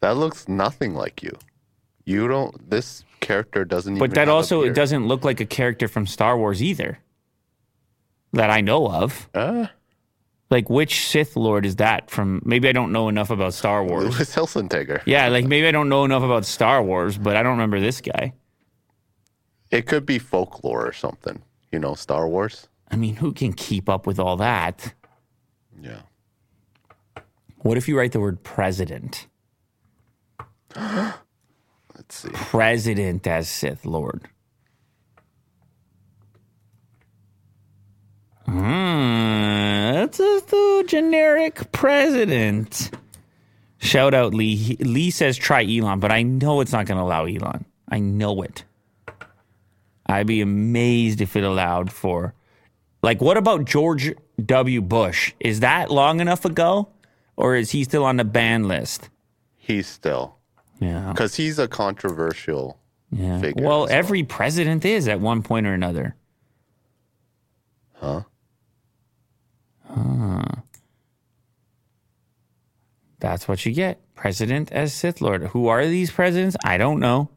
[0.00, 1.32] That looks nothing like you.
[2.04, 2.68] You don't.
[2.68, 3.96] This character doesn't.
[3.96, 6.98] But that also it doesn't look like a character from Star Wars either.
[8.36, 9.28] That I know of.
[9.34, 9.72] Ah,
[10.50, 12.40] Like which Sith Lord is that from?
[12.44, 14.04] Maybe I don't know enough about Star Wars.
[14.04, 15.02] Lewis Hilsenteger.
[15.06, 18.00] Yeah, like maybe I don't know enough about Star Wars, but I don't remember this
[18.00, 18.34] guy.
[19.70, 21.42] It could be folklore or something.
[21.72, 22.68] You know, Star Wars.
[22.90, 24.94] I mean, who can keep up with all that?
[25.80, 26.02] Yeah.
[27.58, 29.26] What if you write the word president?
[30.76, 31.14] Let's
[32.10, 32.28] see.
[32.32, 34.28] President as Sith Lord.
[38.44, 40.56] Hmm, that's just a
[40.86, 42.90] generic president.
[43.78, 44.56] Shout out Lee.
[44.56, 47.64] He- Lee says try Elon, but I know it's not going to allow Elon.
[47.88, 48.64] I know it.
[50.06, 52.34] I'd be amazed if it allowed for.
[53.02, 54.14] Like, what about George
[54.44, 54.80] W.
[54.80, 55.32] Bush?
[55.40, 56.88] Is that long enough ago?
[57.36, 59.10] Or is he still on the ban list?
[59.56, 60.36] He's still
[60.80, 61.10] Yeah.
[61.12, 62.78] because he's a controversial.
[63.12, 63.40] Yeah.
[63.40, 63.86] figure well.
[63.88, 66.16] every president is at one point or another.
[67.94, 68.22] Huh?
[69.88, 70.42] Huh?
[73.26, 73.98] That's what you get.
[74.14, 75.48] President as Sith Lord.
[75.48, 76.56] Who are these presidents?
[76.64, 77.28] I don't know.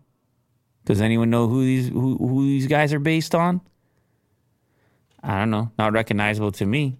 [0.86, 3.60] Does anyone know who these who, who these guys are based on?
[5.24, 5.72] I don't know.
[5.80, 7.00] Not recognizable to me.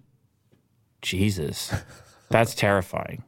[1.02, 1.72] Jesus.
[2.30, 3.22] That's terrifying.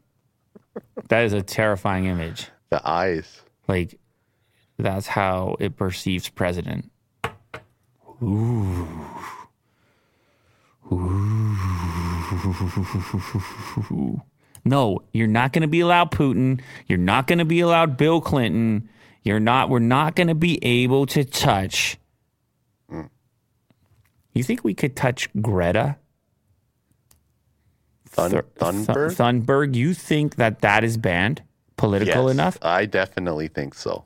[1.08, 2.48] That is a terrifying image.
[2.70, 3.42] The eyes.
[3.68, 4.00] Like
[4.80, 6.90] that's how it perceives president.
[8.20, 8.88] Ooh.
[10.90, 11.56] Ooh.
[14.64, 16.60] No, you're not going to be allowed Putin.
[16.86, 18.88] You're not going to be allowed Bill Clinton.
[19.22, 19.68] You're not.
[19.70, 21.98] We're not going to be able to touch.
[22.90, 23.08] Mm.
[24.34, 25.96] You think we could touch Greta
[28.08, 29.16] Thun- Thunberg.
[29.16, 29.74] Th- Thunberg?
[29.74, 31.42] You think that that is banned?
[31.76, 32.58] Political Yes, enough?
[32.62, 34.04] I definitely think so.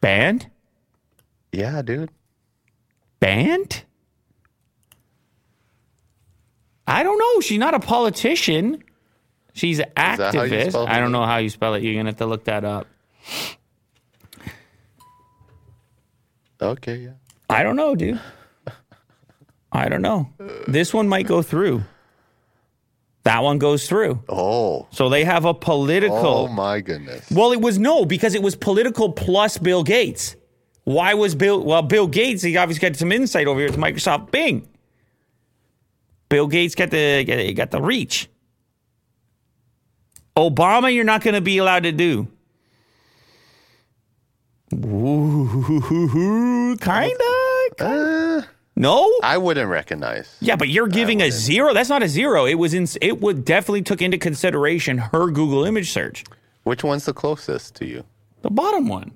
[0.00, 0.50] Banned?
[1.52, 2.10] Yeah, dude.
[3.20, 3.84] Banned?
[6.86, 7.40] I don't know.
[7.40, 8.82] She's not a politician.
[9.52, 10.88] She's an that how you activist.
[10.88, 11.82] I don't know how you spell it.
[11.82, 12.86] You're gonna have to look that up.
[16.62, 17.10] Okay, yeah.
[17.48, 18.20] I don't know, dude.
[19.72, 20.28] I don't know.
[20.66, 21.82] This one might go through.
[23.24, 24.22] That one goes through.
[24.28, 26.16] Oh, So they have a political.
[26.16, 27.30] oh my goodness.
[27.30, 30.36] Well, it was no because it was political plus Bill Gates.
[30.84, 31.62] Why was Bill?
[31.62, 34.66] Well, Bill Gates he obviously got some insight over here to Microsoft Bing.
[36.28, 38.28] Bill Gates got the got the reach.
[40.48, 42.28] Obama, you're not going to be allowed to do.
[44.74, 47.24] Ooh, kinda.
[47.78, 48.42] Uh,
[48.76, 49.12] No.
[49.22, 50.36] I wouldn't recognize.
[50.40, 51.74] Yeah, but you're giving a zero.
[51.74, 52.46] That's not a zero.
[52.46, 52.86] It was in.
[53.02, 56.24] It would definitely took into consideration her Google image search.
[56.62, 58.04] Which one's the closest to you?
[58.42, 59.12] The bottom one.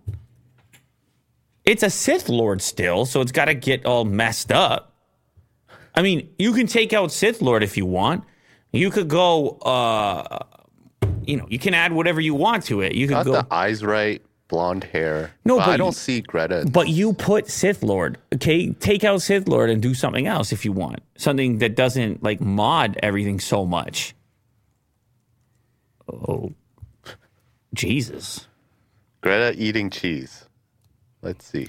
[1.65, 4.93] It's a Sith Lord still, so it's got to get all messed up.
[5.95, 8.25] I mean, you can take out Sith Lord if you want.
[8.73, 10.41] You could go, uh,
[11.27, 12.95] you know, you can add whatever you want to it.
[12.95, 15.33] You Got go, the eyes right, blonde hair.
[15.45, 16.67] No, but but I don't you- see Greta.
[16.71, 18.19] but you put Sith Lord.
[18.35, 21.01] Okay, take out Sith Lord and do something else if you want.
[21.17, 24.15] Something that doesn't like mod everything so much.
[26.13, 26.53] Oh,
[27.73, 28.47] Jesus.
[29.23, 30.45] Greta eating cheese.
[31.23, 31.69] Let's see.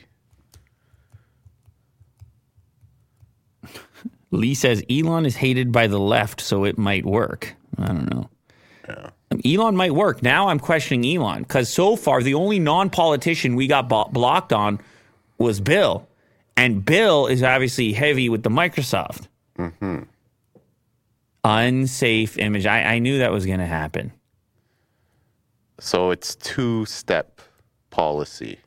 [4.31, 7.55] Lee says Elon is hated by the left, so it might work.
[7.77, 8.29] I don't know.
[9.43, 10.21] Elon might work.
[10.21, 14.53] Now I'm questioning Elon because so far the only non politician we got bo- blocked
[14.53, 14.79] on
[15.37, 16.07] was Bill.
[16.57, 19.27] And Bill is obviously heavy with the Microsoft.
[19.59, 20.03] Mm-hmm.
[21.43, 22.65] Unsafe image.
[22.65, 24.13] I, I knew that was going to happen.
[25.79, 27.41] So it's two step
[27.89, 28.59] policy.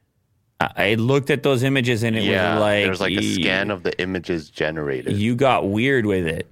[0.61, 3.71] I, I looked at those images and it yeah, was like there's like a scan
[3.71, 5.17] of the images generated.
[5.17, 6.47] You got weird with it,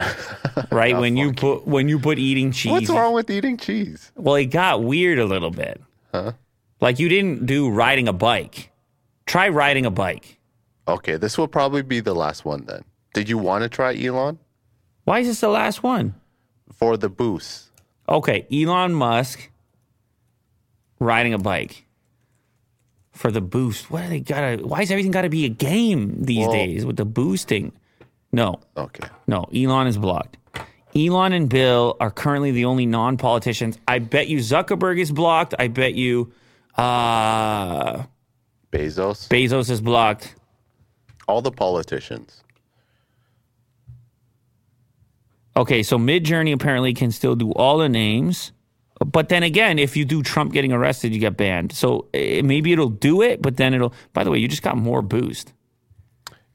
[0.70, 0.96] right?
[0.96, 2.72] when you put when you put eating cheese.
[2.72, 4.12] What's wrong with eating cheese?
[4.14, 5.80] Well, it got weird a little bit.
[6.12, 6.32] Huh?
[6.80, 8.70] Like you didn't do riding a bike.
[9.26, 10.38] Try riding a bike.
[10.86, 12.82] Okay, this will probably be the last one then.
[13.14, 14.38] Did you want to try Elon
[15.04, 16.14] Why is this the last one?
[16.72, 17.66] for the boost?
[18.08, 19.50] Okay, Elon Musk
[21.00, 21.86] riding a bike
[23.12, 23.90] for the boost.
[23.90, 24.62] What do they gotta?
[24.64, 27.72] Why is everything got to be a game these Well- days with the boosting?
[28.32, 29.08] No, Okay.
[29.26, 29.44] no.
[29.54, 30.36] Elon is blocked.
[30.94, 33.78] Elon and Bill are currently the only non-politicians.
[33.88, 35.54] I bet you Zuckerberg is blocked.
[35.58, 36.32] I bet you
[36.76, 38.04] uh,
[38.72, 40.34] Bezos, Bezos is blocked.
[41.26, 42.42] all the politicians.
[45.56, 48.52] Okay, so Midjourney apparently can still do all the names.
[49.04, 51.72] But then again, if you do Trump getting arrested, you get banned.
[51.72, 53.92] So eh, maybe it'll do it, but then it'll.
[54.12, 55.52] By the way, you just got more boost.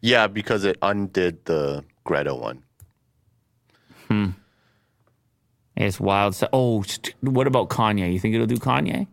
[0.04, 2.62] Yeah, because it undid the Greta one.
[4.10, 4.32] Hmm.
[5.78, 6.36] It's wild.
[6.36, 6.50] stuff.
[6.52, 6.84] Oh,
[7.22, 8.12] what about Kanye?
[8.12, 9.08] You think it'll do Kanye?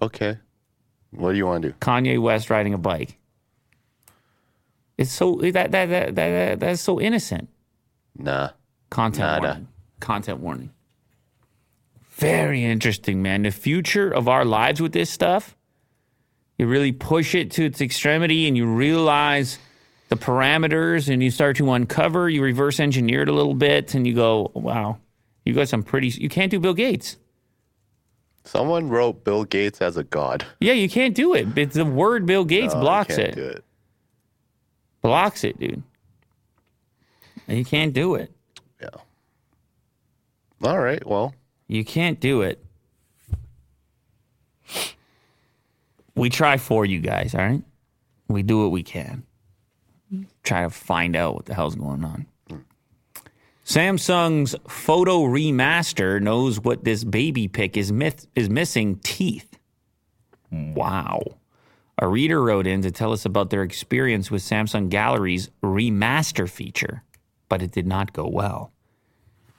[0.00, 0.38] Okay.
[1.10, 1.74] What do you want to do?
[1.80, 3.18] Kanye West riding a bike.
[4.96, 7.48] It's so eh, that that that that, that that's so innocent.
[8.16, 8.50] Nah.
[8.88, 9.46] Content Nada.
[9.48, 9.68] warning.
[9.98, 10.70] Content warning.
[12.10, 13.42] Very interesting, man.
[13.42, 15.56] The future of our lives with this stuff,
[16.58, 19.58] you really push it to its extremity and you realize
[20.08, 24.06] the parameters and you start to uncover, you reverse engineer it a little bit and
[24.06, 24.98] you go, wow,
[25.44, 27.16] you got some pretty, you can't do Bill Gates.
[28.44, 30.46] Someone wrote Bill Gates as a god.
[30.60, 31.58] Yeah, you can't do it.
[31.58, 33.34] It's the word Bill Gates No, blocks can't it.
[33.34, 33.64] do it.
[35.02, 35.82] Blocks it, dude.
[37.48, 38.30] You can't do it.
[38.80, 38.88] Yeah.
[40.62, 41.04] All right.
[41.06, 41.34] Well,
[41.68, 42.64] You can't do it.
[46.16, 47.62] We try for you guys, all right?
[48.28, 49.24] We do what we can.
[50.42, 52.26] Try to find out what the hell's going on.
[53.64, 59.58] Samsung's photo remaster knows what this baby pic is myth- is missing teeth.
[60.52, 61.20] Wow.
[61.98, 67.02] A reader wrote in to tell us about their experience with Samsung Gallery's remaster feature,
[67.48, 68.72] but it did not go well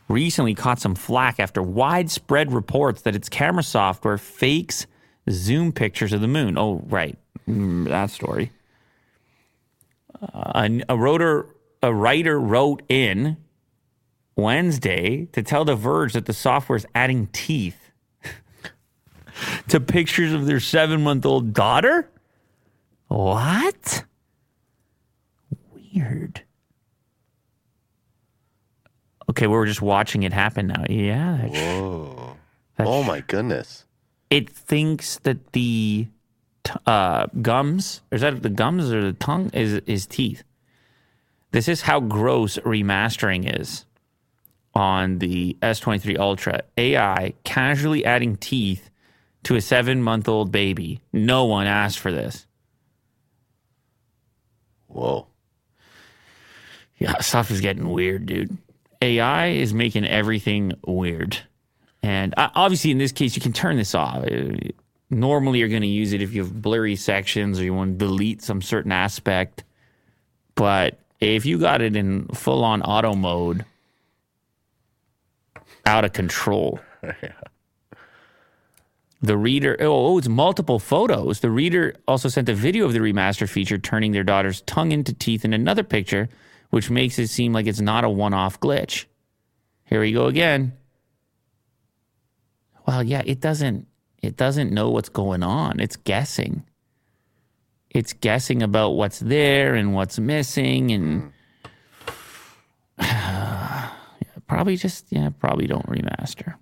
[0.10, 4.88] recently caught some flack after widespread reports that its camera software fakes
[5.30, 6.58] zoom pictures of the moon.
[6.58, 7.18] Oh, right.
[7.48, 8.52] Mm, that story.
[10.22, 11.48] Uh, a, a, writer,
[11.82, 13.38] a writer wrote in
[14.36, 17.92] Wednesday to tell The Verge that the software is adding teeth
[19.70, 22.10] to pictures of their seven month old daughter.
[23.08, 24.04] What?
[25.74, 26.44] Weird.
[29.30, 30.86] Okay, we're just watching it happen now.
[30.90, 31.48] Yeah.
[31.48, 32.38] whoa.
[32.80, 33.86] Oh my goodness.
[34.30, 36.08] It thinks that the
[36.64, 40.44] t- uh, gums, or is that the gums or the tongue, is is teeth.
[41.52, 43.86] This is how gross remastering is
[44.74, 46.62] on the S23 Ultra.
[46.78, 48.90] AI casually adding teeth
[49.44, 51.00] to a seven month old baby.
[51.14, 52.46] No one asked for this.
[54.88, 55.28] Whoa.
[56.98, 58.58] Yeah, stuff is getting weird, dude.
[59.02, 61.40] AI is making everything weird.
[62.08, 64.24] And uh, obviously, in this case, you can turn this off.
[64.24, 64.56] Uh,
[65.10, 68.06] Normally, you're going to use it if you have blurry sections or you want to
[68.06, 69.66] delete some certain aspect.
[70.56, 73.66] But if you got it in full on auto mode,
[75.86, 76.80] out of control.
[79.20, 81.40] The reader, oh, oh, it's multiple photos.
[81.40, 85.12] The reader also sent a video of the remaster feature turning their daughter's tongue into
[85.12, 86.30] teeth in another picture,
[86.70, 89.06] which makes it seem like it's not a one off glitch.
[89.86, 90.74] Here we go again.
[92.88, 93.86] Well, yeah, it doesn't
[94.24, 95.80] it doesn't know what's going on.
[95.80, 96.64] It's guessing.
[97.90, 101.32] It's guessing about what's there and what's missing and
[102.98, 103.06] hmm.
[104.48, 106.56] probably just yeah, probably don't remaster.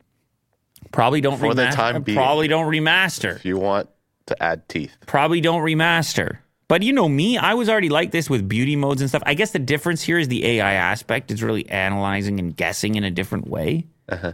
[0.92, 1.74] Probably don't For the remaster.
[1.74, 2.18] time being.
[2.18, 3.36] Probably don't remaster.
[3.36, 3.90] If you want
[4.28, 4.96] to add teeth.
[5.06, 6.40] Probably don't remaster.
[6.68, 9.22] But you know me, I was already like this with beauty modes and stuff.
[9.26, 11.30] I guess the difference here is the AI aspect.
[11.30, 13.86] It's really analyzing and guessing in a different way.
[14.10, 14.34] Uh-huh.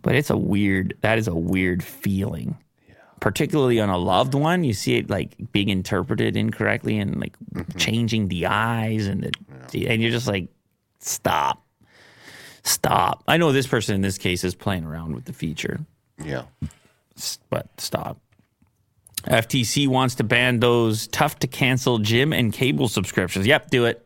[0.00, 2.58] But it's a weird, that is a weird feeling.
[3.20, 7.78] Particularly on a loved one, you see it like being interpreted incorrectly and like mm-hmm.
[7.78, 9.30] changing the eyes and
[9.70, 10.48] the, and you're just like,
[10.98, 11.64] stop,
[12.64, 13.22] stop.
[13.26, 15.80] I know this person in this case is playing around with the feature
[16.22, 16.42] Yeah.
[17.48, 18.18] but stop.
[19.26, 23.46] FTC wants to ban those tough to cancel gym and cable subscriptions.
[23.46, 24.04] Yep, do it.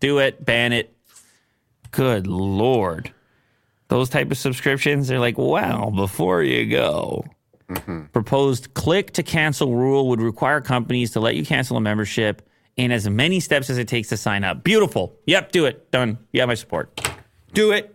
[0.00, 0.44] Do it.
[0.44, 0.94] Ban it.
[1.90, 3.12] Good lord.
[3.94, 7.24] Those type of subscriptions, they're like, wow, before you go.
[8.12, 12.42] Proposed click to cancel rule would require companies to let you cancel a membership
[12.76, 14.64] in as many steps as it takes to sign up.
[14.64, 15.14] Beautiful.
[15.26, 15.92] Yep, do it.
[15.92, 16.18] Done.
[16.32, 17.08] You have my support.
[17.52, 17.94] Do it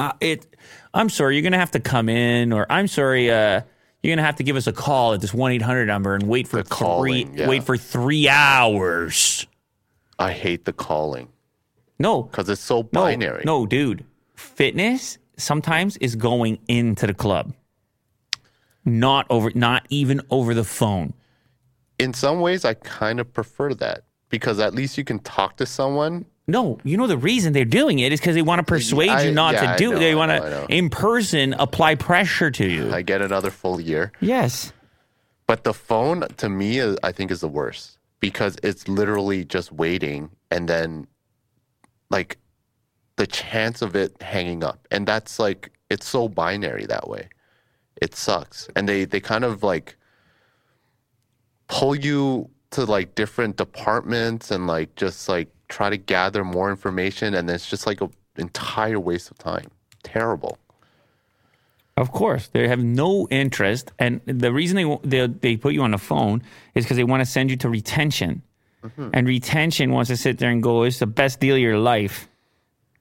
[0.00, 0.44] uh, it
[0.92, 3.60] i'm sorry you're gonna have to come in or i'm sorry uh,
[4.02, 6.62] you're gonna have to give us a call at this 1-800 number and wait for
[6.64, 7.48] The calling, three yeah.
[7.48, 9.46] wait for three hours
[10.18, 11.28] I hate the calling
[12.00, 13.42] no because it's so no binary.
[13.46, 14.04] no dude
[14.36, 17.52] fitness sometimes is going into the club
[18.84, 21.12] not over not even over the phone
[21.98, 25.66] In some ways, I kind of prefer that because at least you can talk to
[25.66, 29.08] someone No, you know the reason they're doing it is because they want to persuade
[29.10, 30.00] I- you not yeah, to do know, it.
[30.00, 30.66] They want know, I know.
[30.66, 32.92] to, in person, apply pressure to you.
[32.92, 34.12] I get another full year.
[34.20, 34.72] yes.
[35.48, 39.70] But the phone to me, is, I think, is the worst because it's literally just
[39.70, 41.06] waiting and then
[42.10, 42.38] like
[43.16, 44.86] the chance of it hanging up.
[44.90, 47.28] And that's like, it's so binary that way.
[48.00, 48.68] It sucks.
[48.76, 49.96] And they, they kind of like
[51.68, 57.34] pull you to like different departments and like just like try to gather more information.
[57.34, 59.68] And it's just like an entire waste of time.
[60.02, 60.58] Terrible.
[61.96, 65.92] Of course, they have no interest, and the reason they they, they put you on
[65.92, 66.42] the phone
[66.74, 68.42] is because they want to send you to retention,
[68.84, 69.08] Mm-hmm.
[69.14, 72.28] and retention wants to sit there and go, "It's the best deal of your life,"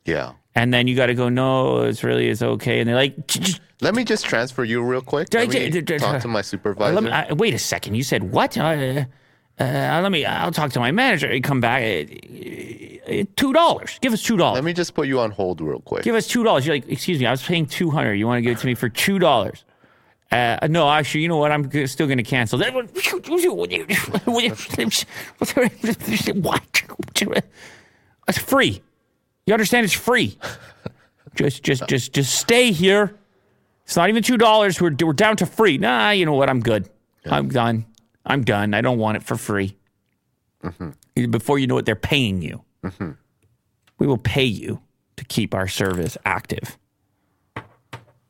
[0.06, 0.34] Yeah.
[0.56, 3.40] and then you got to go, "No, it's really it's okay," and they're like, "J-
[3.40, 5.30] j- Let me just transfer you real quick.
[5.34, 7.02] Let me talk to my supervisor.
[7.02, 9.06] me, I, "Wait a second, you said what?" Uh,
[9.60, 10.26] uh, let me.
[10.26, 11.38] I'll talk to my manager.
[11.42, 11.82] Come back.
[11.84, 13.98] Uh, uh, two dollars.
[14.02, 14.56] Give us two dollars.
[14.58, 16.04] Let me just put you on hold real quick.
[16.04, 16.66] Give us two dollars.
[16.66, 18.14] You're like, excuse me, I was paying two hundred.
[18.16, 19.64] You want to give it to me for two dollars?
[20.32, 21.52] Uh, no, actually, you know what?
[21.52, 22.58] I'm g- still going to cancel.
[22.60, 22.74] That
[26.36, 27.46] What?
[28.28, 28.82] It's free.
[29.46, 29.86] You understand?
[29.86, 30.38] It's free.
[31.36, 33.14] Just, just, just, just stay here.
[33.84, 34.80] It's not even two dollars.
[34.80, 35.78] We're we're down to free.
[35.78, 36.50] Nah, you know what?
[36.50, 36.90] I'm good.
[37.26, 37.86] I'm done.
[38.26, 38.74] I'm done.
[38.74, 39.76] I don't want it for free.
[40.64, 41.32] Mm-hmm.
[41.32, 42.64] Before you know it, they're paying you.
[42.86, 43.12] Mm-hmm.
[44.00, 44.82] We will pay you
[45.18, 46.78] to keep our service active.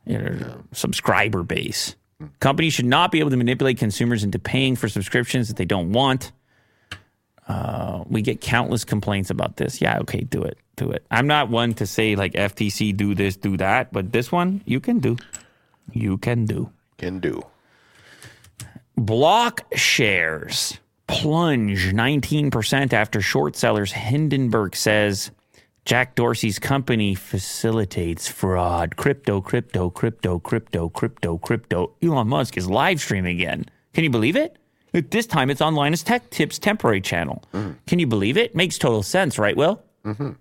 [0.05, 1.95] You know, Subscriber base.
[2.21, 2.29] Mm.
[2.39, 5.91] Companies should not be able to manipulate consumers into paying for subscriptions that they don't
[5.91, 6.31] want.
[7.47, 9.81] Uh, we get countless complaints about this.
[9.81, 11.05] Yeah, okay, do it, do it.
[11.11, 14.79] I'm not one to say like FTC do this, do that, but this one you
[14.79, 15.17] can do.
[15.91, 16.69] You can do.
[16.97, 17.41] Can do.
[18.97, 25.31] Block shares plunge 19% after short sellers Hindenburg says
[25.85, 28.95] Jack Dorsey's company facilitates fraud.
[28.95, 31.91] Crypto, crypto, crypto, crypto, crypto, crypto.
[32.01, 33.65] Elon Musk is live streaming again.
[33.93, 34.57] Can you believe it?
[34.93, 37.43] This time it's on Linus Tech Tips temporary channel.
[37.85, 38.55] Can you believe it?
[38.55, 39.83] Makes total sense, right, Will?
[40.05, 40.31] Mm-hmm.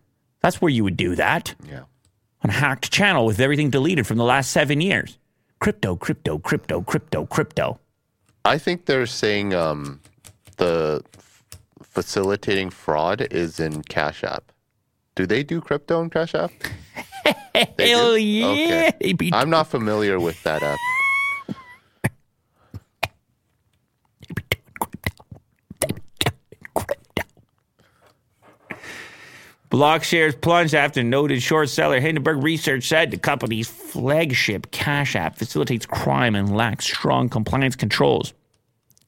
[0.44, 1.84] That's where you would do that Yeah.
[2.42, 5.16] on a hacked channel with everything deleted from the last seven years.
[5.58, 7.80] Crypto, crypto, crypto, crypto, crypto.
[8.44, 10.00] I think they're saying um,
[10.58, 11.02] the
[11.82, 14.52] facilitating fraud is in Cash App.
[15.14, 16.52] Do they do crypto in Cash App?
[17.78, 18.90] Hell yeah.
[19.00, 19.30] baby.
[19.32, 20.78] I'm not familiar with that app.
[29.74, 35.36] Block shares plunged after noted short seller Hindenburg Research said the company's flagship Cash App
[35.36, 38.34] facilitates crime and lacks strong compliance controls.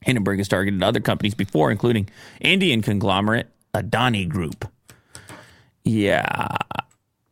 [0.01, 2.09] Hindenburg has targeted other companies before, including
[2.41, 4.69] Indian conglomerate Adani Group.
[5.85, 6.57] Yeah,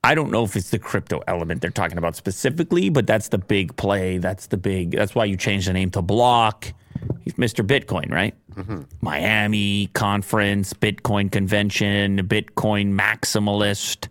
[0.04, 3.38] I don't know if it's the crypto element they're talking about specifically, but that's the
[3.38, 4.18] big play.
[4.18, 4.90] That's the big.
[4.90, 6.66] That's why you changed the name to Block.
[7.22, 7.66] He's Mr.
[7.66, 8.34] Bitcoin, right?
[8.54, 8.82] Mm-hmm.
[9.00, 14.08] Miami conference, Bitcoin convention, Bitcoin maximalist.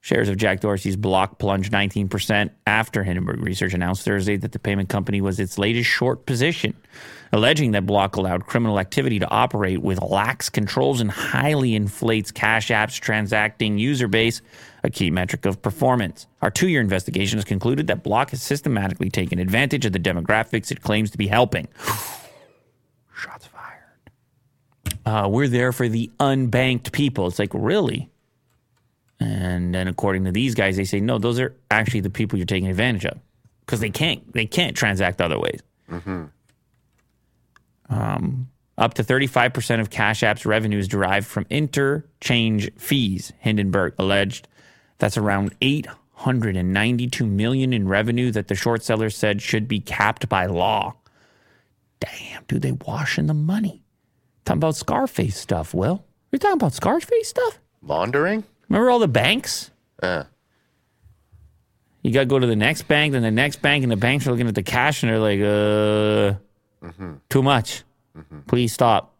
[0.00, 4.90] Shares of Jack Dorsey's block plunged 19% after Hindenburg Research announced Thursday that the payment
[4.90, 6.76] company was its latest short position,
[7.32, 12.70] alleging that Block allowed criminal activity to operate with lax controls and highly inflates Cash
[12.70, 14.42] App's transacting user base,
[14.84, 16.26] a key metric of performance.
[16.42, 20.70] Our two year investigation has concluded that Block has systematically taken advantage of the demographics
[20.70, 21.66] it claims to be helping.
[23.16, 24.10] Shots fired.
[25.06, 27.26] Uh, we're there for the unbanked people.
[27.26, 28.10] It's like, really?
[29.18, 32.46] And then according to these guys, they say, no, those are actually the people you're
[32.46, 33.18] taking advantage of
[33.64, 35.60] because they can't, they can't transact other ways.
[37.88, 44.48] Um, up to 35% of Cash App's revenue is derived from interchange fees, Hindenburg alleged.
[45.04, 50.46] That's around 892 million in revenue that the short seller said should be capped by
[50.46, 50.94] law.
[52.00, 53.82] Damn, dude, they washing the money.
[54.46, 56.02] Talking about Scarface stuff, Will.
[56.32, 57.58] You're talking about Scarface stuff?
[57.82, 58.44] Laundering?
[58.70, 59.70] Remember all the banks?
[60.02, 60.24] Uh,
[62.00, 64.26] You got to go to the next bank, then the next bank, and the banks
[64.26, 66.38] are looking at the cash and they're like,
[66.88, 67.82] uh, too much.
[68.46, 69.14] Please stop.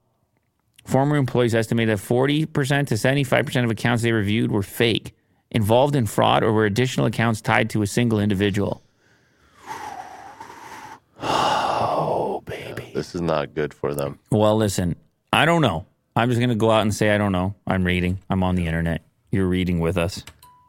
[0.86, 2.46] Former employees estimated that 40%
[2.86, 5.14] to 75% of accounts they reviewed were fake,
[5.54, 8.82] involved in fraud, or were additional accounts tied to a single individual.
[11.22, 12.82] Oh, baby.
[12.88, 14.18] Yeah, this is not good for them.
[14.30, 14.96] Well, listen,
[15.32, 15.86] I don't know.
[16.16, 17.54] I'm just going to go out and say, I don't know.
[17.66, 18.18] I'm reading.
[18.28, 19.02] I'm on the internet.
[19.30, 20.24] You're reading with us.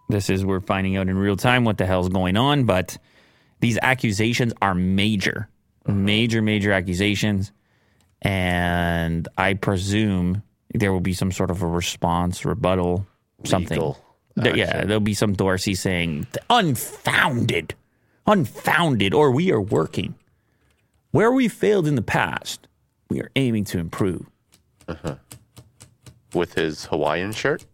[0.07, 2.97] This is, we're finding out in real time what the hell's going on, but
[3.59, 5.49] these accusations are major,
[5.87, 7.51] major, major accusations.
[8.21, 10.43] And I presume
[10.73, 13.07] there will be some sort of a response, rebuttal,
[13.43, 13.77] something.
[13.77, 14.04] Legal
[14.41, 14.87] Th- yeah, action.
[14.87, 17.73] there'll be some Dorsey saying unfounded,
[18.27, 20.15] unfounded, or we are working.
[21.11, 22.67] Where we failed in the past,
[23.09, 24.25] we are aiming to improve.
[24.87, 25.15] Uh-huh.
[26.33, 27.65] with his Hawaiian shirt.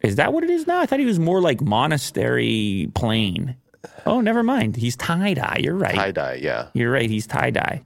[0.00, 0.80] Is that what it is now?
[0.80, 3.54] I thought he was more like monastery plain.
[4.04, 4.74] Oh, never mind.
[4.74, 5.58] He's tie dye.
[5.60, 5.94] You're right.
[5.94, 6.68] Tie dye, yeah.
[6.74, 7.08] You're right.
[7.08, 7.82] He's tie dye.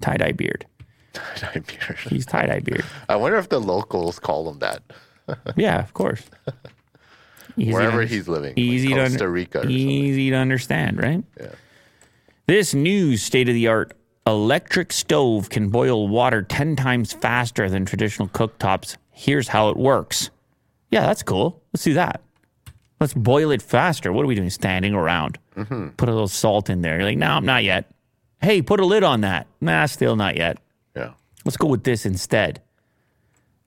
[0.00, 0.64] Tie dye beard.
[1.12, 1.98] Tie dye beard.
[2.08, 2.84] He's tie dye beard.
[3.10, 4.82] I wonder if the locals call him that
[5.56, 6.22] Yeah, of course.
[7.56, 8.52] Easy wherever under- he's living.
[8.56, 9.76] Easy like to Costa Rica or something.
[9.76, 11.22] Easy to understand, right?
[11.40, 11.48] Yeah.
[12.46, 17.84] This new state of the art electric stove can boil water 10 times faster than
[17.84, 18.96] traditional cooktops.
[19.10, 20.30] Here's how it works.
[20.90, 21.62] Yeah, that's cool.
[21.72, 22.20] Let's do that.
[23.00, 24.12] Let's boil it faster.
[24.12, 24.50] What are we doing?
[24.50, 25.38] Standing around.
[25.56, 25.88] Mm-hmm.
[25.90, 26.96] Put a little salt in there.
[26.96, 27.90] You're like, no, I'm not yet.
[28.40, 29.46] Hey, put a lid on that.
[29.60, 30.58] Nah, still not yet.
[30.94, 31.12] Yeah.
[31.44, 32.60] Let's go with this instead.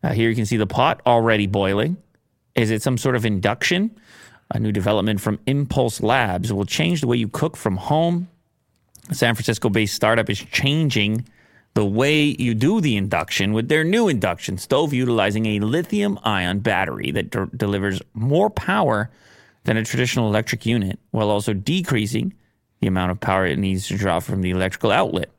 [0.03, 1.97] Uh, here you can see the pot already boiling.
[2.57, 3.91] Is it some sort of induction?
[4.49, 8.27] A new development from Impulse Labs will change the way you cook from home.
[9.09, 11.25] A San Francisco based startup is changing
[11.75, 16.57] the way you do the induction with their new induction stove utilizing a lithium ion
[16.59, 19.11] battery that de- delivers more power
[19.65, 22.34] than a traditional electric unit while also decreasing
[22.79, 25.29] the amount of power it needs to draw from the electrical outlet.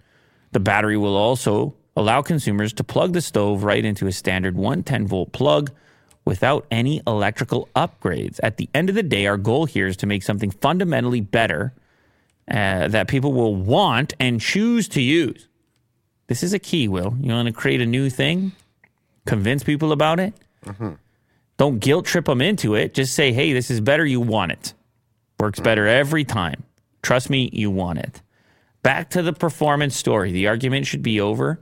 [0.53, 5.09] The battery will also allow consumers to plug the stove right into a standard 110
[5.09, 5.73] volt plug
[6.29, 8.39] without any electrical upgrades.
[8.43, 11.73] At the end of the day, our goal here is to make something fundamentally better
[12.51, 15.49] uh, that people will want and choose to use.
[16.27, 17.17] This is a key, Will.
[17.19, 18.53] You want to create a new thing,
[19.25, 20.35] convince people about it.
[21.57, 22.93] Don't guilt trip them into it.
[22.93, 24.05] Just say, hey, this is better.
[24.05, 24.75] You want it.
[25.41, 26.63] Works better every time.
[27.01, 28.21] Trust me, you want it.
[28.83, 30.31] Back to the performance story.
[30.31, 31.59] The argument should be over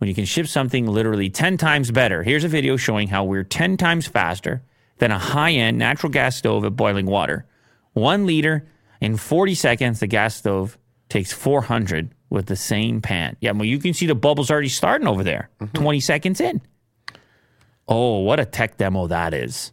[0.00, 2.22] when you can ship something literally 10 times better.
[2.22, 4.62] Here's a video showing how we're 10 times faster
[4.96, 7.44] than a high end natural gas stove at boiling water.
[7.92, 8.66] One liter
[9.02, 10.78] in 40 seconds, the gas stove
[11.10, 13.36] takes 400 with the same pan.
[13.42, 15.76] Yeah, well, you can see the bubbles already starting over there, mm-hmm.
[15.76, 16.62] 20 seconds in.
[17.86, 19.72] Oh, what a tech demo that is.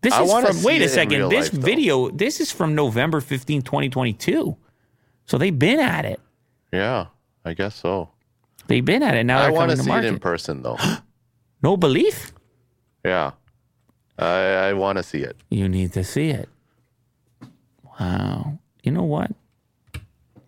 [0.00, 1.66] This I is from, wait a second, this life, though.
[1.66, 4.56] video, this is from November 15, 2022.
[5.26, 6.20] So they've been at it.
[6.72, 7.08] Yeah,
[7.44, 8.08] I guess so.
[8.68, 9.24] They've been at it.
[9.24, 10.78] Now I want to see it in person, though.
[11.62, 12.32] no belief?
[13.04, 13.32] yeah.
[14.18, 15.36] I, I want to see it.
[15.50, 16.48] You need to see it.
[17.98, 18.58] Wow.
[18.82, 19.32] You know what?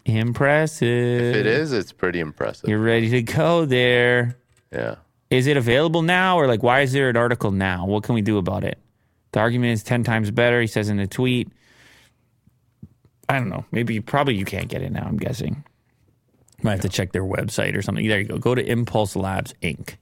[0.04, 1.22] Impressive.
[1.22, 2.68] If it is, it's pretty impressive.
[2.68, 4.36] You're ready to go there.
[4.70, 4.96] Yeah.
[5.30, 7.86] Is it available now or like why is there an article now?
[7.86, 8.78] What can we do about it?
[9.32, 11.48] The argument is 10 times better, he says in a tweet.
[13.28, 13.64] I don't know.
[13.72, 15.64] Maybe probably you can't get it now, I'm guessing.
[16.64, 18.08] Might have to check their website or something.
[18.08, 18.38] There you go.
[18.38, 19.96] Go to Impulse Labs Inc.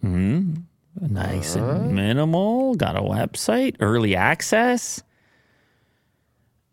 [0.00, 0.54] Hmm.
[1.00, 2.74] Nice and minimal.
[2.74, 3.76] Got a website.
[3.78, 5.02] Early access.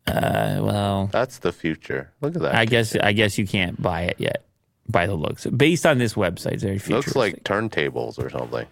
[0.07, 2.11] Uh, well, That's the future.
[2.22, 2.56] Look at that.
[2.56, 4.44] I guess I guess you can't buy it yet.
[4.88, 7.15] By the looks, based on this website, very futuristic.
[7.15, 8.68] Looks like turntables or something.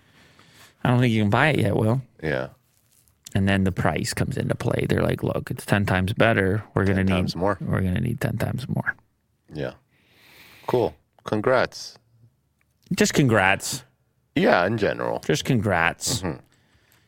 [0.83, 2.01] I don't think you can buy it yet, Will.
[2.21, 2.49] Yeah.
[3.35, 4.85] And then the price comes into play.
[4.87, 6.63] They're like, look, it's ten times better.
[6.75, 7.57] We're gonna 10 need times more.
[7.61, 8.95] We're gonna need ten times more.
[9.53, 9.73] Yeah.
[10.67, 10.95] Cool.
[11.23, 11.97] Congrats.
[12.95, 13.83] Just congrats.
[14.35, 15.19] Yeah, in general.
[15.19, 16.21] Just congrats.
[16.21, 16.39] Mm-hmm.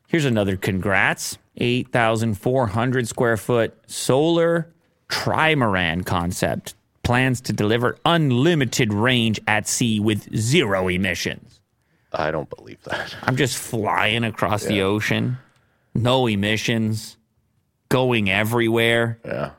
[0.08, 1.38] Here's another congrats.
[1.58, 4.74] Eight thousand four hundred square foot solar
[5.10, 11.62] trimaran concept plans to deliver unlimited range at sea with zero emissions.
[12.12, 13.16] I don't believe that.
[13.24, 15.38] I'm just flying across the ocean,
[15.94, 17.18] no emissions,
[17.90, 19.20] going everywhere.
[19.24, 19.52] Yeah.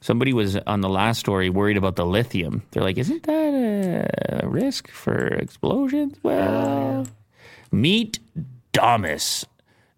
[0.00, 2.62] Somebody was on the last story worried about the lithium.
[2.70, 6.16] They're like, isn't that a risk for explosions?
[6.24, 7.06] Oh, well,
[7.70, 8.18] meet
[8.72, 9.44] Domus,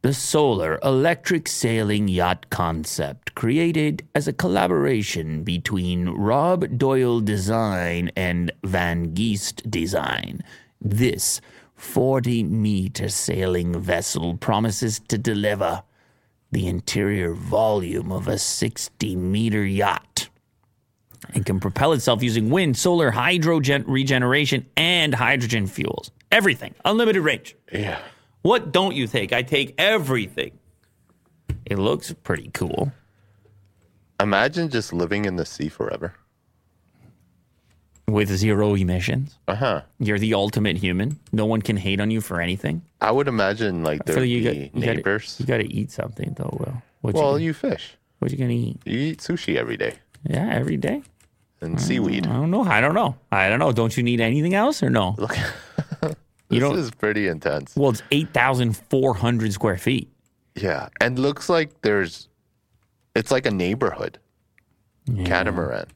[0.03, 8.51] the solar electric sailing yacht concept created as a collaboration between Rob Doyle Design and
[8.65, 10.43] Van Geest Design.
[10.81, 11.41] This
[11.77, 15.85] 40 meter sailing vessel promises to deliver
[16.53, 20.29] the interior volume of a 60 meter yacht
[21.35, 26.11] and can propel itself using wind, solar, hydrogen regeneration, and hydrogen fuels.
[26.31, 26.75] Everything.
[26.85, 27.57] Unlimited range.
[27.73, 28.01] Yeah.
[28.43, 29.33] What don't you take?
[29.33, 30.59] I take everything.
[31.65, 32.93] It looks pretty cool.
[34.21, 36.15] Imagine just living in the sea forever.
[38.09, 39.39] With zero emissions.
[39.49, 39.83] Uh huh.
[39.99, 41.19] You're the ultimate human.
[41.33, 42.83] No one can hate on you for anything.
[43.01, 45.37] I would imagine like there'd feel you be got, you gotta- neighbors.
[45.39, 46.83] You got to eat something, though, Will.
[47.01, 47.97] What well, you, you fish.
[48.19, 48.81] what you to eat?
[48.85, 49.95] You eat sushi every day
[50.29, 51.03] Yeah, every day?
[51.61, 52.27] and seaweed.
[52.27, 52.65] I don't know.
[52.65, 53.15] I don't know.
[53.31, 53.71] I don't know.
[53.73, 55.15] Don't you need anything else or no?
[55.17, 55.37] Look,
[56.49, 57.75] This don't- is pretty intense.
[57.77, 60.11] Well, it's 8,400 square feet.
[60.57, 62.29] Yeah, and looks like there's,
[63.15, 64.19] it's like a neighborhood.
[65.25, 65.87] Catamaran.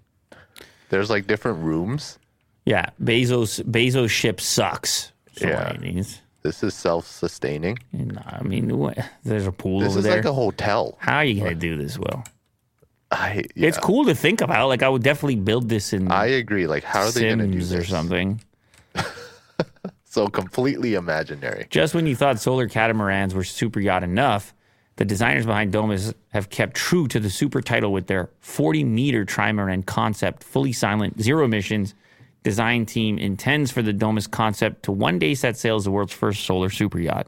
[0.88, 2.18] There's like different rooms.
[2.64, 5.12] Yeah, Bezos Bezos ship sucks.
[5.36, 5.76] So Yeah.
[6.42, 7.76] This is self-sustaining.
[7.92, 10.96] And, uh, I mean, what, there's a pool This over is like a hotel.
[11.00, 12.22] How are you gonna do this, Will?
[13.10, 14.68] I yeah, It's cool to think about.
[14.68, 16.66] Like I would definitely build this in I agree.
[16.66, 18.40] Like, how are they going to do Sims or something.
[20.16, 21.66] So completely imaginary.
[21.68, 24.54] Just when you thought solar catamarans were super yacht enough,
[24.96, 29.24] the designers behind Domus have kept true to the super title with their 40 meter
[29.24, 31.94] trimaran concept, fully silent, zero emissions.
[32.42, 36.12] Design team intends for the Domus concept to one day set sail as the world's
[36.12, 37.26] first solar super yacht.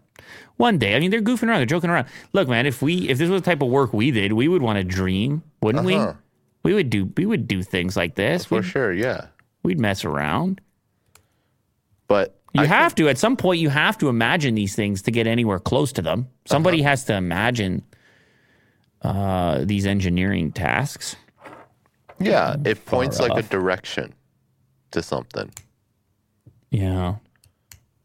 [0.59, 2.07] One day, I mean, they're goofing around, they're joking around.
[2.33, 4.63] Look, man, if we if this was the type of work we did, we would
[4.63, 6.15] want to dream, wouldn't Uh-huh.
[6.65, 6.71] we?
[6.71, 8.45] We would do we would do things like this.
[8.47, 9.27] For We'd, sure, yeah.
[9.63, 10.61] we'd mess around.
[12.07, 13.61] But You I have to at some point.
[13.61, 16.29] You have to imagine these things to get anywhere close to them.
[16.47, 16.89] Somebody Uh-huh.
[16.91, 17.83] has to imagine
[19.03, 21.15] uh, these engineering tasks.
[22.19, 24.13] Yeah, it points like a direction
[24.91, 25.51] to something.
[26.71, 27.17] Yeah,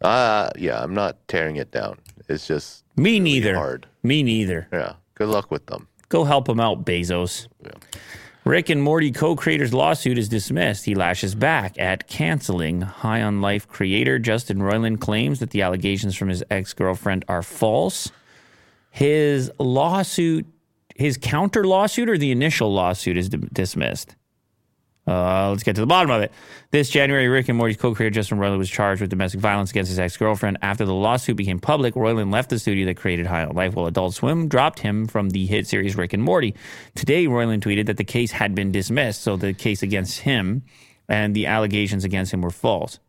[0.02, 1.98] Uh yeah, I'm not tearing it down.
[2.30, 3.56] It's just me neither.
[3.56, 3.88] hard.
[4.03, 4.68] Me neither.
[4.72, 4.94] yeah.
[5.15, 5.88] Good luck with them.
[6.10, 7.48] Go help them out, Bezos.
[8.45, 10.84] Rick and Morty co-creator's lawsuit is dismissed.
[10.84, 12.82] He lashes back at canceling.
[12.82, 18.11] High on Life creator Justin Roiland claims that the allegations from his ex-girlfriend are false.
[18.91, 20.45] His lawsuit,
[20.94, 24.18] his counter lawsuit, or the initial lawsuit is di- dismissed.
[25.06, 26.32] Uh, let's get to the bottom of it.
[26.72, 30.00] This January, Rick and Morty's co-creator Justin Roiland was charged with domestic violence against his
[30.00, 30.60] ex-girlfriend.
[30.62, 33.86] After the lawsuit became public, Roiland left the studio that created High on Life, while
[33.88, 36.56] Adult Swim dropped him from the hit series Rick and Morty.
[36.96, 40.64] Today, Roiland tweeted that the case had been dismissed, so the case against him
[41.10, 43.00] and the allegations against him were false.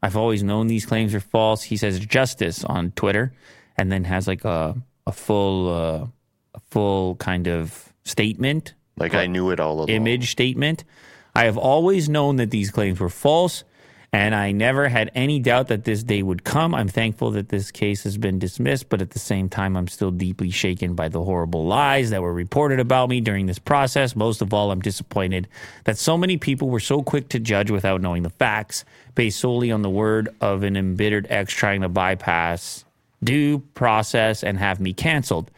[0.00, 1.62] I've always known these claims are false.
[1.64, 3.32] He says justice on Twitter,
[3.76, 4.76] and then has like a
[5.08, 6.06] a full uh,
[6.54, 9.88] a full kind of statement Like I knew it all along.
[9.88, 10.84] image statement.
[11.34, 13.64] I have always known that these claims were false,
[14.12, 16.74] and I never had any doubt that this day would come.
[16.74, 20.10] I'm thankful that this case has been dismissed, but at the same time, I'm still
[20.10, 24.14] deeply shaken by the horrible lies that were reported about me during this process.
[24.14, 25.48] Most of all, I'm disappointed
[25.84, 28.84] that so many people were so quick to judge without knowing the facts,
[29.14, 32.84] based solely on the word of an embittered ex trying to bypass
[33.24, 35.50] due process and have me canceled.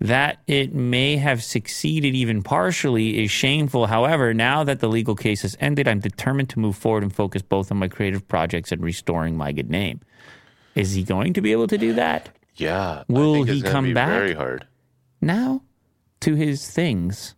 [0.00, 3.86] That it may have succeeded even partially is shameful.
[3.86, 7.42] However, now that the legal case has ended, I'm determined to move forward and focus
[7.42, 10.00] both on my creative projects and restoring my good name.
[10.74, 13.04] Is he going to be able to do that Yeah.
[13.08, 14.08] Will he come be back?
[14.08, 14.66] Very hard.
[15.20, 15.62] now
[16.20, 17.34] to his things?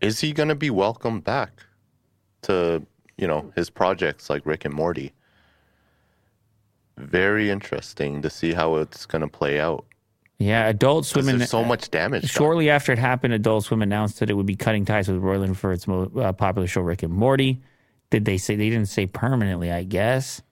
[0.00, 1.62] Is he going to be welcomed back
[2.42, 2.84] to,
[3.16, 5.12] you know, his projects like Rick and Morty?
[6.98, 9.86] Very interesting to see how it's going to play out.
[10.38, 11.26] Yeah, Adult Swim.
[11.26, 12.22] There's so much damage.
[12.22, 12.28] done.
[12.28, 15.56] Shortly after it happened, Adult Swim announced that it would be cutting ties with Roiland
[15.56, 17.62] for its most uh, popular show, Rick and Morty.
[18.10, 19.70] Did they say they didn't say permanently?
[19.70, 20.42] I guess.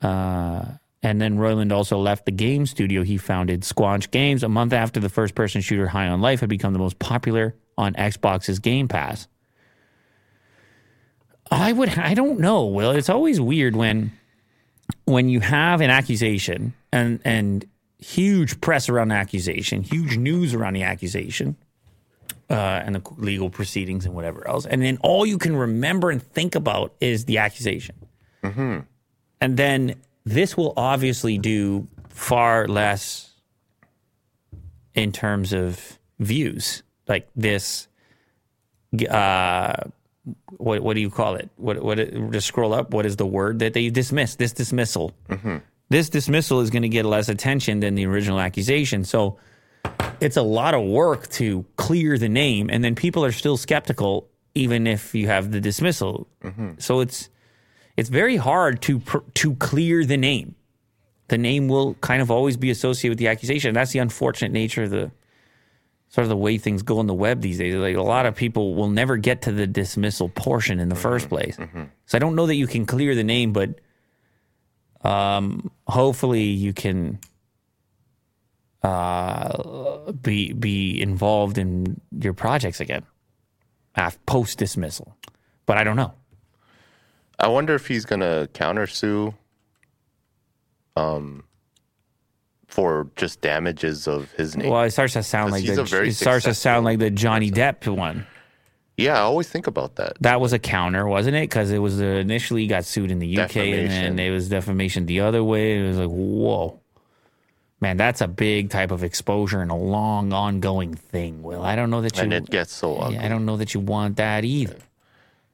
[0.00, 0.64] Uh,
[1.02, 4.98] and then Roiland also left the game studio he founded, Squanch Games, a month after
[5.00, 9.28] the first-person shooter High on Life had become the most popular on Xbox's Game Pass.
[11.50, 11.90] I would.
[11.90, 12.66] I don't know.
[12.66, 14.12] Will it's always weird when
[15.04, 17.64] when you have an accusation and and
[17.98, 21.56] huge press around the accusation, huge news around the accusation,
[22.50, 22.54] uh,
[22.84, 26.54] and the legal proceedings and whatever else, and then all you can remember and think
[26.54, 27.96] about is the accusation,
[29.40, 29.94] and then
[30.24, 33.32] this will obviously do far less
[34.94, 37.88] in terms of views, like this.
[39.10, 39.74] Uh,
[40.56, 41.50] what what do you call it?
[41.56, 41.98] What what
[42.32, 42.92] just scroll up?
[42.92, 44.36] What is the word that they dismiss?
[44.36, 45.12] This dismissal.
[45.88, 49.04] This dismissal is going to get less attention than the original accusation.
[49.04, 49.38] So
[50.20, 54.28] it's a lot of work to clear the name, and then people are still skeptical
[54.54, 56.26] even if you have the dismissal.
[56.42, 56.72] Mm-hmm.
[56.78, 57.28] So it's
[57.96, 60.54] it's very hard to pr- to clear the name.
[61.28, 63.74] The name will kind of always be associated with the accusation.
[63.74, 65.10] That's the unfortunate nature of the
[66.08, 67.74] sort of the way things go on the web these days.
[67.74, 71.26] Like a lot of people will never get to the dismissal portion in the first
[71.26, 71.34] mm-hmm.
[71.34, 71.56] place.
[71.56, 71.84] Mm-hmm.
[72.06, 73.80] So I don't know that you can clear the name, but
[75.06, 77.18] um, hopefully you can
[78.82, 83.04] uh, be be involved in your projects again
[83.94, 85.16] after post dismissal.
[85.64, 86.12] But I don't know.
[87.38, 89.34] I wonder if he's going to countersue
[90.96, 91.44] um,
[92.66, 94.70] for just damages of his name.
[94.70, 97.10] Well, it starts to sound like the, a very it starts to sound like the
[97.10, 98.26] Johnny Depp one.
[98.96, 100.16] Yeah, I always think about that.
[100.20, 101.50] That was a counter, wasn't it?
[101.50, 104.48] Because it was uh, initially he got sued in the UK, and then it was
[104.48, 105.78] defamation the other way.
[105.78, 106.80] It was like, whoa,
[107.80, 111.42] man, that's a big type of exposure and a long, ongoing thing.
[111.42, 112.22] Will I don't know that you.
[112.22, 113.18] And it gets so ugly.
[113.18, 114.78] I don't know that you want that either.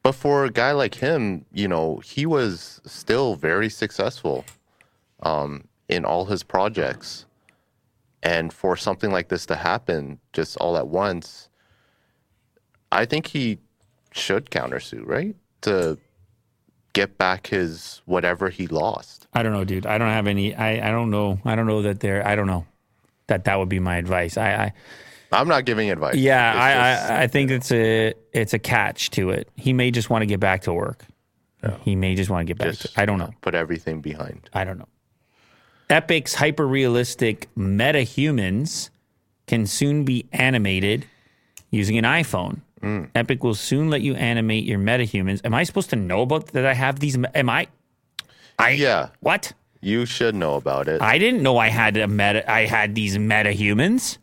[0.02, 4.44] But for a guy like him, you know, he was still very successful
[5.22, 7.26] um, in all his projects.
[8.22, 11.48] And for something like this to happen just all at once,
[12.92, 13.58] I think he
[14.12, 15.34] should countersue, right?
[15.62, 15.98] To
[16.92, 19.26] get back his whatever he lost.
[19.32, 19.86] I don't know, dude.
[19.86, 20.54] I don't have any.
[20.54, 21.40] I, I don't know.
[21.44, 22.26] I don't know that there.
[22.26, 22.66] I don't know
[23.28, 24.36] that that would be my advice.
[24.36, 24.72] I, I
[25.32, 26.16] I'm not giving advice.
[26.16, 26.50] yeah.
[26.52, 29.48] It's I, just- I I think it's a it's a catch to it.
[29.56, 31.04] He may just want to get back to work.
[31.84, 32.72] He may just want to get back.
[32.74, 33.30] just to I don't know.
[33.40, 34.50] Put everything behind.
[34.52, 34.88] I don't know.
[35.88, 38.90] Epic's hyper realistic meta humans
[39.46, 41.06] can soon be animated
[41.70, 42.60] using an iPhone.
[43.14, 45.40] Epic will soon let you animate your meta humans.
[45.44, 46.66] Am I supposed to know about that?
[46.66, 47.16] I have these.
[47.34, 47.68] Am I?
[48.58, 49.08] I Yeah.
[49.20, 49.52] What?
[49.80, 51.02] You should know about it.
[51.02, 52.48] I didn't know I had a meta.
[52.50, 54.18] I had these meta humans.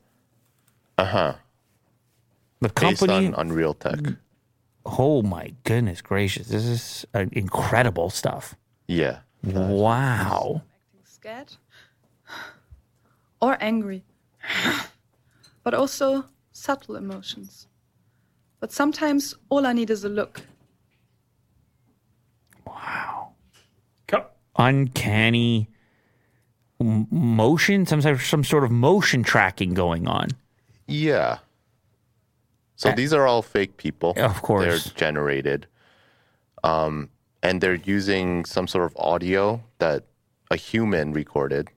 [0.97, 1.33] Uh huh.
[2.61, 3.99] The company Based on Unreal Tech.
[4.85, 6.47] oh my goodness gracious!
[6.47, 8.55] This is uh, incredible stuff.
[8.87, 9.19] Yeah.
[9.43, 10.63] Wow.
[11.05, 11.53] scared
[13.41, 14.03] or angry,
[15.63, 17.68] but also subtle emotions.
[18.59, 20.41] But sometimes all I need is a look.
[22.65, 23.33] Wow.
[24.57, 25.69] Uncanny
[26.79, 27.85] motion.
[27.85, 30.29] Some sort of, some sort of motion tracking going on.
[30.87, 31.37] Yeah.
[32.75, 34.13] So these are all fake people.
[34.17, 34.83] Of course.
[34.85, 35.67] They're generated.
[36.63, 37.09] Um,
[37.41, 40.03] and they're using some sort of audio that
[40.51, 41.69] a human recorded.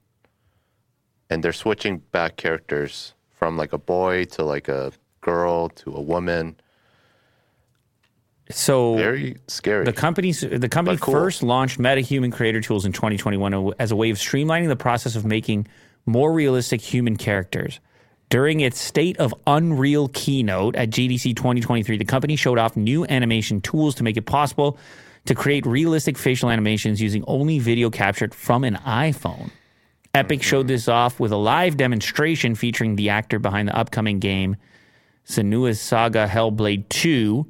[1.31, 6.01] And they're switching back characters from like a boy to like a girl to a
[6.01, 6.57] woman.
[8.53, 9.85] So Very scary.
[9.85, 11.15] The company's the company cool.
[11.15, 15.24] first launched MetaHuman Creator Tools in 2021 as a way of streamlining the process of
[15.24, 15.66] making
[16.07, 17.81] more realistic human characters.
[18.29, 23.61] During its State of Unreal keynote at GDC 2023, the company showed off new animation
[23.61, 24.79] tools to make it possible
[25.27, 29.51] to create realistic facial animations using only video captured from an iPhone.
[30.15, 30.49] Epic mm-hmm.
[30.49, 34.57] showed this off with a live demonstration featuring the actor behind the upcoming game,
[35.27, 37.47] Senua's Saga Hellblade 2.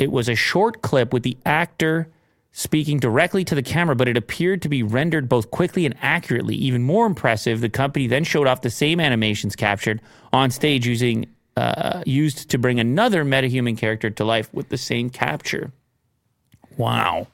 [0.00, 2.08] It was a short clip with the actor
[2.52, 6.56] speaking directly to the camera, but it appeared to be rendered both quickly and accurately.
[6.56, 10.00] Even more impressive, the company then showed off the same animations captured
[10.32, 15.10] on stage using uh, used to bring another metahuman character to life with the same
[15.10, 15.70] capture.
[16.78, 17.26] Wow.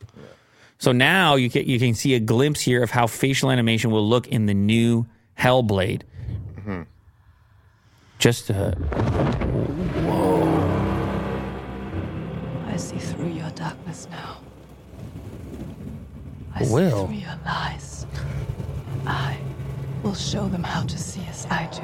[0.78, 4.06] So now you can, you can see a glimpse here of how facial animation will
[4.06, 5.06] look in the new
[5.38, 6.02] Hellblade.
[8.18, 8.72] Just uh,
[12.76, 14.36] I see through your darkness now.
[16.54, 17.08] I Will.
[17.08, 18.06] see through your lies.
[19.06, 19.38] I
[20.02, 21.80] will show them how to see as I do.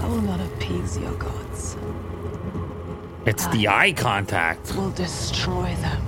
[0.00, 1.76] I will not appease your gods.
[3.26, 4.76] it's the eye contact.
[4.76, 6.02] Will destroy them.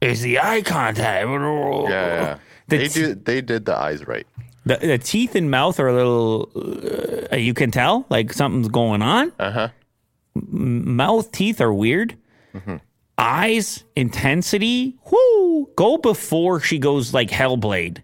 [0.00, 1.26] Is the eye contact?
[1.28, 2.38] yeah, yeah.
[2.68, 3.14] The They t- do.
[3.14, 4.26] They did the eyes right.
[4.64, 6.50] The, the teeth and mouth are a little.
[7.32, 9.32] Uh, you can tell like something's going on.
[9.38, 9.68] Uh huh.
[10.34, 12.16] Mouth teeth are weird.
[13.16, 14.96] Eyes intensity.
[15.10, 15.68] Whoo!
[15.74, 18.02] Go before she goes like Hellblade,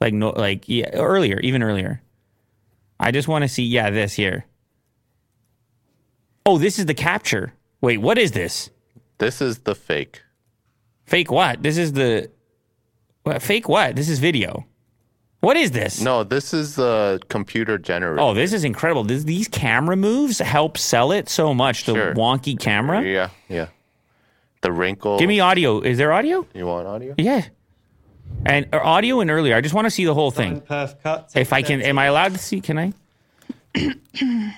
[0.00, 2.00] like no, like yeah, earlier, even earlier.
[2.98, 3.64] I just want to see.
[3.64, 4.46] Yeah, this here.
[6.46, 7.52] Oh, this is the capture.
[7.82, 8.70] Wait, what is this?
[9.18, 10.22] This is the fake.
[11.04, 11.62] Fake what?
[11.62, 12.30] This is the.
[13.26, 13.96] What, fake what?
[13.96, 14.64] This is video.
[15.40, 16.00] What is this?
[16.00, 18.20] No, this is the computer generated.
[18.20, 19.02] Oh, this is incredible.
[19.02, 21.86] This, these camera moves help sell it so much.
[21.86, 22.14] The Sure.
[22.14, 23.02] wonky camera.
[23.02, 23.66] Yeah, yeah.
[24.60, 25.18] The wrinkle.
[25.18, 25.80] Give me audio.
[25.80, 26.46] Is there audio?
[26.54, 27.16] You want audio?
[27.18, 27.48] Yeah.
[28.44, 29.56] And or audio and earlier.
[29.56, 30.60] I just want to see the whole thing.
[30.60, 31.32] Perf cut.
[31.34, 32.60] If I can, am I allowed to see?
[32.60, 32.92] Can I?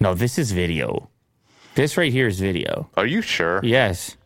[0.00, 1.10] no, this is video.
[1.74, 2.88] This right here is video.
[2.96, 3.60] Are you sure?
[3.62, 4.16] Yes.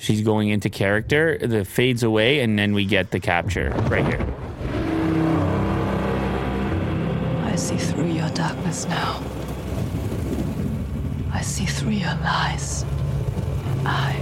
[0.00, 1.36] She's going into character.
[1.38, 4.26] The fades away, and then we get the capture right here.
[7.44, 9.22] I see through your darkness now.
[11.32, 12.84] I see through your lies.
[13.84, 14.18] I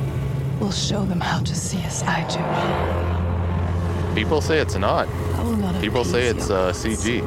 [0.60, 4.14] will show them how to see as I do.
[4.20, 5.06] People say it's not.
[5.06, 6.72] I will not People say it's uh.
[6.72, 7.22] CG.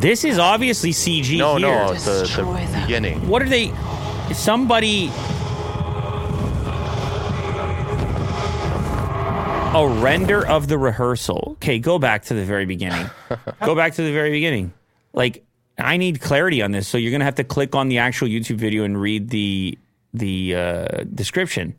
[0.00, 1.66] This is obviously CG No, here.
[1.68, 2.26] no, the,
[2.70, 3.26] the beginning.
[3.26, 3.72] What are they?
[4.32, 5.10] Somebody.
[9.74, 11.52] A render of the rehearsal.
[11.56, 13.10] Okay, go back to the very beginning.
[13.64, 14.72] go back to the very beginning.
[15.12, 15.44] Like,
[15.78, 18.56] I need clarity on this, so you're gonna have to click on the actual YouTube
[18.56, 19.76] video and read the
[20.12, 21.74] the uh, description.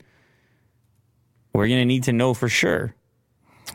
[1.54, 2.94] We're gonna need to know for sure.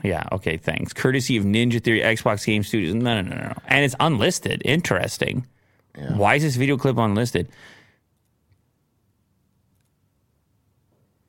[0.04, 0.24] Yeah.
[0.32, 0.58] Okay.
[0.58, 0.94] Thanks.
[0.94, 2.94] Courtesy of Ninja Theory Xbox Game Studios.
[2.94, 3.54] No, no, no, no.
[3.68, 4.62] And it's unlisted.
[4.64, 5.48] Interesting.
[5.96, 7.50] Why is this video clip unlisted?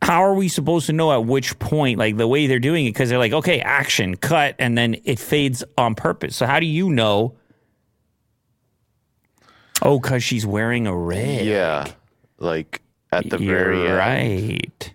[0.03, 2.91] How are we supposed to know at which point, like the way they're doing it?
[2.91, 6.35] Because they're like, okay, action, cut, and then it fades on purpose.
[6.37, 7.37] So how do you know?
[9.81, 11.47] Oh, because she's wearing a red.
[11.47, 11.87] Yeah,
[12.39, 13.97] like at the You're very end.
[13.97, 14.95] right.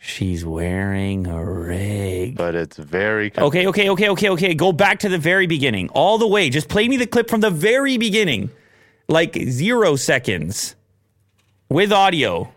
[0.00, 2.36] She's wearing a rig.
[2.38, 4.54] But it's very Okay, okay, okay, okay, okay.
[4.54, 6.48] Go back to the very beginning, all the way.
[6.48, 8.48] Just play me the clip from the very beginning,
[9.08, 10.74] like zero seconds,
[11.68, 12.50] with audio.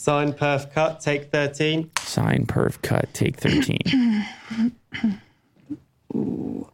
[0.00, 1.90] Sign perf cut, take 13.
[1.98, 3.12] Sign perf cut.
[3.12, 4.24] Take thirteen.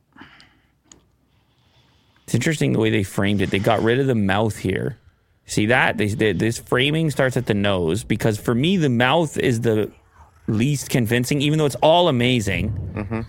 [2.23, 3.51] It's interesting the way they framed it.
[3.51, 4.98] They got rid of the mouth here.
[5.44, 5.97] See that?
[5.97, 9.93] They, they, this framing starts at the nose because for me the mouth is the
[10.48, 12.70] least convincing, even though it's all amazing.
[12.94, 13.20] Mm-hmm.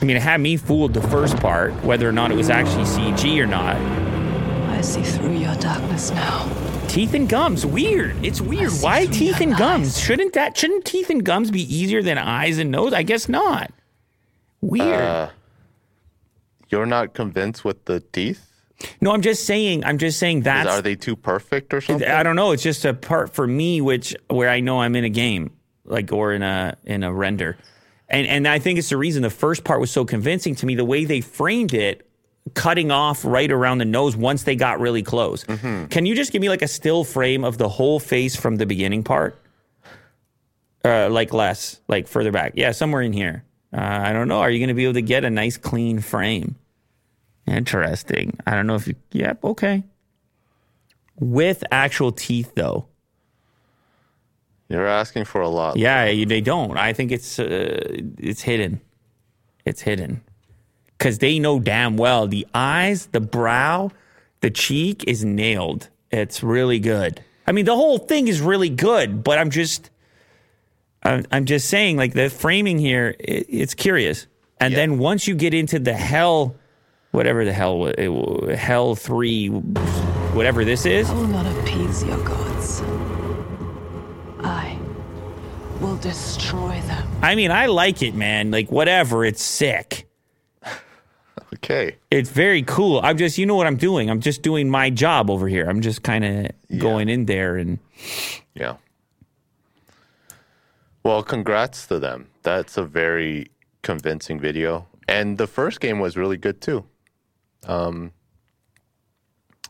[0.00, 2.84] I mean, it had me fooled the first part, whether or not it was actually
[2.84, 3.76] CG or not.
[3.76, 6.77] I see through your darkness now.
[6.88, 8.16] Teeth and gums, weird.
[8.24, 8.72] It's weird.
[8.80, 9.88] Why teeth and gums?
[9.88, 10.00] eyes.
[10.00, 10.56] Shouldn't that?
[10.56, 12.92] Shouldn't teeth and gums be easier than eyes and nose?
[12.92, 13.70] I guess not.
[14.60, 15.00] Weird.
[15.00, 15.28] Uh,
[16.70, 18.44] You're not convinced with the teeth?
[19.00, 19.84] no, I'm just saying.
[19.84, 20.66] I'm just saying that.
[20.66, 22.08] Are they too perfect or something?
[22.08, 22.52] I don't know.
[22.52, 25.50] It's just a part for me, which where I know I'm in a game,
[25.84, 27.58] like or in a in a render,
[28.08, 30.74] and and I think it's the reason the first part was so convincing to me.
[30.74, 32.07] The way they framed it,
[32.54, 35.44] cutting off right around the nose once they got really close.
[35.44, 38.66] Can you just give me like a still frame of the whole face from the
[38.66, 39.40] beginning part?
[40.84, 42.52] Uh, like less, like further back.
[42.54, 43.44] Yeah, somewhere in here.
[43.72, 44.38] Uh, I don't know.
[44.40, 46.56] Are you going to be able to get a nice clean frame?
[47.46, 48.38] Interesting.
[48.46, 48.94] I don't know if you.
[49.12, 49.44] Yep.
[49.44, 49.82] Okay
[51.20, 52.86] with actual teeth though
[54.68, 55.76] You're asking for a lot.
[55.76, 58.80] yeah you, they don't i think it's uh, it's hidden
[59.64, 60.22] it's hidden
[60.98, 63.90] because they know damn well the eyes the brow
[64.40, 69.22] the cheek is nailed it's really good i mean the whole thing is really good
[69.24, 69.90] but i'm just
[71.04, 74.26] i'm, I'm just saying like the framing here it, it's curious
[74.60, 74.78] and Yeah.
[74.80, 76.56] then once you get into the hell
[77.12, 82.82] whatever the hell it, hell 3 whatever this is I will not appease your gods.
[84.40, 84.78] I
[85.80, 87.08] will destroy them.
[87.22, 88.50] I mean, I like it, man.
[88.50, 89.24] Like, whatever.
[89.24, 90.06] It's sick.
[91.54, 91.96] Okay.
[92.10, 93.00] It's very cool.
[93.02, 94.10] I'm just, you know what I'm doing?
[94.10, 95.66] I'm just doing my job over here.
[95.68, 97.78] I'm just kind of going in there and
[98.54, 98.76] Yeah.
[101.02, 102.28] Well, congrats to them.
[102.42, 103.50] That's a very
[103.82, 104.86] convincing video.
[105.06, 106.84] And the first game was really good too.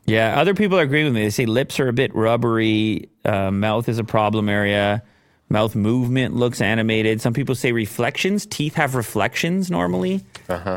[0.04, 0.40] yeah.
[0.40, 1.22] Other people agree with me.
[1.22, 3.08] They say lips are a bit rubbery.
[3.24, 5.02] Uh, mouth is a problem area.
[5.50, 7.20] Mouth movement looks animated.
[7.20, 8.44] Some people say reflections.
[8.46, 10.24] Teeth have reflections normally.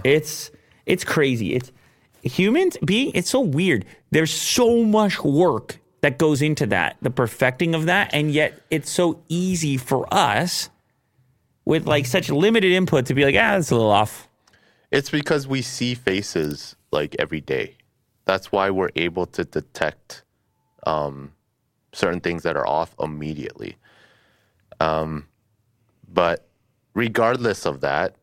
[0.03, 0.51] It's
[0.85, 1.55] it's crazy.
[1.55, 1.71] It's
[2.23, 3.11] humans being.
[3.13, 3.85] It's so weird.
[4.11, 8.89] There's so much work that goes into that, the perfecting of that, and yet it's
[8.89, 10.69] so easy for us
[11.65, 14.27] with like such limited input to be like, ah, it's a little off.
[14.91, 17.75] It's because we see faces like every day.
[18.25, 20.23] That's why we're able to detect
[20.85, 21.33] um,
[21.93, 23.77] certain things that are off immediately.
[24.79, 25.27] Um,
[26.11, 26.47] but
[26.93, 28.15] regardless of that,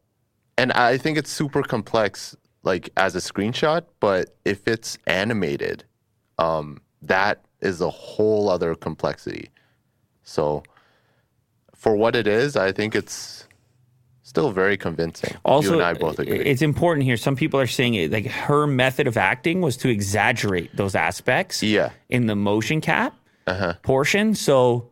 [0.56, 3.84] and I think it's super complex, like as a screenshot.
[4.00, 5.84] But if it's animated,
[6.38, 9.50] um, that is a whole other complexity.
[10.22, 10.62] So,
[11.74, 13.46] for what it is, I think it's
[14.22, 15.34] still very convincing.
[15.44, 16.40] Also, you and I both agree.
[16.40, 17.16] it's important here.
[17.16, 21.62] Some people are saying it, like her method of acting was to exaggerate those aspects
[21.62, 21.90] Yeah.
[22.10, 23.14] in the motion cap
[23.46, 23.72] Uh-huh.
[23.82, 24.34] portion.
[24.34, 24.90] So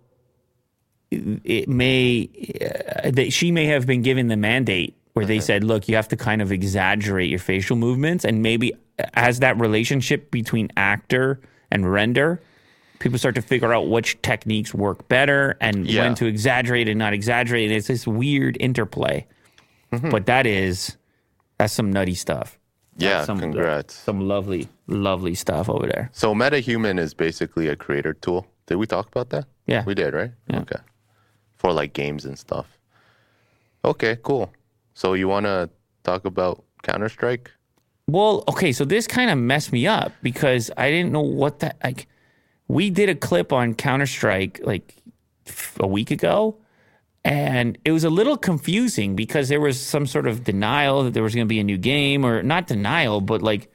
[1.10, 2.28] it may
[2.60, 5.28] uh, that she may have been given the mandate where Uh-huh.
[5.28, 8.74] they said, "Look, you have to kind of exaggerate your facial movements," and maybe
[9.14, 11.40] as that relationship between actor
[11.72, 12.38] and render.
[12.98, 16.02] People start to figure out which techniques work better and Yeah.
[16.02, 17.68] when to exaggerate and not exaggerate.
[17.68, 19.26] And it's this weird interplay.
[19.90, 20.10] Mm-hmm.
[20.10, 20.96] But that is
[21.58, 22.58] that's some nutty stuff.
[22.98, 23.94] yeah, some, congrats.
[23.94, 26.10] Some lovely, lovely stuff over there.
[26.12, 28.46] So MetaHuman is basically a creator tool.
[28.66, 29.46] Did we talk about that?
[29.66, 29.82] Yeah.
[29.86, 30.32] We did, right?
[30.48, 30.60] Yeah.
[30.60, 30.80] Okay.
[31.56, 32.66] For like games and stuff.
[33.84, 34.50] Okay, cool.
[34.96, 35.68] So you want to
[36.04, 37.50] talk about Counter Strike?
[38.08, 41.76] Well, okay, so this kind of messed me up because I didn't know what that
[41.84, 42.08] like.
[42.66, 44.94] We did a clip on Counter Strike like
[45.78, 46.56] a week ago,
[47.26, 51.22] and it was a little confusing because there was some sort of denial that there
[51.22, 53.70] was going to be a new game, or not denial, but like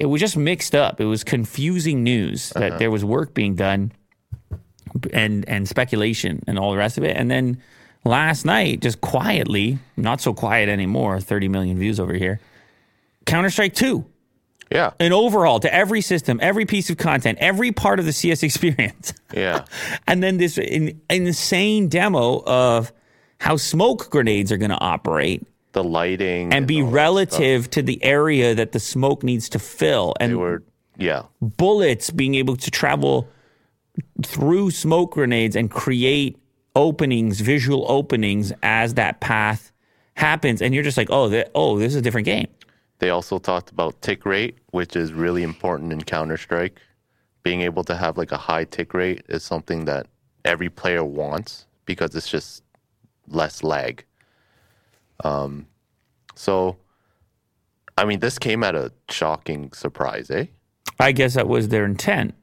[0.00, 1.00] it was just mixed up.
[1.00, 2.78] It was confusing news that uh-huh.
[2.78, 3.92] there was work being done,
[5.12, 7.62] and and speculation and all the rest of it, and then
[8.06, 12.40] last night, just quietly, not so quiet anymore, thirty million views over here.
[13.26, 14.04] Counter Strike 2,
[14.70, 14.92] Yeah.
[15.00, 19.12] an overhaul to every system, every piece of content, every part of the CS experience.
[19.34, 19.64] Yeah.
[20.06, 22.92] and then this in, insane demo of
[23.38, 28.54] how smoke grenades are going to operate The lighting and be relative to the area
[28.54, 30.10] that the smoke needs to fill.
[30.12, 30.18] stuff.
[30.20, 30.62] They And were
[30.96, 31.22] yeah.
[31.42, 33.28] bullets being able to travel
[34.24, 36.38] through smoke grenades and create
[36.76, 39.72] openings, visual openings as that path
[40.14, 40.62] happens.
[40.62, 42.46] And you're just like, oh, th- oh, this is a different game.
[42.98, 46.80] They also talked about tick rate, which is really important in Counter Strike.
[47.42, 50.06] Being able to have like a high tick rate is something that
[50.44, 52.62] every player wants because it's just
[53.28, 54.04] less lag.
[55.24, 55.66] Um,
[56.34, 56.76] so,
[57.96, 60.46] I mean, this came at a shocking surprise, eh?
[61.00, 62.34] I guess that was their intent.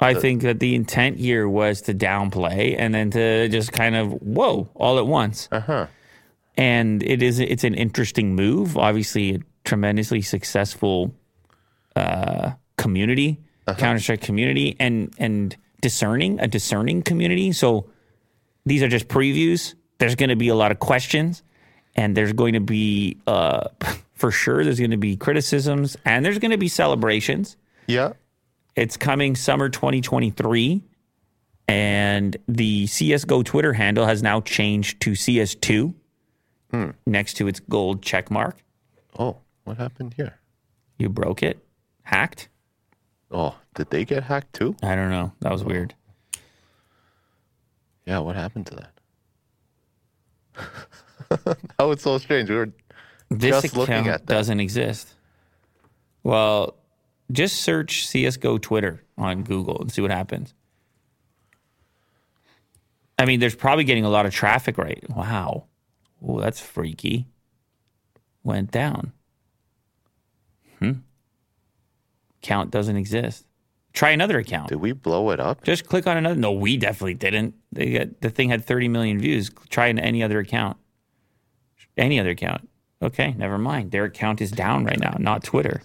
[0.00, 4.12] I think that the intent here was to downplay and then to just kind of
[4.12, 5.48] whoa all at once.
[5.50, 5.86] Uh huh.
[6.56, 8.76] And it is it's an interesting move.
[8.76, 11.14] Obviously, a tremendously successful
[11.94, 13.40] uh, community,
[13.78, 17.52] Counter Strike community, and and discerning a discerning community.
[17.52, 17.88] So
[18.64, 19.74] these are just previews.
[19.98, 21.42] There's going to be a lot of questions,
[21.94, 23.68] and there's going to be uh,
[24.14, 27.56] for sure there's going to be criticisms, and there's going to be celebrations.
[27.86, 28.12] Yeah.
[28.76, 30.82] It's coming summer 2023.
[31.68, 35.94] And the CSGO Twitter handle has now changed to CS2
[36.70, 36.90] hmm.
[37.06, 38.62] next to its gold check mark.
[39.18, 40.38] Oh, what happened here?
[40.98, 41.58] You broke it?
[42.02, 42.48] Hacked?
[43.32, 44.76] Oh, did they get hacked too?
[44.82, 45.32] I don't know.
[45.40, 45.94] That was weird.
[48.04, 48.92] Yeah, what happened to that?
[51.78, 52.48] that was so strange.
[52.48, 52.70] We were
[53.28, 54.32] This Just looking account at that.
[54.32, 55.12] doesn't exist.
[56.22, 56.76] Well,
[57.30, 60.54] just search CSGO Twitter on Google and see what happens.
[63.18, 65.02] I mean, there's probably getting a lot of traffic right.
[65.08, 65.64] Wow.
[66.22, 67.26] Oh, that's freaky.
[68.42, 69.12] Went down.
[70.78, 70.92] Hmm.
[72.42, 73.46] Count doesn't exist.
[73.92, 74.68] Try another account.
[74.68, 75.64] Did we blow it up?
[75.64, 76.38] Just click on another.
[76.38, 77.54] No, we definitely didn't.
[77.72, 79.50] They got the thing had 30 million views.
[79.70, 80.76] Try any other account.
[81.96, 82.68] Any other account.
[83.00, 83.90] Okay, never mind.
[83.90, 85.82] Their account is down right now, not Twitter.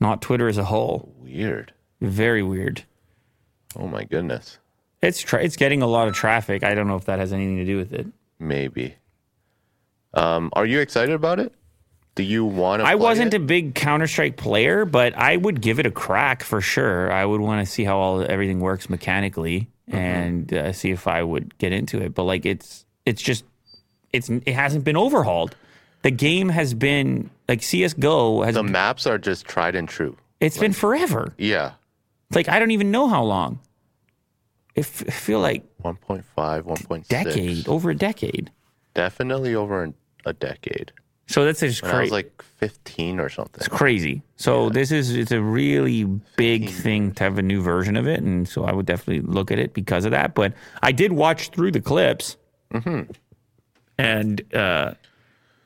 [0.00, 1.12] Not Twitter as a whole.
[1.18, 1.72] Weird.
[2.00, 2.84] Very weird.
[3.76, 4.58] Oh my goodness.
[5.02, 6.62] It's tra- it's getting a lot of traffic.
[6.64, 8.06] I don't know if that has anything to do with it.
[8.38, 8.96] Maybe.
[10.14, 11.52] Um, are you excited about it?
[12.14, 12.86] Do you want to?
[12.88, 13.36] I wasn't it?
[13.36, 17.12] a big Counter Strike player, but I would give it a crack for sure.
[17.12, 21.22] I would want to see how all everything works mechanically and uh, see if I
[21.22, 22.14] would get into it.
[22.14, 23.44] But like it's it's just
[24.12, 25.54] it's it hasn't been overhauled.
[26.02, 30.16] The game has been like CS:GO has the maps are just tried and true.
[30.40, 31.34] it's been forever.
[31.38, 31.72] Yeah.
[32.32, 33.58] Like I don't even know how long.
[34.76, 37.08] I feel like 1.5, 1.6.
[37.08, 38.50] decade, over a decade.
[38.94, 39.92] Definitely over
[40.24, 40.92] a decade.
[41.26, 42.12] So that's just When I was crazy.
[42.12, 43.54] like 15 or something.
[43.56, 44.22] It's crazy.
[44.36, 46.04] So this is it's a really
[46.36, 49.50] big thing to have a new version of it, and so I would definitely look
[49.50, 50.34] at it because of that.
[50.34, 52.36] But I did watch through the clips,
[53.98, 54.94] and uh,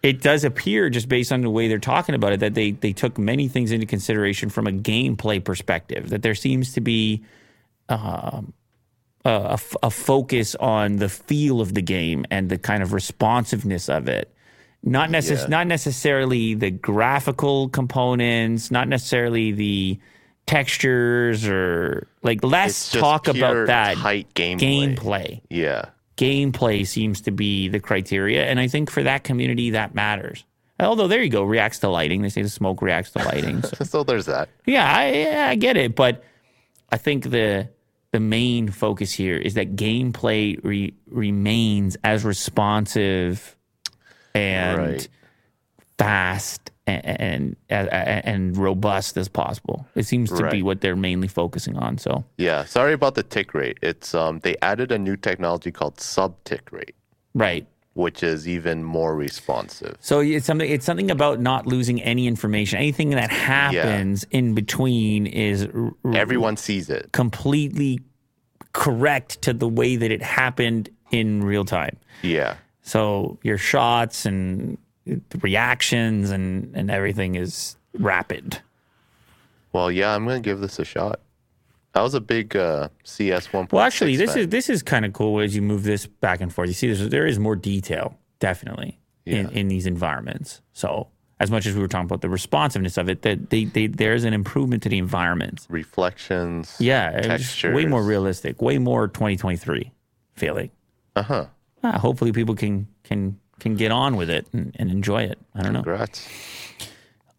[0.03, 2.93] it does appear, just based on the way they're talking about it, that they they
[2.93, 6.11] took many things into consideration from a gameplay perspective.
[6.11, 7.23] That there seems to be
[7.89, 8.53] um,
[9.24, 13.89] a a, a focus on the feel of the game and the kind of responsiveness
[13.89, 14.35] of it.
[14.85, 15.47] Not necess- Yeah.
[15.49, 20.01] not necessarily the graphical components, not necessarily the
[20.47, 24.97] textures or like less talk about that tight gameplay.
[24.97, 25.41] gameplay.
[25.49, 25.85] Yeah.
[26.16, 30.44] Gameplay seems to be the criteria, and I think for that community that matters.
[30.80, 32.22] Although there you go, reacts to lighting.
[32.22, 33.62] They say the smoke reacts to lighting.
[33.62, 34.48] So So there's that.
[34.66, 36.24] yeah, I, yeah, I get it, but
[36.90, 37.68] I think the
[38.10, 43.56] the main focus here is that gameplay re- remains as responsive
[44.34, 45.09] and Right.
[45.98, 46.72] fast
[47.05, 49.86] and, and and robust as possible.
[49.94, 51.98] It seems to be what they're mainly focusing on.
[51.98, 52.64] So Yeah.
[52.64, 53.78] Sorry about the tick rate.
[53.82, 56.94] It's um they added a new technology called sub tick rate,
[57.35, 57.66] right.
[57.94, 59.97] which is even more responsive.
[60.01, 60.70] So it's something.
[60.70, 62.78] It's something about not losing any information.
[62.78, 67.10] Anything that happens in between is r- Everyone sees it.
[67.12, 68.01] completely
[68.73, 71.97] correct to the way that it happened in real time.
[72.23, 72.56] Yeah.
[72.82, 78.61] So your shots and the reactions and and everything is rapid.
[79.73, 81.20] Well, yeah, I'm gonna give this a shot.
[81.95, 83.69] That was a big uh, CS one.
[83.70, 84.43] Well, actually, this fan.
[84.43, 86.69] is this is kind of cool as you move this back and forth.
[86.69, 89.51] You see, there's, there is more detail definitely in, Yeah.
[89.53, 90.62] in these environments.
[90.73, 91.09] So,
[91.39, 94.24] as much as we were talking about the responsiveness of it, that they, they there's
[94.24, 95.66] an improvement to the environment.
[95.69, 96.77] reflections.
[96.79, 97.74] Yeah, textures.
[97.74, 99.91] way more realistic, way more 2023
[100.35, 100.70] feeling.
[101.16, 101.47] Uh huh.
[101.85, 105.39] Ah, hopefully, people can can can get on with it and, and enjoy it.
[105.55, 105.82] I don't know.
[105.82, 106.28] Congrats.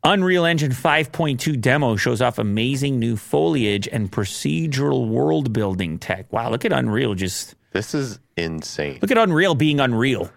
[0.05, 6.31] Unreal Engine 5.2 demo shows off amazing new foliage and procedural world building tech.
[6.33, 8.99] Wow, look at Unreal just This is insane.
[9.01, 10.29] look at Unreal being Unreal.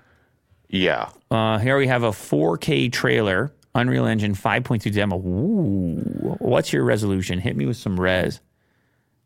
[0.69, 1.11] Yeah.
[1.31, 5.17] Uh, here we have a 4K trailer, Unreal Engine 5.2 demo.
[5.19, 7.39] Ooh, what's your resolution?
[7.41, 8.41] Hit me with some res.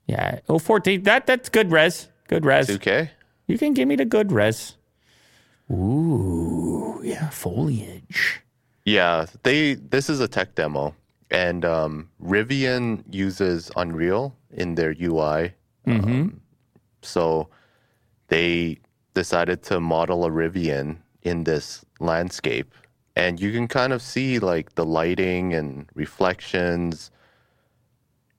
[0.07, 1.03] Yeah, oh 14.
[1.05, 2.09] That that's good res.
[2.29, 2.67] Good res.
[2.69, 3.11] 2K.
[3.47, 4.77] You can give me the good res.
[5.71, 8.41] Ooh, yeah, foliage.
[8.85, 9.27] Yeah.
[9.43, 9.75] They.
[9.75, 10.95] This is a tech demo,
[11.31, 15.53] and um, Rivian uses Unreal in their UI.
[15.87, 16.41] Um,
[17.03, 17.49] so
[18.29, 18.79] they
[19.15, 22.75] decided to model a Rivian in this landscape,
[23.17, 27.11] and you can kind of see like the lighting and reflections,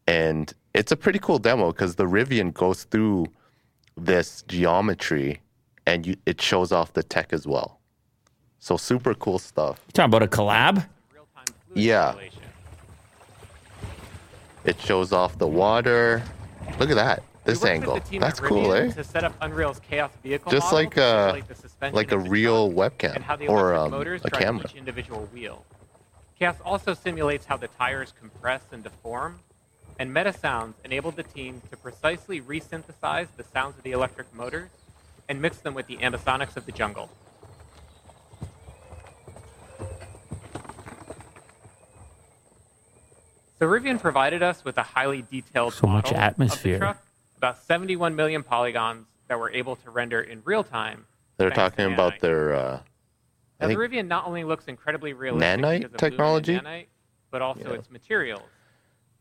[0.08, 3.28] and it's a pretty cool demo because the Rivian goes through
[3.98, 5.42] this geometry,
[5.92, 7.80] and you, it shows off the tech as well.
[8.60, 9.82] So super cool stuff.
[9.88, 10.88] You talking about a collab?
[11.74, 12.16] Yeah.
[14.64, 16.24] It shows off the water.
[16.80, 17.24] Look at that.
[17.44, 18.00] This angle.
[18.12, 18.94] That's cool, Rivian eh?
[18.94, 22.18] To set up Unreal's Chaos vehicle Just model like a simulate the suspension like a
[22.18, 24.66] of the real truck webcam how the or electric um, motors a drive camera.
[24.70, 25.66] each individual wheel.
[26.38, 29.40] Chaos also simulates how the tires compress and deform,
[29.98, 34.70] and Metasounds enabled the team to precisely resynthesize the sounds of the electric motors
[35.32, 37.10] and mix them with the ambisonics of the jungle.
[43.58, 46.74] So Rivian provided us with a highly detailed So much model atmosphere.
[46.74, 47.06] Of the truck,
[47.38, 51.06] about 71 million polygons that were able to render in real time.
[51.38, 52.80] They're thanks to talking about their uh
[53.62, 56.56] Now, the Rivian not only looks incredibly realistic Nanite of technology?
[56.58, 56.88] nanite,
[57.30, 57.76] but also Yeah.
[57.76, 58.50] its materials.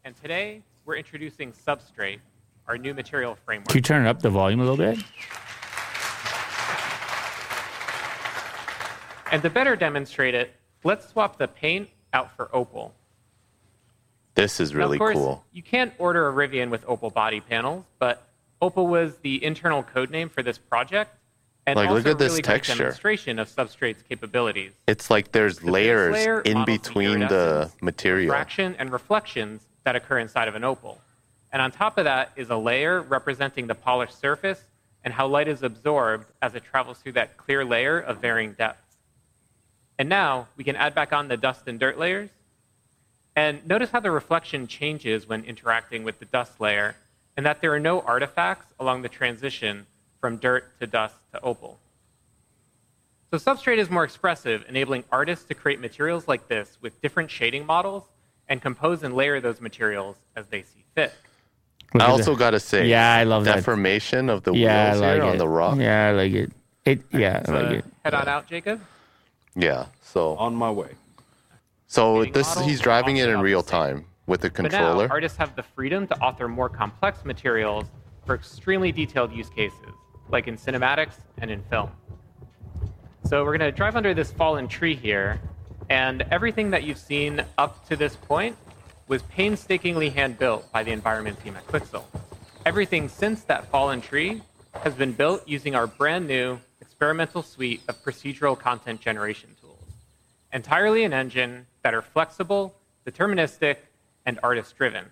[0.04, 2.18] And today, we're introducing Substrate,
[2.66, 3.68] our new material framework.
[3.68, 4.98] Can you turn up the volume a little bit?
[9.30, 10.52] And to better demonstrate it,
[10.84, 12.94] let's swap the paint out for opal.
[14.34, 15.44] this is Now, really of course, cool.
[15.52, 18.26] you can't order a Rivian with opal body panels, but
[18.60, 21.16] opal was the internal code name for this project.
[21.66, 22.74] And Like, look at a this really texture.
[22.74, 24.72] demonstration of Substrate's capabilities.
[24.88, 28.28] It's like there's The layers layer in between the material.
[28.30, 31.00] refraction, and reflections that occur inside of an opal.
[31.52, 34.62] And on top of that is a layer representing the polished surface
[35.04, 38.89] and how light is absorbed as it travels through that clear layer of varying depths.
[40.00, 42.30] And now we can add back on the dust and dirt layers.
[43.36, 46.96] And notice how the reflection changes when interacting with the dust layer,
[47.36, 49.84] and that there are no artifacts along the transition
[50.18, 51.78] from dirt to dust to opal.
[53.30, 57.66] So Substrate is more expressive, enabling artists to create materials like this with different shading
[57.66, 58.04] models
[58.48, 61.12] and compose and layer those materials as they see fit.
[61.92, 63.56] Look I also got to say, Yeah, I love that.
[63.56, 65.28] deformation of the Yeah, wheels like here it.
[65.28, 65.76] on the rock.
[65.78, 66.52] Yeah, I like it.
[66.86, 67.84] It yeah, I So like it.
[68.02, 68.80] head on out, Jacob.
[69.56, 69.86] Yeah.
[70.02, 70.90] So On my way.
[71.86, 75.08] so Shading this model, he's driving it in real time with the But now, controller.
[75.10, 77.86] artists have the freedom to author more complex materials
[78.26, 79.94] for extremely detailed use cases,
[80.28, 81.90] like in cinematics and in film.
[83.24, 85.40] So we're going to drive under this fallen tree here,
[85.88, 88.56] and everything that you've seen up to this point
[89.08, 92.04] was painstakingly hand-built by the environment team at Quixel.
[92.64, 94.42] Everything since that fallen tree
[94.82, 96.60] has been built using our brand new
[97.00, 99.94] experimental suite of procedural content generation tools
[100.52, 102.74] entirely an engine that are flexible,
[103.06, 103.76] deterministic,
[104.26, 105.06] and artist driven.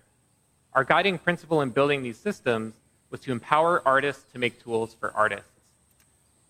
[0.75, 2.75] Our guiding principle in building these systems
[3.09, 5.49] was to empower artists to make tools for artists.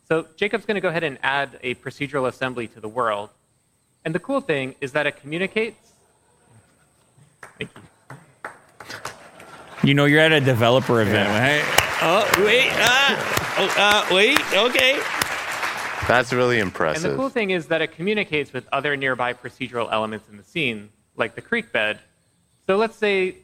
[0.08, 3.30] So Jacob's going to go ahead and add a procedural assembly to the world.
[4.04, 5.92] And the cool thing is that it communicates.
[7.58, 7.82] Thank you.
[9.84, 11.62] You know, you're at a developer event, right?
[12.02, 15.17] Oh wait, ah, oh, uh, wait, okay.
[16.08, 17.04] That's really impressive.
[17.04, 20.42] And the cool thing is that it communicates with other nearby procedural elements in the
[20.42, 22.00] scene, like the creek bed.
[22.66, 23.36] So let's say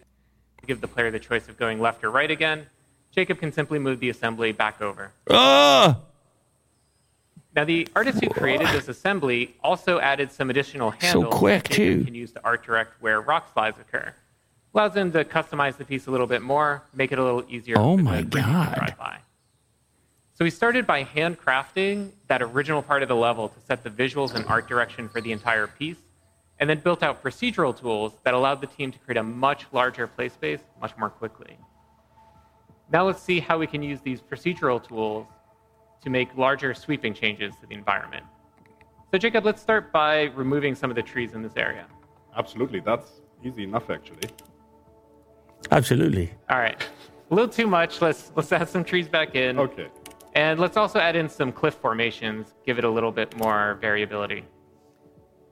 [0.66, 2.66] give the player the choice of going left or right again.
[3.14, 5.12] Jacob can simply move the assembly back over.
[5.28, 5.98] Oh,
[7.54, 11.72] Now, the artist who created this assembly also added some additional handles so quick, that
[11.74, 12.04] Jacob too.
[12.06, 14.12] can use to art direct where rock slides occur.
[14.74, 17.78] Allows him to customize the piece a little bit more, make it a little easier
[17.78, 18.74] Oh my the 3D to God.
[18.74, 19.18] drive by.
[20.36, 24.34] So we started by handcrafting that original part of the level to set the visuals
[24.34, 25.98] and art direction for the entire piece,
[26.58, 30.08] and then built out procedural tools that allowed the team to create a much larger
[30.08, 31.56] play space much more quickly.
[32.92, 35.28] Now let's see how we can use these procedural tools
[36.02, 38.24] to make larger sweeping changes to the environment.
[39.12, 41.86] So Jacob, let's start by removing some of the trees in this area.
[42.36, 44.28] Absolutely, that's easy enough actually.
[45.70, 46.32] Absolutely.
[46.50, 46.82] All right.
[47.30, 48.02] A little too much.
[48.02, 49.60] Let's let's add some trees back in.
[49.60, 49.88] Okay.
[50.34, 54.44] And let's also add in some cliff formations, give it a little bit more variability.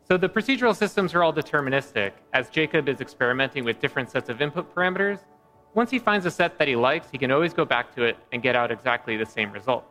[0.09, 2.13] So the procedural systems are all deterministic.
[2.33, 5.21] As Jacob is experimenting with different sets of input parameters,
[5.75, 8.17] once he finds a set that he likes, he can always go back to it
[8.33, 9.89] and get out exactly the same results.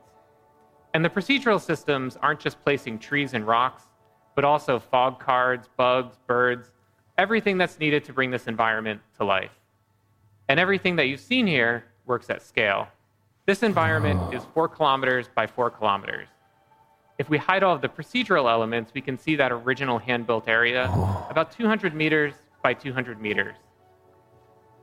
[0.93, 3.83] And the procedural systems aren't just placing trees and rocks,
[4.35, 6.71] but also fog cards, bugs, birds,
[7.17, 9.51] everything that's needed to bring this environment to life.
[10.49, 12.89] And everything that you've seen here works at scale.
[13.51, 14.31] This environment oh.
[14.31, 16.29] is four kilometers by four kilometers.
[17.17, 20.47] If we hide all of the procedural elements, we can see that original hand built
[20.47, 21.27] area oh.
[21.29, 22.33] about 200 meters
[22.63, 23.57] by 200 meters.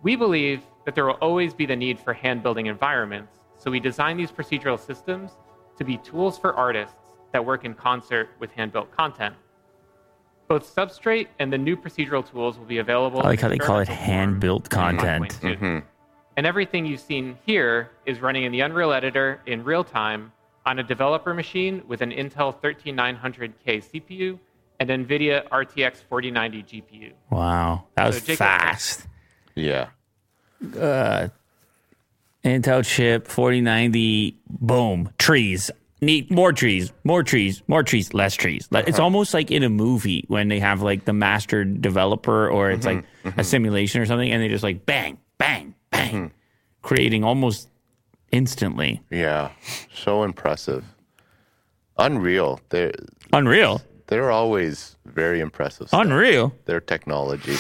[0.03, 3.81] We believe that there will always be the need for hand building environments, so we
[3.81, 5.31] design these procedural systems
[5.79, 9.35] to be tools for artists that work in concert with hand built content.
[10.47, 13.23] Both Substrate and the new procedural tools will be available.
[13.23, 15.41] I like how they call it hand-built in content.
[15.41, 15.83] 1.2.
[16.39, 20.31] And everything you've seen here is running in the Unreal Editor in real time
[20.65, 24.39] on a developer machine with an Intel 13900K CPU
[24.79, 27.13] and NVIDIA RTX 4090 GPU.
[27.31, 27.87] Wow.
[27.97, 29.09] That was So Jacob- fast.
[29.57, 29.89] Yeah.
[30.63, 31.27] Uh,
[32.45, 35.73] Intel chip 4090, boom, trees.
[36.01, 38.69] Need more trees, more trees, more trees, less trees.
[38.71, 39.03] Like, It's uh-huh.
[39.03, 42.99] almost like in a movie when they have like the master developer or it's mm-hmm,
[42.99, 43.43] like a mm-hmm.
[43.43, 46.33] simulation or something and they just like bang, bang, bang,
[46.83, 47.69] creating almost
[48.33, 49.03] instantly.
[49.11, 49.51] Yeah.
[49.95, 50.85] So impressive.
[51.99, 52.61] Unreal.
[52.69, 52.93] They're
[53.33, 53.83] Unreal.
[54.07, 55.89] they're always very impressive.
[55.89, 56.01] stuff.
[56.01, 56.53] Unreal.
[56.67, 57.57] Their technology.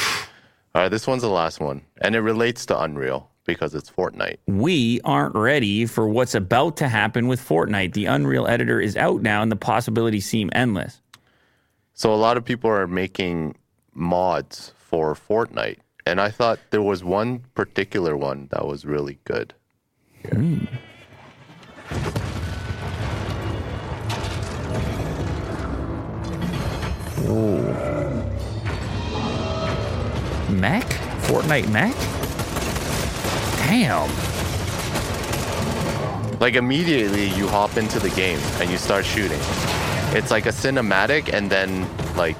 [0.74, 1.82] All right, this one's the last one.
[2.00, 4.36] And it relates to Unreal because it's Fortnite.
[4.46, 7.94] we aren't ready for what's about to happen with Fortnite.
[7.94, 11.00] The Unreal Editor is out now and the possibilities seem endless.
[11.94, 13.56] So a lot of people are making
[13.94, 15.78] mods for Fortnite.
[16.08, 19.52] And I thought there was one particular one that was really good.
[20.32, 20.64] Hmm.
[30.48, 30.86] Mech?
[31.28, 31.94] Fortnite mech?
[33.68, 34.08] Damn.
[36.40, 39.40] Like immediately you hop into the game and you start shooting.
[40.16, 41.86] It's like a cinematic and then
[42.16, 42.38] like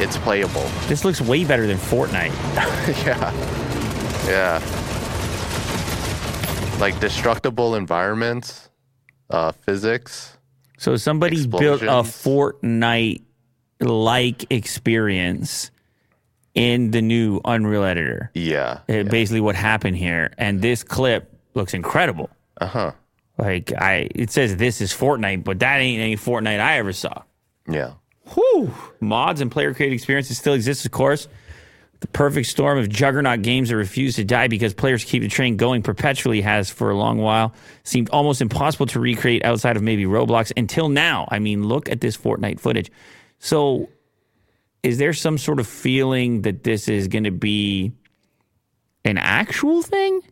[0.00, 0.66] it's playable.
[0.88, 2.32] This looks way better than Fortnite.
[3.04, 3.32] yeah.
[4.26, 4.60] Yeah.
[6.80, 8.70] Like destructible environments,
[9.28, 10.36] uh, physics.
[10.78, 13.22] So somebody built a Fortnite
[13.80, 15.70] like experience
[16.54, 18.30] in the new Unreal Editor.
[18.34, 18.80] Yeah.
[18.88, 22.30] Uh, Basically, what happened here, and this clip looks incredible.
[22.60, 22.92] Uh huh.
[23.36, 27.22] Like I, it says this is Fortnite, but that ain't any Fortnite I ever saw.
[27.68, 27.92] Yeah.
[28.34, 28.72] Whew.
[29.00, 31.28] Mods and player created experiences still exist, of course.
[32.00, 35.56] The perfect storm of juggernaut games that refuse to die because players keep the train
[35.56, 37.52] going perpetually has for a long while
[37.84, 41.28] seemed almost impossible to recreate outside of maybe Roblox until now.
[41.30, 42.90] I mean, look at this Fortnite footage.
[43.38, 43.90] So,
[44.82, 47.92] is there some sort of feeling that this is going to be
[49.04, 50.22] an actual thing?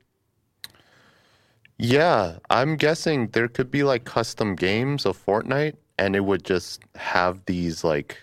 [1.76, 2.38] Yeah.
[2.48, 7.44] I'm guessing there could be like custom games of Fortnite and it would just have
[7.46, 8.16] these like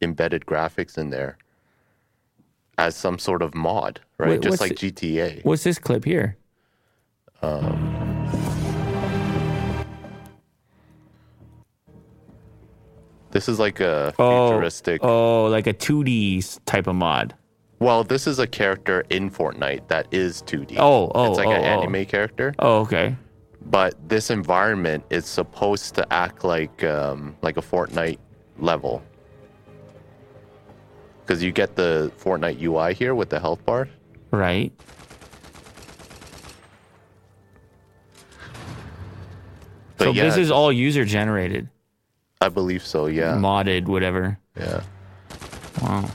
[0.00, 1.36] embedded graphics in there
[2.78, 4.30] as some sort of mod, right?
[4.30, 5.44] Wait, just like GTA.
[5.44, 6.36] What's this clip here?
[7.42, 7.88] Um,
[13.32, 15.04] This is like a Oh, futuristic.
[15.04, 17.34] oh, like a 2D type of mod.
[17.78, 20.76] Well, this is a character in Fortnite that is 2D.
[20.78, 21.80] Oh, oh, it's like oh, an oh.
[21.82, 23.16] anime character, Oh, okay.
[23.66, 28.18] But this environment is supposed to act like um, like a Fortnite
[28.58, 29.02] level.
[31.22, 33.88] Because you get the Fortnite UI here with the health bar.
[34.30, 34.72] Right.
[39.96, 41.68] But so yeah, this is all user generated,
[42.40, 43.06] I believe so.
[43.06, 44.38] Yeah, modded, whatever.
[44.56, 44.82] yeah.
[45.82, 46.10] Wow.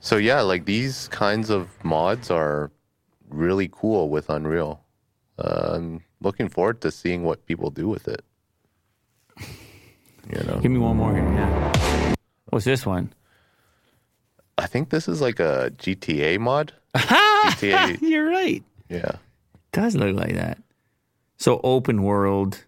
[0.00, 2.70] So yeah, like these kinds of mods are
[3.30, 4.84] really cool with Unreal.
[5.40, 8.22] Uh, I'm looking forward to seeing what people do with it.
[9.38, 11.24] You know, Give me one more here.
[11.24, 12.14] Yeah.
[12.50, 13.12] What's this one?
[14.58, 16.72] I think this is like a GTA mod.
[16.94, 18.62] GTA, You're right.
[18.88, 19.12] yeah.
[19.72, 20.58] does look like that.
[21.38, 22.62] So open world,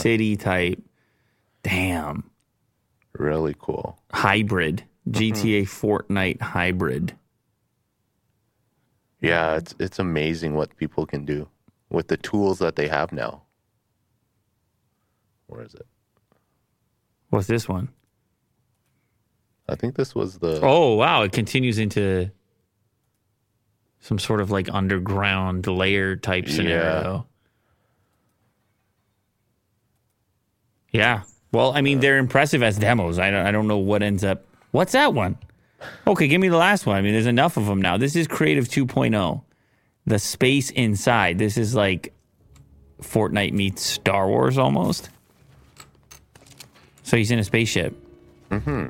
[0.00, 0.80] city type.
[1.62, 2.30] Damn.
[3.12, 4.00] Really cool.
[4.12, 4.84] Hybrid.
[5.10, 7.14] GTA Fortnite hybrid.
[9.20, 11.48] Yeah, it's it's amazing what people can do
[11.90, 13.42] with the tools that they have now.
[15.46, 15.86] Where is it?
[17.30, 17.88] What's this one?
[19.68, 22.30] I think this was the Oh wow, it continues into
[24.00, 27.26] some sort of like underground layer type scenario.
[30.90, 31.00] Yeah.
[31.00, 31.22] yeah.
[31.52, 33.18] Well, I mean, they're impressive as demos.
[33.18, 34.44] I don't, I don't know what ends up.
[34.70, 35.38] What's that one?
[36.06, 36.96] Okay, give me the last one.
[36.96, 37.96] I mean, there's enough of them now.
[37.96, 39.42] This is Creative 2.0.
[40.08, 41.38] The space inside.
[41.38, 42.14] This is like
[43.02, 45.10] Fortnite meets Star Wars almost.
[47.02, 47.94] So he's in a spaceship.
[48.50, 48.86] Mm-hmm.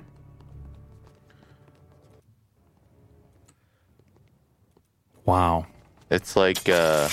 [5.24, 5.66] Wow.
[6.10, 7.08] It's like uh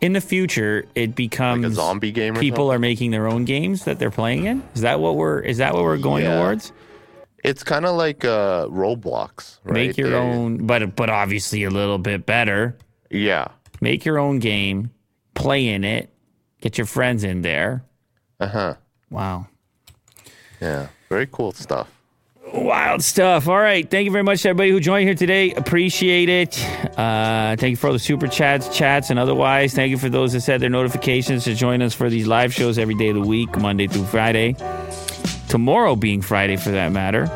[0.00, 2.74] In the future, it becomes a zombie game or people something?
[2.76, 4.62] are making their own games that they're playing in.
[4.74, 5.40] Is that what we're?
[5.40, 6.36] Is that what we're going Yeah.
[6.38, 6.72] towards?
[7.42, 9.72] it's kind of like uh Roblox, right?
[9.74, 12.76] Make your own, but but obviously a little bit better.
[13.10, 13.48] Yeah.
[13.80, 14.90] Make your own game,
[15.34, 16.10] play in it,
[16.60, 17.84] get your friends in there.
[18.38, 18.74] Uh-huh.
[19.10, 19.46] Wow.
[20.60, 20.88] Yeah.
[21.08, 21.88] Very cool stuff.
[22.52, 23.48] Wild stuff.
[23.48, 23.88] All right.
[23.88, 25.52] Thank you very much to everybody who joined here today.
[25.52, 26.58] Appreciate it.
[26.98, 29.72] Uh, thank you for all the super chats, chats, and otherwise.
[29.72, 32.76] Thank you for those that set their notifications to join us for these live shows
[32.76, 34.56] every day of the week, Monday through Friday.
[35.48, 37.28] Tomorrow being Friday, for that matter.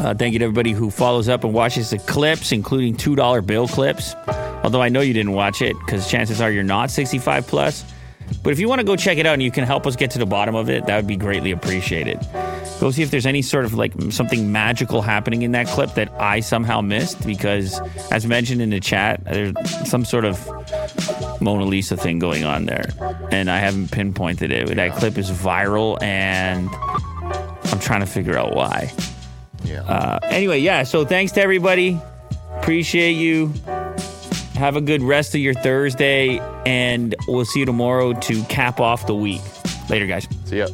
[0.00, 3.68] Uh, thank you to everybody who follows up and watches the clips, including $2 bill
[3.68, 4.14] clips.
[4.62, 7.84] Although I know you didn't watch it because chances are you're not 65 plus.
[8.42, 10.10] But if you want to go check it out and you can help us get
[10.12, 12.18] to the bottom of it, that would be greatly appreciated.
[12.80, 16.10] Go see if there's any sort of like something magical happening in that clip that
[16.20, 17.80] I somehow missed because,
[18.10, 19.54] as mentioned in the chat, there's
[19.88, 20.44] some sort of
[21.40, 22.90] Mona Lisa thing going on there,
[23.30, 24.74] and I haven't pinpointed it.
[24.74, 26.68] That clip is viral, and
[27.70, 28.92] I'm trying to figure out why.
[29.64, 29.82] Yeah.
[29.82, 30.82] Uh, anyway, yeah.
[30.84, 32.00] So thanks to everybody.
[32.58, 33.52] Appreciate you.
[34.54, 39.06] Have a good rest of your Thursday, and we'll see you tomorrow to cap off
[39.06, 39.42] the week.
[39.90, 40.28] Later, guys.
[40.44, 40.66] See ya.